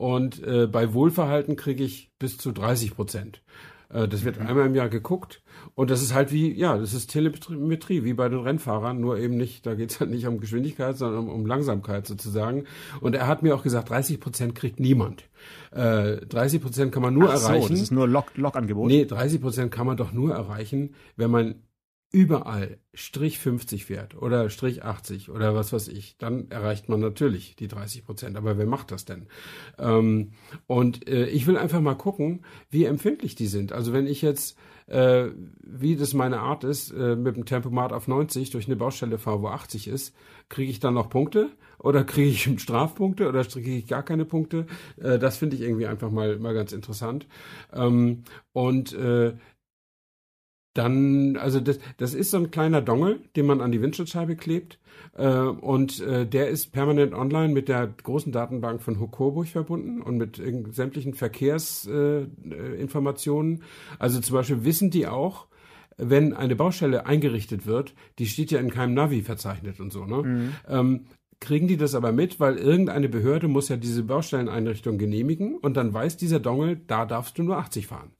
Und 0.00 0.42
äh, 0.46 0.66
bei 0.66 0.94
Wohlverhalten 0.94 1.56
kriege 1.56 1.84
ich 1.84 2.10
bis 2.18 2.38
zu 2.38 2.52
30 2.52 2.94
Prozent. 2.96 3.42
Äh, 3.90 4.08
das 4.08 4.24
wird 4.24 4.38
einmal 4.38 4.64
im 4.64 4.74
Jahr 4.74 4.88
geguckt. 4.88 5.42
Und 5.74 5.90
das 5.90 6.00
ist 6.00 6.14
halt 6.14 6.32
wie, 6.32 6.54
ja, 6.58 6.78
das 6.78 6.94
ist 6.94 7.08
Telemetrie, 7.08 8.02
wie 8.02 8.14
bei 8.14 8.30
den 8.30 8.38
Rennfahrern, 8.40 8.98
nur 8.98 9.18
eben 9.18 9.36
nicht, 9.36 9.66
da 9.66 9.74
geht 9.74 9.90
es 9.90 10.00
halt 10.00 10.08
nicht 10.10 10.26
um 10.26 10.40
Geschwindigkeit, 10.40 10.96
sondern 10.96 11.24
um, 11.24 11.28
um 11.28 11.44
Langsamkeit 11.44 12.06
sozusagen. 12.06 12.64
Und 13.02 13.14
er 13.14 13.26
hat 13.26 13.42
mir 13.42 13.54
auch 13.54 13.62
gesagt, 13.62 13.90
30 13.90 14.20
Prozent 14.20 14.54
kriegt 14.54 14.80
niemand. 14.80 15.24
Äh, 15.70 16.24
30 16.26 16.62
Prozent 16.62 16.92
kann 16.92 17.02
man 17.02 17.12
nur 17.12 17.28
Ach 17.30 17.36
so, 17.36 17.48
erreichen. 17.48 17.72
das 17.74 17.80
ist 17.82 17.90
nur 17.92 18.08
Log- 18.08 18.36
Log-Angebot. 18.38 18.88
Nee, 18.88 19.04
30 19.04 19.38
Prozent 19.42 19.70
kann 19.70 19.86
man 19.86 19.98
doch 19.98 20.12
nur 20.12 20.32
erreichen, 20.32 20.94
wenn 21.16 21.30
man 21.30 21.56
überall 22.12 22.78
Strich 22.92 23.38
50 23.38 23.84
fährt 23.84 24.20
oder 24.20 24.50
Strich 24.50 24.84
80 24.84 25.30
oder 25.30 25.54
was 25.54 25.72
weiß 25.72 25.88
ich, 25.88 26.16
dann 26.18 26.50
erreicht 26.50 26.88
man 26.88 26.98
natürlich 27.00 27.54
die 27.54 27.68
30 27.68 28.04
Prozent. 28.04 28.36
Aber 28.36 28.58
wer 28.58 28.66
macht 28.66 28.90
das 28.90 29.04
denn? 29.04 29.26
Ähm, 29.78 30.32
und 30.66 31.08
äh, 31.08 31.26
ich 31.26 31.46
will 31.46 31.56
einfach 31.56 31.80
mal 31.80 31.94
gucken, 31.94 32.44
wie 32.68 32.84
empfindlich 32.84 33.36
die 33.36 33.46
sind. 33.46 33.72
Also 33.72 33.92
wenn 33.92 34.08
ich 34.08 34.22
jetzt, 34.22 34.58
äh, 34.88 35.28
wie 35.62 35.94
das 35.94 36.12
meine 36.12 36.40
Art 36.40 36.64
ist, 36.64 36.90
äh, 36.90 37.14
mit 37.14 37.36
dem 37.36 37.44
Tempomat 37.44 37.92
auf 37.92 38.08
90 38.08 38.50
durch 38.50 38.66
eine 38.66 38.76
Baustelle 38.76 39.18
fahre, 39.18 39.42
wo 39.42 39.48
80 39.48 39.86
ist, 39.86 40.12
kriege 40.48 40.70
ich 40.70 40.80
dann 40.80 40.94
noch 40.94 41.10
Punkte 41.10 41.50
oder 41.78 42.02
kriege 42.02 42.30
ich 42.30 42.42
Strafpunkte 42.60 43.28
oder 43.28 43.44
kriege 43.44 43.76
ich 43.76 43.86
gar 43.86 44.02
keine 44.02 44.24
Punkte? 44.24 44.66
Äh, 45.00 45.20
das 45.20 45.36
finde 45.36 45.54
ich 45.54 45.62
irgendwie 45.62 45.86
einfach 45.86 46.10
mal, 46.10 46.40
mal 46.40 46.54
ganz 46.54 46.72
interessant. 46.72 47.28
Ähm, 47.72 48.24
und 48.52 48.92
äh, 48.94 49.34
dann, 50.74 51.36
also 51.36 51.60
das, 51.60 51.78
das 51.96 52.14
ist 52.14 52.30
so 52.30 52.36
ein 52.36 52.50
kleiner 52.50 52.80
Dongle, 52.80 53.20
den 53.34 53.46
man 53.46 53.60
an 53.60 53.72
die 53.72 53.82
Windschutzscheibe 53.82 54.36
klebt. 54.36 54.78
Äh, 55.16 55.26
und 55.28 56.00
äh, 56.00 56.26
der 56.26 56.48
ist 56.48 56.72
permanent 56.72 57.12
online 57.14 57.52
mit 57.52 57.68
der 57.68 57.88
großen 57.88 58.32
Datenbank 58.32 58.82
von 58.82 59.00
Huck 59.00 59.12
Coburg 59.12 59.48
verbunden 59.48 60.00
und 60.00 60.16
mit 60.16 60.40
sämtlichen 60.72 61.14
Verkehrsinformationen. 61.14 63.56
Äh, 63.56 63.60
also 63.98 64.20
zum 64.20 64.34
Beispiel 64.34 64.64
wissen 64.64 64.90
die 64.90 65.08
auch, 65.08 65.48
wenn 65.96 66.32
eine 66.32 66.54
Baustelle 66.56 67.04
eingerichtet 67.04 67.66
wird, 67.66 67.94
die 68.18 68.26
steht 68.26 68.50
ja 68.50 68.58
in 68.60 68.70
keinem 68.70 68.94
Navi 68.94 69.22
verzeichnet 69.22 69.80
und 69.80 69.92
so, 69.92 70.06
ne? 70.06 70.52
Ähm, 70.66 71.04
kriegen 71.40 71.68
die 71.68 71.78
das 71.78 71.94
aber 71.94 72.12
mit, 72.12 72.38
weil 72.38 72.56
irgendeine 72.58 73.08
Behörde 73.08 73.48
muss 73.48 73.70
ja 73.70 73.76
diese 73.78 74.02
Baustelleneinrichtung 74.02 74.98
genehmigen 74.98 75.56
und 75.56 75.74
dann 75.76 75.94
weiß 75.94 76.18
dieser 76.18 76.38
Dongle, 76.38 76.78
da 76.86 77.06
darfst 77.06 77.38
du 77.38 77.42
nur 77.42 77.56
80 77.56 77.86
fahren. 77.86 78.10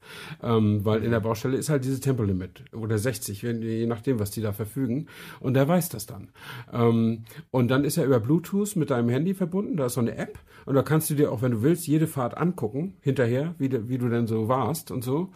Ähm, 0.41 0.83
weil 0.83 1.03
in 1.03 1.11
der 1.11 1.19
Baustelle 1.19 1.55
ist 1.55 1.69
halt 1.69 1.85
dieses 1.85 1.99
Tempolimit 1.99 2.63
oder 2.73 2.97
60, 2.97 3.43
wenn, 3.43 3.61
je 3.61 3.85
nachdem, 3.85 4.19
was 4.19 4.31
die 4.31 4.41
da 4.41 4.53
verfügen. 4.53 5.05
Und 5.39 5.53
der 5.53 5.67
weiß 5.67 5.89
das 5.89 6.07
dann. 6.07 6.29
Ähm, 6.73 7.23
und 7.51 7.67
dann 7.69 7.83
ist 7.85 7.97
er 7.97 8.05
über 8.05 8.19
Bluetooth 8.19 8.75
mit 8.75 8.89
deinem 8.89 9.09
Handy 9.09 9.35
verbunden, 9.35 9.77
da 9.77 9.85
ist 9.85 9.93
so 9.93 10.01
eine 10.01 10.17
App 10.17 10.39
und 10.65 10.73
da 10.73 10.81
kannst 10.81 11.09
du 11.11 11.13
dir 11.13 11.31
auch, 11.31 11.41
wenn 11.43 11.51
du 11.51 11.61
willst, 11.61 11.85
jede 11.87 12.07
Fahrt 12.07 12.37
angucken, 12.37 12.95
hinterher, 13.01 13.53
wie, 13.59 13.69
du- 13.69 13.87
wie 13.87 13.97
du 13.99 14.09
denn 14.09 14.25
so 14.25 14.47
warst 14.47 14.89
und 14.89 15.03
so. 15.03 15.31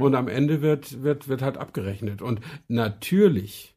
Und 0.00 0.14
am 0.14 0.28
Ende 0.28 0.62
wird, 0.62 1.02
wird, 1.02 1.28
wird 1.28 1.42
halt 1.42 1.58
abgerechnet. 1.58 2.22
Und 2.22 2.40
natürlich 2.68 3.73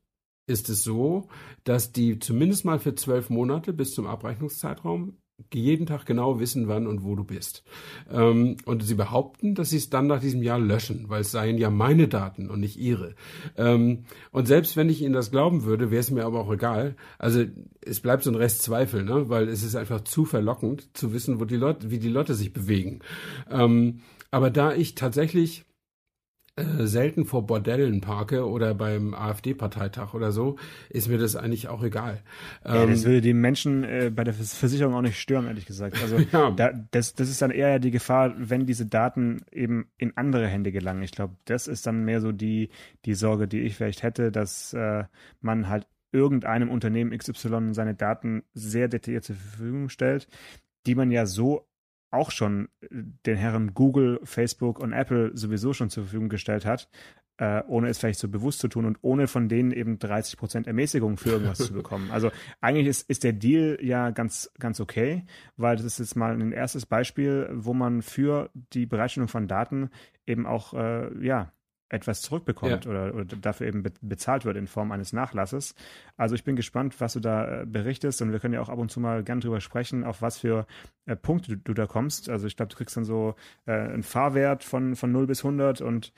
ist 0.48 0.70
es 0.70 0.84
so, 0.84 1.28
dass 1.64 1.92
die 1.92 2.20
zumindest 2.20 2.66
mal 2.66 2.80
für 2.80 2.96
zwölf 2.96 3.30
Monate 3.30 3.74
bis 3.74 3.94
zum 3.94 4.08
Abrechnungszeitraum 4.08 5.18
jeden 5.54 5.86
Tag 5.86 6.06
genau 6.06 6.40
wissen, 6.40 6.68
wann 6.68 6.88
und 6.88 7.04
wo 7.04 7.16
du 7.16 7.24
bist. 7.24 7.64
Ähm, 8.10 8.58
und 8.66 8.82
sie 8.84 8.96
behaupten, 8.96 9.54
dass 9.54 9.70
sie 9.70 9.78
es 9.78 9.90
dann 9.90 10.08
nach 10.08 10.20
diesem 10.20 10.42
Jahr 10.42 10.60
löschen, 10.60 11.10
weil 11.10 11.22
es 11.22 11.32
seien 11.32 11.60
ja 11.60 11.70
meine 11.70 12.08
Daten 12.08 12.50
und 12.50 12.60
nicht 12.60 12.78
ihre. 12.78 13.14
Ähm, 13.56 14.06
und 14.32 14.48
selbst 14.48 14.76
wenn 14.78 14.90
ich 14.90 15.02
ihnen 15.02 15.14
das 15.14 15.30
glauben 15.30 15.64
würde, 15.64 15.92
wäre 15.92 16.00
es 16.00 16.10
mir 16.10 16.26
aber 16.26 16.40
auch 16.40 16.52
egal. 16.52 16.96
Also 17.20 17.46
es 17.82 18.00
bleibt 18.00 18.24
so 18.24 18.32
ein 18.32 18.36
Rest 18.36 18.64
Zweifel, 18.64 19.04
ne? 19.04 19.30
weil 19.30 19.48
es 19.48 19.62
ist 19.62 19.76
einfach 19.76 20.02
zu 20.02 20.26
verlockend 20.26 20.98
zu 20.98 21.14
wissen, 21.14 21.40
wo 21.40 21.46
die 21.46 21.56
Leute, 21.56 21.92
wie 21.92 22.00
die 22.00 22.10
Leute 22.10 22.34
sich 22.34 22.52
bewegen. 22.52 23.02
Ähm, 23.52 24.00
aber 24.32 24.50
da 24.50 24.74
ich 24.74 24.96
tatsächlich 24.96 25.66
äh, 26.58 26.88
selten 26.88 27.26
vor 27.26 27.46
Bordellen 27.46 28.02
parke 28.02 28.48
oder 28.48 28.74
beim 28.74 29.14
AfD-Parteitag 29.14 30.16
oder 30.16 30.32
so, 30.32 30.56
ist 30.90 31.08
mir 31.08 31.20
das 31.20 31.36
eigentlich 31.36 31.68
auch 31.68 31.84
egal. 31.84 32.24
Ja, 32.66 32.84
ähm, 32.84 32.90
das 32.90 33.06
würde 33.06 33.22
die 33.22 33.36
Menschen 33.36 33.84
äh, 33.84 34.12
bei 34.14 34.24
der 34.24 34.34
Versicherung 34.34 34.96
auch 34.96 35.04
nicht 35.04 35.20
stören, 35.20 35.46
ehrlich 35.46 35.68
gesagt. 35.68 36.02
Also 36.02 36.18
ja. 36.32 36.50
da, 36.50 36.72
das, 36.92 37.14
das 37.14 37.30
ist 37.30 37.44
dann 37.44 37.52
eher 37.52 37.78
die 37.78 37.92
Gefahr, 37.92 38.34
wenn 38.38 38.66
diese 38.66 38.88
Daten 38.88 39.46
eben 39.52 39.92
in 39.98 40.18
andere 40.18 40.48
Hände 40.48 40.72
gelangen. 40.72 41.04
Ich 41.04 41.12
glaube, 41.12 41.36
das 41.46 41.68
ist 41.68 41.86
dann 41.86 42.04
mehr 42.06 42.22
so 42.22 42.32
die, 42.32 42.70
die 43.06 43.14
Sorge, 43.14 43.48
die 43.48 43.62
ich 43.62 43.76
vielleicht 43.76 44.02
hätte, 44.02 44.32
dass 44.32 44.74
äh, 44.74 45.04
man 45.42 45.70
halt 45.70 45.86
irgendeinem 46.12 46.72
Unternehmen 46.72 47.16
XY 47.16 47.74
seine 47.74 47.94
Daten 47.94 48.42
sehr 48.56 48.88
detailliert 48.88 49.26
zur 49.26 49.36
Verfügung 49.36 49.90
stellt, 49.90 50.28
die 50.88 50.96
man 50.96 51.12
ja 51.12 51.28
so 51.28 51.68
auch 52.12 52.32
schon 52.32 52.70
äh, 52.82 52.88
den 53.26 53.38
Herren 53.38 53.74
Google, 53.74 54.20
Facebook 54.24 54.80
und 54.80 54.94
Apple 54.94 55.32
sowieso 55.36 55.74
schon 55.74 55.90
zur 55.90 56.04
Verfügung 56.04 56.30
gestellt 56.30 56.66
hat, 56.66 56.90
äh, 57.38 57.62
ohne 57.68 57.90
es 57.90 58.00
vielleicht 58.00 58.20
so 58.20 58.28
bewusst 58.28 58.60
zu 58.60 58.68
tun 58.68 58.86
und 58.86 58.98
ohne 59.02 59.28
von 59.28 59.48
denen 59.48 59.72
eben 59.72 60.00
30 60.00 60.38
Prozent 60.38 60.68
Ermäßigung 60.68 61.18
für 61.18 61.32
irgendwas 61.32 61.60
zu 61.60 61.74
bekommen. 61.74 62.10
Also 62.12 62.32
eigentlich 62.62 62.88
ist, 62.88 63.10
ist 63.10 63.24
der 63.24 63.34
Deal 63.34 63.78
ja 63.82 64.10
ganz, 64.10 64.52
ganz 64.60 64.80
okay, 64.80 65.26
weil 65.56 65.76
das 65.76 65.86
ist 65.86 66.00
jetzt 66.00 66.16
mal 66.16 66.34
ein 66.34 66.52
erstes 66.52 66.86
Beispiel, 66.86 67.50
wo 67.54 67.74
man 67.74 68.02
für 68.02 68.50
die 68.74 68.86
Bereitstellung 68.86 69.28
von 69.28 69.48
Daten 69.48 69.90
eben 70.26 70.46
auch, 70.46 70.74
äh, 70.74 71.26
ja, 71.26 71.52
etwas 71.90 72.22
zurückbekommt 72.22 72.86
ja. 72.86 72.92
oder, 72.92 73.16
oder, 73.16 73.26
dafür 73.26 73.68
eben 73.68 73.84
be 73.84 73.92
bezahlt 74.02 74.46
wird 74.46 74.58
in 74.58 74.68
Form 74.68 74.92
eines 74.92 75.14
Nachlasses. 75.14 75.74
Also 76.18 76.36
ich 76.36 76.44
bin 76.44 76.56
gespannt, 76.56 77.00
was 77.00 77.14
du 77.14 77.20
da 77.20 77.62
äh, 77.62 77.66
berichtest 77.66 78.22
und 78.22 78.32
wir 78.32 78.40
können 78.40 78.54
ja 78.54 78.62
auch 78.62 78.70
ab 78.70 78.80
und 78.80 78.92
zu 78.92 79.00
mal 79.00 79.24
gern 79.24 79.40
drüber 79.40 79.62
sprechen, 79.62 80.04
auf 80.04 80.22
was 80.22 80.38
für 80.38 80.68
äh, 81.06 81.16
Punkte 81.16 81.56
du, 81.56 81.58
du, 81.58 81.74
da 81.74 81.88
kommst. 81.88 82.30
Also 82.30 82.48
ich 82.48 82.58
glaube, 82.58 82.70
du 82.70 82.78
kriegst 82.78 82.98
dann 82.98 83.06
so 83.06 83.36
äh, 83.66 83.72
einen 83.72 84.04
Fahrwert 84.04 84.64
von, 84.64 84.96
von 84.96 85.12
0 85.12 85.28
bis 85.28 85.46
100 85.46 85.82
und 85.82 86.14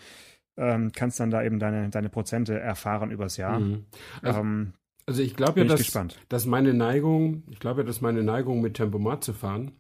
ähm, 0.57 0.91
kannst 0.93 1.19
dann 1.19 1.29
da 1.29 1.43
eben 1.43 1.59
deine, 1.59 1.89
deine 1.89 2.09
Prozente 2.09 2.59
erfahren 2.59 3.11
übers 3.11 3.37
Jahr. 3.37 3.59
Mhm. 3.59 3.85
Also, 4.21 4.39
ähm, 4.39 4.73
also 5.05 5.21
ich 5.21 5.35
glaube 5.35 5.61
ja, 5.61 5.65
dass, 5.65 5.91
dass 6.29 6.45
meine 6.45 6.73
Neigung, 6.73 7.43
ich 7.49 7.59
glaube 7.59 7.81
ja, 7.81 7.87
dass 7.87 8.01
meine 8.01 8.23
Neigung 8.23 8.61
mit 8.61 8.75
Tempomat 8.75 9.23
zu 9.23 9.33
fahren, 9.33 9.71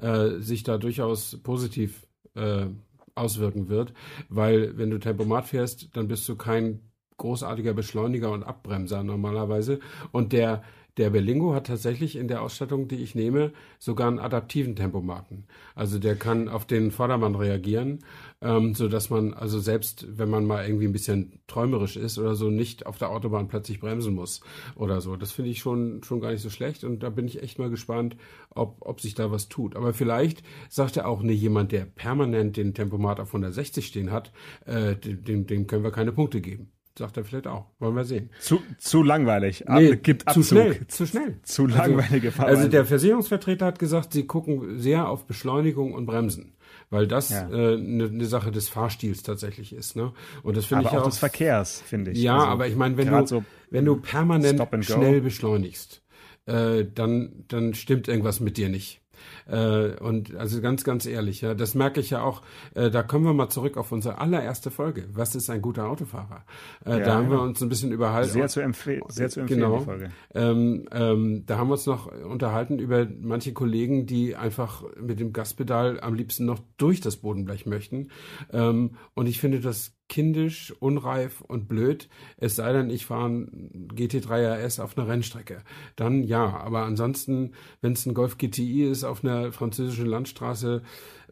äh, 0.00 0.40
sich 0.40 0.62
da 0.62 0.78
durchaus 0.78 1.38
positiv 1.42 2.06
äh, 2.34 2.66
auswirken 3.14 3.68
wird, 3.68 3.92
weil 4.28 4.76
wenn 4.78 4.90
du 4.90 4.98
Tempomat 4.98 5.46
fährst, 5.46 5.96
dann 5.96 6.08
bist 6.08 6.28
du 6.28 6.36
kein 6.36 6.80
großartiger 7.18 7.74
Beschleuniger 7.74 8.30
und 8.30 8.42
Abbremser 8.42 9.02
normalerweise. 9.04 9.80
Und 10.12 10.32
der 10.32 10.62
der 10.98 11.10
Berlingo 11.10 11.54
hat 11.54 11.68
tatsächlich 11.68 12.16
in 12.16 12.28
der 12.28 12.42
Ausstattung, 12.42 12.86
die 12.86 12.96
ich 12.96 13.14
nehme, 13.14 13.52
sogar 13.78 14.08
einen 14.08 14.18
adaptiven 14.18 14.76
Tempomaten. 14.76 15.44
Also 15.74 15.98
der 15.98 16.16
kann 16.16 16.48
auf 16.48 16.66
den 16.66 16.90
Vordermann 16.90 17.34
reagieren, 17.34 18.00
ähm, 18.42 18.74
so 18.74 18.88
dass 18.88 19.08
man 19.08 19.32
also 19.32 19.58
selbst, 19.58 20.06
wenn 20.18 20.28
man 20.28 20.44
mal 20.44 20.66
irgendwie 20.66 20.86
ein 20.86 20.92
bisschen 20.92 21.40
träumerisch 21.46 21.96
ist 21.96 22.18
oder 22.18 22.34
so, 22.34 22.50
nicht 22.50 22.86
auf 22.86 22.98
der 22.98 23.10
Autobahn 23.10 23.48
plötzlich 23.48 23.80
bremsen 23.80 24.14
muss 24.14 24.40
oder 24.74 25.00
so. 25.00 25.16
Das 25.16 25.32
finde 25.32 25.50
ich 25.50 25.60
schon 25.60 26.02
schon 26.02 26.20
gar 26.20 26.30
nicht 26.30 26.42
so 26.42 26.50
schlecht 26.50 26.84
und 26.84 27.02
da 27.02 27.10
bin 27.10 27.26
ich 27.26 27.42
echt 27.42 27.58
mal 27.58 27.70
gespannt, 27.70 28.16
ob 28.50 28.76
ob 28.80 29.00
sich 29.00 29.14
da 29.14 29.30
was 29.30 29.48
tut. 29.48 29.76
Aber 29.76 29.94
vielleicht 29.94 30.42
sagt 30.68 30.96
er 30.98 31.08
auch 31.08 31.22
nicht 31.22 31.40
jemand, 31.40 31.72
der 31.72 31.86
permanent 31.86 32.56
den 32.56 32.74
Tempomat 32.74 33.18
auf 33.20 33.28
160 33.28 33.86
stehen 33.86 34.10
hat, 34.12 34.32
äh, 34.66 34.96
dem, 34.96 35.46
dem 35.46 35.66
können 35.66 35.84
wir 35.84 35.90
keine 35.90 36.12
Punkte 36.12 36.40
geben. 36.40 36.70
Sagt 36.98 37.16
er 37.16 37.24
vielleicht 37.24 37.46
auch. 37.46 37.66
Wollen 37.78 37.96
wir 37.96 38.04
sehen. 38.04 38.30
Zu, 38.38 38.60
zu 38.78 39.02
langweilig. 39.02 39.66
Ab, 39.68 39.80
nee, 39.80 39.96
gibt 39.96 40.28
Abzug. 40.28 40.44
Zu 40.44 40.48
schnell. 40.48 40.86
Zu 40.88 41.06
schnell. 41.06 41.38
Zu 41.42 41.64
also, 41.64 41.76
langweilige 41.76 42.28
also, 42.28 42.42
Also 42.42 42.68
der 42.68 42.84
Versicherungsvertreter 42.84 43.66
hat 43.66 43.78
gesagt, 43.78 44.12
sie 44.12 44.26
gucken 44.26 44.78
sehr 44.78 45.08
auf 45.08 45.26
Beschleunigung 45.26 45.94
und 45.94 46.04
Bremsen. 46.04 46.54
Weil 46.90 47.06
das 47.06 47.32
eine 47.32 47.56
ja. 47.56 47.72
äh, 47.72 47.76
ne, 47.78 48.10
ne 48.10 48.24
Sache 48.26 48.50
des 48.50 48.68
Fahrstils 48.68 49.22
tatsächlich 49.22 49.72
ist. 49.72 49.96
Ne? 49.96 50.12
Und 50.42 50.56
das 50.56 50.66
finde 50.66 50.84
ich 50.84 50.90
auch, 50.90 51.00
auch 51.00 51.04
des 51.04 51.18
Verkehrs, 51.18 51.80
finde 51.80 52.10
ich. 52.10 52.22
Ja, 52.22 52.36
also, 52.36 52.46
aber 52.46 52.68
ich 52.68 52.76
meine, 52.76 52.98
wenn 52.98 53.08
du, 53.10 53.26
so 53.26 53.44
wenn 53.70 53.86
du 53.86 53.96
permanent 53.96 54.60
schnell 54.84 55.22
beschleunigst, 55.22 56.02
äh, 56.44 56.84
dann, 56.94 57.44
dann 57.48 57.72
stimmt 57.74 58.08
irgendwas 58.08 58.40
mit 58.40 58.58
dir 58.58 58.68
nicht. 58.68 59.01
Äh, 59.46 59.96
und 60.00 60.34
also 60.36 60.60
ganz, 60.60 60.84
ganz 60.84 61.06
ehrlich, 61.06 61.40
ja, 61.40 61.54
das 61.54 61.74
merke 61.74 62.00
ich 62.00 62.10
ja 62.10 62.22
auch. 62.22 62.42
Äh, 62.74 62.90
da 62.90 63.02
kommen 63.02 63.24
wir 63.24 63.34
mal 63.34 63.48
zurück 63.48 63.76
auf 63.76 63.92
unsere 63.92 64.18
allererste 64.18 64.70
Folge. 64.70 65.04
Was 65.12 65.34
ist 65.34 65.50
ein 65.50 65.62
guter 65.62 65.88
Autofahrer? 65.88 66.44
Äh, 66.84 66.90
ja, 66.90 66.98
da 67.00 67.14
haben 67.14 67.30
wir 67.30 67.40
uns 67.40 67.62
ein 67.62 67.68
bisschen 67.68 67.92
überhalten. 67.92 68.30
Sehr 68.30 68.48
zu, 68.48 68.60
empfehlen, 68.60 69.02
sehr 69.08 69.28
zu 69.28 69.40
empfehlen, 69.40 69.60
genau. 69.60 69.86
Ähm, 70.34 70.88
ähm, 70.92 71.44
da 71.46 71.58
haben 71.58 71.68
wir 71.68 71.74
uns 71.74 71.86
noch 71.86 72.06
unterhalten 72.06 72.78
über 72.78 73.06
manche 73.20 73.52
Kollegen, 73.52 74.06
die 74.06 74.36
einfach 74.36 74.84
mit 75.00 75.20
dem 75.20 75.32
Gaspedal 75.32 76.00
am 76.00 76.14
liebsten 76.14 76.44
noch 76.44 76.60
durch 76.76 77.00
das 77.00 77.16
Bodenblech 77.16 77.66
möchten. 77.66 78.08
Ähm, 78.52 78.96
und 79.14 79.26
ich 79.26 79.40
finde 79.40 79.60
das 79.60 79.94
kindisch, 80.12 80.74
unreif 80.78 81.40
und 81.40 81.68
blöd. 81.68 82.10
Es 82.36 82.54
sei 82.54 82.70
denn, 82.74 82.90
ich 82.90 83.06
fahre 83.06 83.30
ein 83.30 83.88
GT3 83.94 84.62
RS 84.62 84.78
auf 84.78 84.98
einer 84.98 85.08
Rennstrecke. 85.08 85.62
Dann 85.96 86.22
ja, 86.22 86.58
aber 86.58 86.82
ansonsten, 86.82 87.52
wenn 87.80 87.94
es 87.94 88.04
ein 88.04 88.12
Golf 88.12 88.36
GTI 88.36 88.90
ist 88.90 89.04
auf 89.04 89.24
einer 89.24 89.52
französischen 89.52 90.04
Landstraße, 90.04 90.82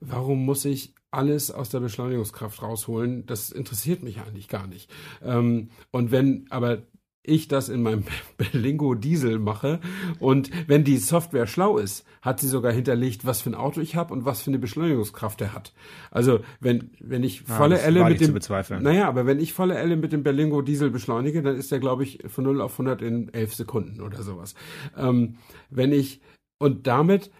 warum 0.01 0.47
muss 0.47 0.65
ich 0.65 0.95
alles 1.11 1.51
aus 1.51 1.69
der 1.69 1.81
Beschleunigungskraft 1.81 2.63
rausholen? 2.63 3.27
Das 3.27 3.51
interessiert 3.51 4.03
mich 4.03 4.19
eigentlich 4.23 4.49
gar 4.49 4.67
nicht. 4.67 4.91
Ähm, 5.23 5.69
und 5.91 6.11
wenn 6.11 6.47
aber 6.49 6.79
ich 7.23 7.49
das 7.49 7.69
in 7.69 7.83
meinem 7.83 8.05
Berlingo 8.37 8.95
Diesel 8.95 9.39
mache 9.39 9.81
und 10.19 10.51
wenn 10.69 10.85
die 10.85 10.99
Software 10.99 11.47
schlau 11.47 11.79
ist, 11.79 12.07
hat 12.23 12.41
sie 12.41 12.49
sogar 12.49 12.73
hinterlegt, 12.73 13.25
was 13.25 13.43
für 13.43 13.51
ein 13.51 13.55
Auto 13.55 13.81
ich 13.81 13.97
habe 13.97 14.13
und 14.13 14.25
was 14.25 14.43
für 14.43 14.51
eine 14.51 14.59
Beschleunigungskraft 14.59 15.41
er 15.41 15.55
hat. 15.55 15.73
Also 16.11 16.41
wenn 16.61 16.91
wenn 17.01 17.23
ich 17.23 17.43
volle 17.43 17.81
Elle 17.81 18.05
mit 18.05 18.21
dem 18.21 18.39
Naja, 18.83 19.09
aber 19.09 19.27
wenn 19.27 19.41
ich 19.41 19.53
volle 19.53 19.77
Elle 19.77 19.97
mit 19.97 20.13
dem 20.13 20.23
Berlingo 20.23 20.63
Diesel 20.63 20.91
beschleunige, 20.91 21.43
dann 21.43 21.57
ist 21.57 21.71
der 21.71 21.81
glaube 21.81 22.05
ich 22.05 22.21
von 22.27 22.45
0 22.45 22.61
auf 22.61 22.73
100 22.73 23.03
in 23.03 23.33
11 23.33 23.55
Sekunden 23.55 24.01
oder 24.01 24.23
sowas. 24.23 24.55
Ähm, 24.97 25.37
wenn 25.71 25.93
ich 25.93 26.21
und 26.59 26.87
damit 26.87 27.31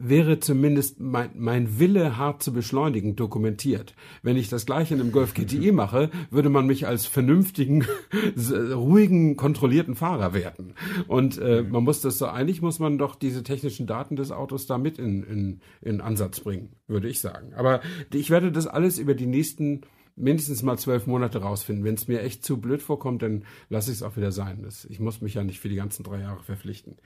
wäre 0.00 0.40
zumindest 0.40 1.00
mein, 1.00 1.30
mein 1.34 1.78
Wille, 1.78 2.16
hart 2.16 2.42
zu 2.42 2.52
beschleunigen, 2.52 3.16
dokumentiert. 3.16 3.94
Wenn 4.22 4.36
ich 4.36 4.48
das 4.48 4.66
gleiche 4.66 4.94
in 4.94 5.00
einem 5.00 5.12
Golf 5.12 5.34
GTI 5.34 5.72
mache, 5.72 6.10
würde 6.30 6.48
man 6.48 6.66
mich 6.66 6.86
als 6.86 7.06
vernünftigen, 7.06 7.84
ruhigen, 8.72 9.36
kontrollierten 9.36 9.96
Fahrer 9.96 10.32
werten. 10.34 10.74
Und 11.08 11.38
äh, 11.38 11.62
man 11.62 11.84
muss 11.84 12.00
das 12.00 12.18
so, 12.18 12.26
eigentlich 12.26 12.62
muss 12.62 12.78
man 12.78 12.98
doch 12.98 13.16
diese 13.16 13.42
technischen 13.42 13.86
Daten 13.86 14.16
des 14.16 14.30
Autos 14.30 14.66
da 14.66 14.78
mit 14.78 14.98
in, 14.98 15.22
in, 15.24 15.60
in 15.82 16.00
Ansatz 16.00 16.40
bringen, 16.40 16.70
würde 16.86 17.08
ich 17.08 17.20
sagen. 17.20 17.54
Aber 17.54 17.80
ich 18.12 18.30
werde 18.30 18.52
das 18.52 18.66
alles 18.66 18.98
über 18.98 19.14
die 19.14 19.26
nächsten 19.26 19.82
mindestens 20.18 20.62
mal 20.62 20.78
zwölf 20.78 21.06
Monate 21.06 21.38
rausfinden. 21.38 21.84
Wenn 21.84 21.94
es 21.94 22.08
mir 22.08 22.22
echt 22.22 22.44
zu 22.44 22.60
blöd 22.60 22.82
vorkommt, 22.82 23.22
dann 23.22 23.44
lasse 23.68 23.90
ich 23.90 23.98
es 23.98 24.02
auch 24.02 24.16
wieder 24.16 24.32
sein. 24.32 24.62
Das, 24.62 24.84
ich 24.84 25.00
muss 25.00 25.20
mich 25.20 25.34
ja 25.34 25.44
nicht 25.44 25.60
für 25.60 25.68
die 25.68 25.76
ganzen 25.76 26.02
drei 26.02 26.20
Jahre 26.20 26.42
verpflichten. 26.42 26.96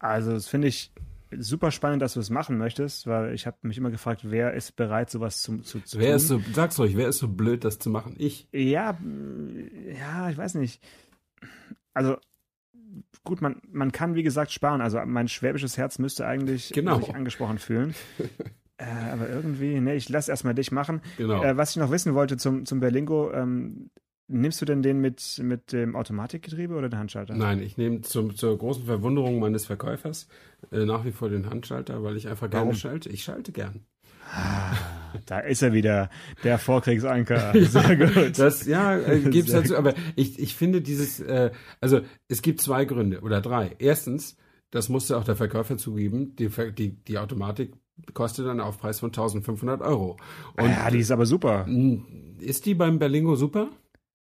Also 0.00 0.32
das 0.32 0.48
finde 0.48 0.68
ich 0.68 0.92
super 1.38 1.70
spannend, 1.70 2.02
dass 2.02 2.14
du 2.14 2.20
es 2.20 2.30
machen 2.30 2.58
möchtest, 2.58 3.06
weil 3.06 3.34
ich 3.34 3.46
habe 3.46 3.56
mich 3.62 3.78
immer 3.78 3.90
gefragt, 3.90 4.22
wer 4.24 4.54
ist 4.54 4.74
bereit, 4.74 5.10
sowas 5.10 5.42
zu, 5.42 5.58
zu, 5.58 5.80
zu 5.80 5.98
wer 5.98 6.08
tun. 6.08 6.16
Ist 6.16 6.28
so, 6.28 6.42
sag's 6.52 6.80
euch, 6.80 6.96
wer 6.96 7.08
ist 7.08 7.18
so 7.18 7.28
blöd, 7.28 7.64
das 7.64 7.78
zu 7.78 7.90
machen? 7.90 8.16
Ich. 8.18 8.48
Ja, 8.52 8.98
ja, 9.98 10.30
ich 10.30 10.36
weiß 10.36 10.54
nicht. 10.54 10.82
Also 11.94 12.16
gut, 13.24 13.42
man, 13.42 13.60
man 13.70 13.92
kann 13.92 14.14
wie 14.14 14.22
gesagt 14.22 14.50
sparen. 14.50 14.80
Also 14.80 15.00
mein 15.04 15.28
schwäbisches 15.28 15.76
Herz 15.78 15.98
müsste 15.98 16.26
eigentlich 16.26 16.70
genau. 16.70 16.98
sich 16.98 17.14
angesprochen 17.14 17.58
fühlen. 17.58 17.94
äh, 18.78 18.84
aber 19.12 19.28
irgendwie, 19.28 19.80
ne, 19.80 19.94
ich 19.94 20.08
lass 20.08 20.28
erstmal 20.28 20.54
dich 20.54 20.72
machen. 20.72 21.00
Genau. 21.16 21.42
Äh, 21.42 21.56
was 21.56 21.70
ich 21.70 21.76
noch 21.76 21.90
wissen 21.90 22.14
wollte 22.14 22.36
zum, 22.38 22.64
zum 22.66 22.80
Berlingo, 22.80 23.32
ähm, 23.32 23.90
Nimmst 24.32 24.60
du 24.60 24.64
denn 24.64 24.80
den 24.80 25.00
mit, 25.00 25.40
mit 25.42 25.72
dem 25.72 25.96
Automatikgetriebe 25.96 26.74
oder 26.74 26.88
den 26.88 27.00
Handschalter? 27.00 27.34
Nein, 27.34 27.60
ich 27.60 27.76
nehme 27.76 28.02
zum, 28.02 28.36
zur 28.36 28.56
großen 28.56 28.84
Verwunderung 28.84 29.40
meines 29.40 29.66
Verkäufers 29.66 30.28
äh, 30.70 30.84
nach 30.84 31.04
wie 31.04 31.10
vor 31.10 31.28
den 31.28 31.50
Handschalter, 31.50 32.04
weil 32.04 32.16
ich 32.16 32.28
einfach 32.28 32.46
Warum? 32.52 32.68
gerne 32.68 32.78
schalte. 32.78 33.08
Ich 33.08 33.24
schalte 33.24 33.50
gern. 33.50 33.80
Ah, 34.32 34.72
da 35.26 35.40
ist 35.40 35.62
er 35.62 35.72
wieder, 35.72 36.10
der 36.44 36.58
Vorkriegsanker. 36.58 37.52
Sehr 37.64 37.96
gut. 37.96 38.38
Das, 38.38 38.66
ja, 38.66 38.96
äh, 38.96 39.18
gibt's 39.18 39.50
dazu. 39.50 39.76
Aber 39.76 39.94
ich, 40.14 40.38
ich 40.38 40.54
finde 40.54 40.80
dieses, 40.80 41.18
äh, 41.18 41.50
also 41.80 42.00
es 42.28 42.40
gibt 42.40 42.60
zwei 42.60 42.84
Gründe 42.84 43.22
oder 43.22 43.40
drei. 43.40 43.74
Erstens, 43.80 44.36
das 44.70 44.88
musste 44.88 45.18
auch 45.18 45.24
der 45.24 45.34
Verkäufer 45.34 45.76
zugeben, 45.76 46.36
die, 46.36 46.50
die, 46.78 47.02
die 47.02 47.18
Automatik 47.18 47.72
kostet 48.14 48.46
einen 48.46 48.60
Aufpreis 48.60 49.00
von 49.00 49.08
1500 49.08 49.82
Euro. 49.82 50.16
Und 50.56 50.70
ja, 50.70 50.88
die 50.88 51.00
ist 51.00 51.10
aber 51.10 51.26
super. 51.26 51.66
Ist 52.38 52.66
die 52.66 52.74
beim 52.74 53.00
Berlingo 53.00 53.34
super? 53.34 53.70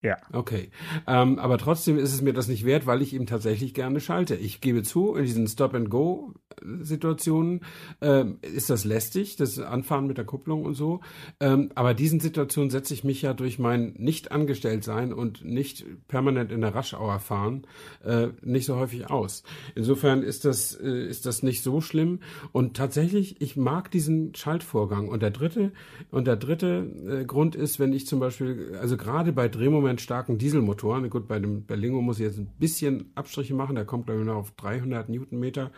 Ja. 0.06 0.16
Okay. 0.32 0.70
Ähm, 1.08 1.40
aber 1.40 1.58
trotzdem 1.58 1.98
ist 1.98 2.14
es 2.14 2.22
mir 2.22 2.32
das 2.32 2.46
nicht 2.46 2.64
wert, 2.64 2.86
weil 2.86 3.02
ich 3.02 3.12
eben 3.12 3.26
tatsächlich 3.26 3.74
gerne 3.74 3.98
schalte. 3.98 4.36
Ich 4.36 4.60
gebe 4.60 4.84
zu, 4.84 5.16
in 5.16 5.24
diesen 5.24 5.48
Stop-and-Go-Situationen 5.48 7.62
äh, 8.00 8.26
ist 8.42 8.70
das 8.70 8.84
lästig, 8.84 9.34
das 9.34 9.58
Anfahren 9.58 10.06
mit 10.06 10.16
der 10.16 10.24
Kupplung 10.24 10.64
und 10.64 10.74
so. 10.74 11.00
Ähm, 11.40 11.72
aber 11.74 11.92
diesen 11.92 12.20
Situationen 12.20 12.70
setze 12.70 12.94
ich 12.94 13.02
mich 13.02 13.22
ja 13.22 13.34
durch 13.34 13.58
mein 13.58 13.94
Nicht-Angestelltsein 13.98 15.12
und 15.12 15.44
nicht 15.44 15.84
permanent 16.06 16.52
in 16.52 16.60
der 16.60 16.72
Raschauer 16.72 17.18
fahren 17.18 17.66
äh, 18.04 18.28
nicht 18.42 18.66
so 18.66 18.76
häufig 18.76 19.10
aus. 19.10 19.42
Insofern 19.74 20.22
ist 20.22 20.44
das, 20.44 20.74
äh, 20.74 21.06
ist 21.06 21.26
das 21.26 21.42
nicht 21.42 21.62
so 21.62 21.80
schlimm. 21.80 22.20
Und 22.52 22.76
tatsächlich, 22.76 23.40
ich 23.40 23.56
mag 23.56 23.90
diesen 23.90 24.34
Schaltvorgang. 24.34 25.08
Und 25.08 25.22
der 25.22 25.30
dritte, 25.30 25.72
und 26.10 26.26
der 26.26 26.36
dritte 26.36 26.86
äh, 27.08 27.24
Grund 27.24 27.56
ist, 27.56 27.80
wenn 27.80 27.92
ich 27.92 28.06
zum 28.06 28.20
Beispiel, 28.20 28.76
also 28.80 28.96
gerade 28.96 29.32
bei 29.32 29.48
Drehmoment 29.96 30.00
starken 30.00 30.38
Dieselmotoren. 30.38 31.10
Gut, 31.10 31.26
bei 31.28 31.38
dem 31.38 31.64
Berlingo 31.64 32.00
muss 32.02 32.18
ich 32.18 32.26
jetzt 32.26 32.38
ein 32.38 32.48
bisschen 32.58 33.10
Abstriche 33.14 33.54
machen, 33.54 33.74
der 33.74 33.84
kommt 33.84 34.06
glaube 34.06 34.20
ich 34.20 34.26
noch 34.26 34.36
auf 34.36 34.50
300 34.52 35.08
Newtonmeter. 35.08 35.70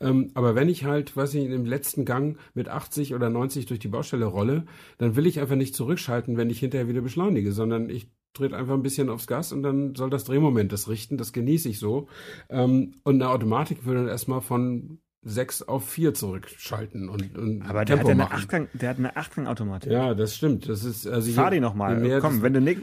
Ähm, 0.00 0.30
aber 0.34 0.54
wenn 0.54 0.68
ich 0.68 0.84
halt, 0.84 1.16
weiß 1.16 1.34
ich, 1.34 1.46
im 1.46 1.64
letzten 1.64 2.04
Gang 2.04 2.38
mit 2.54 2.68
80 2.68 3.14
oder 3.14 3.30
90 3.30 3.66
durch 3.66 3.80
die 3.80 3.88
Baustelle 3.88 4.26
rolle, 4.26 4.64
dann 4.98 5.16
will 5.16 5.26
ich 5.26 5.40
einfach 5.40 5.56
nicht 5.56 5.74
zurückschalten, 5.74 6.36
wenn 6.36 6.50
ich 6.50 6.60
hinterher 6.60 6.88
wieder 6.88 7.00
beschleunige, 7.00 7.52
sondern 7.52 7.88
ich 7.90 8.10
dreht 8.34 8.54
einfach 8.54 8.74
ein 8.74 8.82
bisschen 8.82 9.10
aufs 9.10 9.26
Gas 9.26 9.52
und 9.52 9.62
dann 9.62 9.94
soll 9.94 10.08
das 10.10 10.24
Drehmoment 10.24 10.72
das 10.72 10.88
richten. 10.88 11.18
Das 11.18 11.32
genieße 11.32 11.68
ich 11.68 11.78
so. 11.78 12.08
Ähm, 12.48 12.94
und 13.04 13.16
eine 13.16 13.28
Automatik 13.30 13.84
würde 13.84 14.00
dann 14.00 14.08
erstmal 14.08 14.40
von 14.40 14.98
sechs 15.24 15.62
auf 15.62 15.88
vier 15.88 16.14
zurückschalten 16.14 17.08
und, 17.08 17.36
und 17.38 17.62
Aber 17.62 17.84
der 17.84 17.96
Tempo 17.96 18.00
hat, 18.00 18.06
ja 18.08 18.12
eine 18.14 18.22
machen. 18.24 18.32
Achtgang, 18.34 18.68
der 18.72 18.88
hat 18.88 18.98
eine 18.98 19.16
Achtgang-Automatik. 19.16 19.92
Ja, 19.92 20.14
das 20.14 20.34
stimmt. 20.34 20.68
Das 20.68 20.82
ist 20.84 21.06
also 21.06 21.30
Fahr 21.32 21.50
je- 21.52 21.58
die 21.58 21.60
nochmal. 21.60 21.94
Komm, 22.20 22.32
das- 22.36 22.42
wenn 22.42 22.54
du, 22.54 22.60
ne 22.60 22.76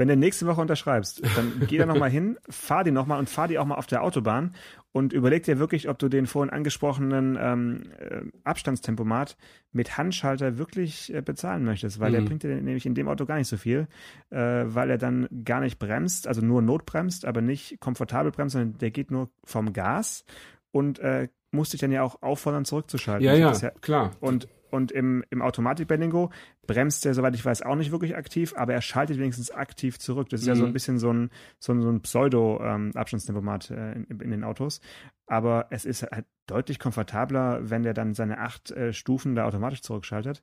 wenn 0.00 0.08
du 0.08 0.16
nächste 0.16 0.46
Woche 0.46 0.62
unterschreibst, 0.62 1.22
dann 1.34 1.66
geh 1.66 1.76
da 1.76 1.84
nochmal 1.84 2.08
hin, 2.08 2.38
fahr 2.48 2.84
die 2.84 2.90
nochmal 2.90 3.18
und 3.18 3.28
fahr 3.28 3.48
die 3.48 3.58
auch 3.58 3.66
mal 3.66 3.74
auf 3.74 3.86
der 3.86 4.02
Autobahn 4.02 4.54
und 4.92 5.12
überleg 5.12 5.42
dir 5.42 5.58
wirklich, 5.58 5.90
ob 5.90 5.98
du 5.98 6.08
den 6.08 6.26
vorhin 6.26 6.48
angesprochenen 6.50 7.36
ähm, 7.38 7.82
äh, 7.98 8.22
Abstandstempomat 8.42 9.36
mit 9.72 9.98
Handschalter 9.98 10.56
wirklich 10.56 11.12
äh, 11.12 11.20
bezahlen 11.20 11.64
möchtest, 11.64 12.00
weil 12.00 12.12
der 12.12 12.22
Mhm. 12.22 12.24
bringt 12.24 12.42
dir 12.44 12.48
nämlich 12.62 12.86
in 12.86 12.94
dem 12.94 13.08
Auto 13.08 13.26
gar 13.26 13.36
nicht 13.36 13.48
so 13.48 13.58
viel, 13.58 13.88
äh, 14.30 14.38
weil 14.38 14.88
er 14.88 14.96
dann 14.96 15.28
gar 15.44 15.60
nicht 15.60 15.78
bremst, 15.78 16.26
also 16.26 16.40
nur 16.40 16.62
notbremst, 16.62 17.26
aber 17.26 17.42
nicht 17.42 17.78
komfortabel 17.78 18.32
bremst, 18.32 18.54
sondern 18.54 18.78
der 18.78 18.90
geht 18.90 19.10
nur 19.10 19.28
vom 19.44 19.74
Gas 19.74 20.24
und 20.72 20.98
äh, 21.00 21.28
muss 21.52 21.70
dich 21.70 21.80
dann 21.80 21.92
ja 21.92 22.02
auch 22.02 22.22
auffordern, 22.22 22.64
zurückzuschalten. 22.64 23.24
ja, 23.24 23.32
Also 23.32 23.42
ja, 23.42 23.48
das 23.48 23.62
ist 23.62 23.82
klar. 23.82 24.12
und, 24.20 24.48
und 24.70 24.92
im, 24.92 25.24
im 25.30 25.42
Automatik-Bendingo 25.42 26.30
bremst 26.66 27.04
er, 27.04 27.14
soweit 27.14 27.34
ich 27.34 27.44
weiß, 27.44 27.62
auch 27.62 27.74
nicht 27.74 27.90
wirklich 27.90 28.16
aktiv, 28.16 28.54
aber 28.56 28.72
er 28.72 28.80
schaltet 28.82 29.18
wenigstens 29.18 29.50
aktiv 29.50 29.98
zurück. 29.98 30.28
Das 30.28 30.42
ist 30.42 30.46
ja 30.46 30.54
so 30.54 30.62
Mhm. 30.62 30.68
ein 30.70 30.72
bisschen 30.72 30.98
so 31.00 31.12
ein, 31.12 31.30
so 31.58 31.72
ein, 31.72 31.82
so 31.82 31.88
ein 31.90 32.02
Pseudo-Abstandstempomat 32.02 33.70
äh, 33.70 33.92
in, 33.92 34.04
in 34.20 34.30
den 34.30 34.44
Autos. 34.44 34.80
Aber 35.26 35.66
es 35.70 35.84
ist 35.84 36.02
halt 36.02 36.26
deutlich 36.46 36.78
komfortabler, 36.78 37.68
wenn 37.70 37.82
der 37.82 37.94
dann 37.94 38.14
seine 38.14 38.38
acht 38.38 38.70
äh, 38.70 38.92
Stufen 38.92 39.34
da 39.34 39.44
automatisch 39.44 39.82
zurückschaltet. 39.82 40.42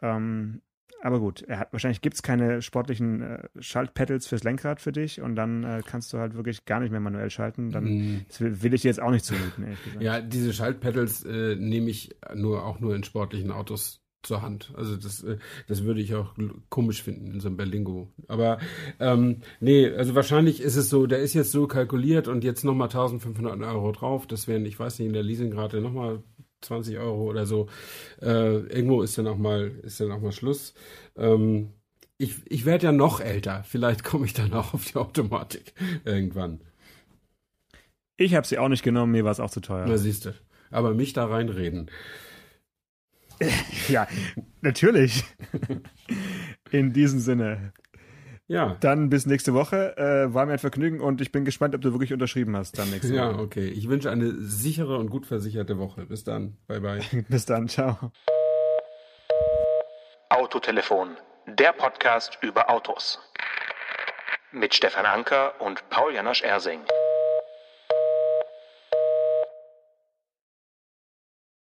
Ähm, 0.00 0.62
aber 1.00 1.18
gut, 1.18 1.42
er 1.42 1.58
hat, 1.58 1.72
wahrscheinlich 1.72 2.00
gibt 2.00 2.14
es 2.14 2.22
keine 2.22 2.62
sportlichen 2.62 3.22
äh, 3.22 3.48
Schaltpedals 3.58 4.26
fürs 4.26 4.44
Lenkrad 4.44 4.80
für 4.80 4.92
dich 4.92 5.20
und 5.20 5.34
dann 5.34 5.64
äh, 5.64 5.82
kannst 5.84 6.12
du 6.12 6.18
halt 6.18 6.34
wirklich 6.34 6.64
gar 6.64 6.80
nicht 6.80 6.90
mehr 6.90 7.00
manuell 7.00 7.30
schalten. 7.30 7.70
Dann 7.70 8.24
das 8.28 8.40
will, 8.40 8.62
will 8.62 8.74
ich 8.74 8.82
dir 8.82 8.88
jetzt 8.88 9.00
auch 9.00 9.10
nicht 9.10 9.24
zumuten, 9.24 9.64
ehrlich 9.64 9.84
gesagt. 9.84 10.02
Ja, 10.02 10.20
diese 10.20 10.52
Schaltpedals 10.52 11.24
äh, 11.24 11.56
nehme 11.56 11.90
ich 11.90 12.10
nur 12.34 12.64
auch 12.64 12.80
nur 12.80 12.94
in 12.94 13.04
sportlichen 13.04 13.50
Autos 13.50 14.02
zur 14.22 14.42
Hand. 14.42 14.72
Also 14.76 14.96
das, 14.96 15.22
äh, 15.24 15.38
das 15.66 15.84
würde 15.84 16.00
ich 16.00 16.14
auch 16.14 16.34
komisch 16.68 17.02
finden 17.02 17.32
in 17.32 17.40
so 17.40 17.48
einem 17.48 17.56
Berlingo. 17.56 18.12
Aber 18.28 18.58
ähm, 19.00 19.38
nee, 19.60 19.88
also 19.88 20.14
wahrscheinlich 20.14 20.60
ist 20.60 20.76
es 20.76 20.88
so, 20.88 21.06
der 21.06 21.18
ist 21.18 21.34
jetzt 21.34 21.50
so 21.50 21.66
kalkuliert 21.66 22.28
und 22.28 22.44
jetzt 22.44 22.64
nochmal 22.64 22.88
1500 22.88 23.60
Euro 23.60 23.92
drauf. 23.92 24.26
Das 24.26 24.46
wären, 24.46 24.64
ich 24.64 24.78
weiß 24.78 24.98
nicht, 24.98 25.08
in 25.08 25.12
der 25.12 25.22
Leasingrate 25.22 25.80
nochmal 25.80 26.22
20 26.62 26.98
Euro 26.98 27.28
oder 27.28 27.46
so. 27.46 27.68
Äh, 28.20 28.58
irgendwo 28.66 29.02
ist 29.02 29.18
dann 29.18 29.26
auch 29.26 29.38
mal, 29.38 29.72
ist 29.82 30.00
dann 30.00 30.12
auch 30.12 30.20
mal 30.20 30.32
Schluss. 30.32 30.74
Ähm, 31.16 31.72
ich 32.18 32.36
ich 32.46 32.64
werde 32.64 32.86
ja 32.86 32.92
noch 32.92 33.20
älter. 33.20 33.64
Vielleicht 33.64 34.04
komme 34.04 34.26
ich 34.26 34.32
dann 34.32 34.52
auch 34.52 34.74
auf 34.74 34.84
die 34.84 34.96
Automatik 34.96 35.74
irgendwann. 36.04 36.60
Ich 38.16 38.34
habe 38.34 38.46
sie 38.46 38.58
auch 38.58 38.68
nicht 38.68 38.84
genommen, 38.84 39.12
mir 39.12 39.24
war 39.24 39.32
es 39.32 39.40
auch 39.40 39.50
zu 39.50 39.60
teuer. 39.60 39.86
Na 39.86 39.96
siehst 39.96 40.26
du. 40.26 40.34
Aber 40.70 40.94
mich 40.94 41.12
da 41.12 41.26
reinreden. 41.26 41.90
Ja, 43.88 44.06
natürlich. 44.60 45.24
In 46.70 46.92
diesem 46.92 47.18
Sinne. 47.18 47.72
Ja. 48.52 48.76
Dann 48.80 49.08
bis 49.08 49.24
nächste 49.24 49.54
Woche. 49.54 49.96
Äh, 49.96 50.34
war 50.34 50.44
mir 50.44 50.52
ein 50.52 50.58
Vergnügen 50.58 51.00
und 51.00 51.22
ich 51.22 51.32
bin 51.32 51.44
gespannt, 51.46 51.74
ob 51.74 51.80
du 51.80 51.92
wirklich 51.92 52.12
unterschrieben 52.12 52.54
hast 52.54 52.78
dann 52.78 52.90
nächste 52.90 53.14
Ja, 53.14 53.32
Woche. 53.32 53.42
okay. 53.42 53.66
Ich 53.68 53.88
wünsche 53.88 54.10
eine 54.10 54.30
sichere 54.42 54.98
und 54.98 55.08
gut 55.08 55.24
versicherte 55.24 55.78
Woche. 55.78 56.04
Bis 56.04 56.22
dann. 56.24 56.58
Bye, 56.68 56.80
bye. 56.80 57.00
Bis 57.30 57.46
dann, 57.46 57.68
ciao. 57.68 58.12
Autotelefon, 60.28 61.16
der 61.46 61.72
Podcast 61.72 62.38
über 62.42 62.68
Autos. 62.70 63.18
Mit 64.52 64.74
Stefan 64.74 65.06
Anker 65.06 65.54
und 65.60 65.88
Paul 65.88 66.12
Janosch 66.14 66.42
Ersing. 66.42 66.80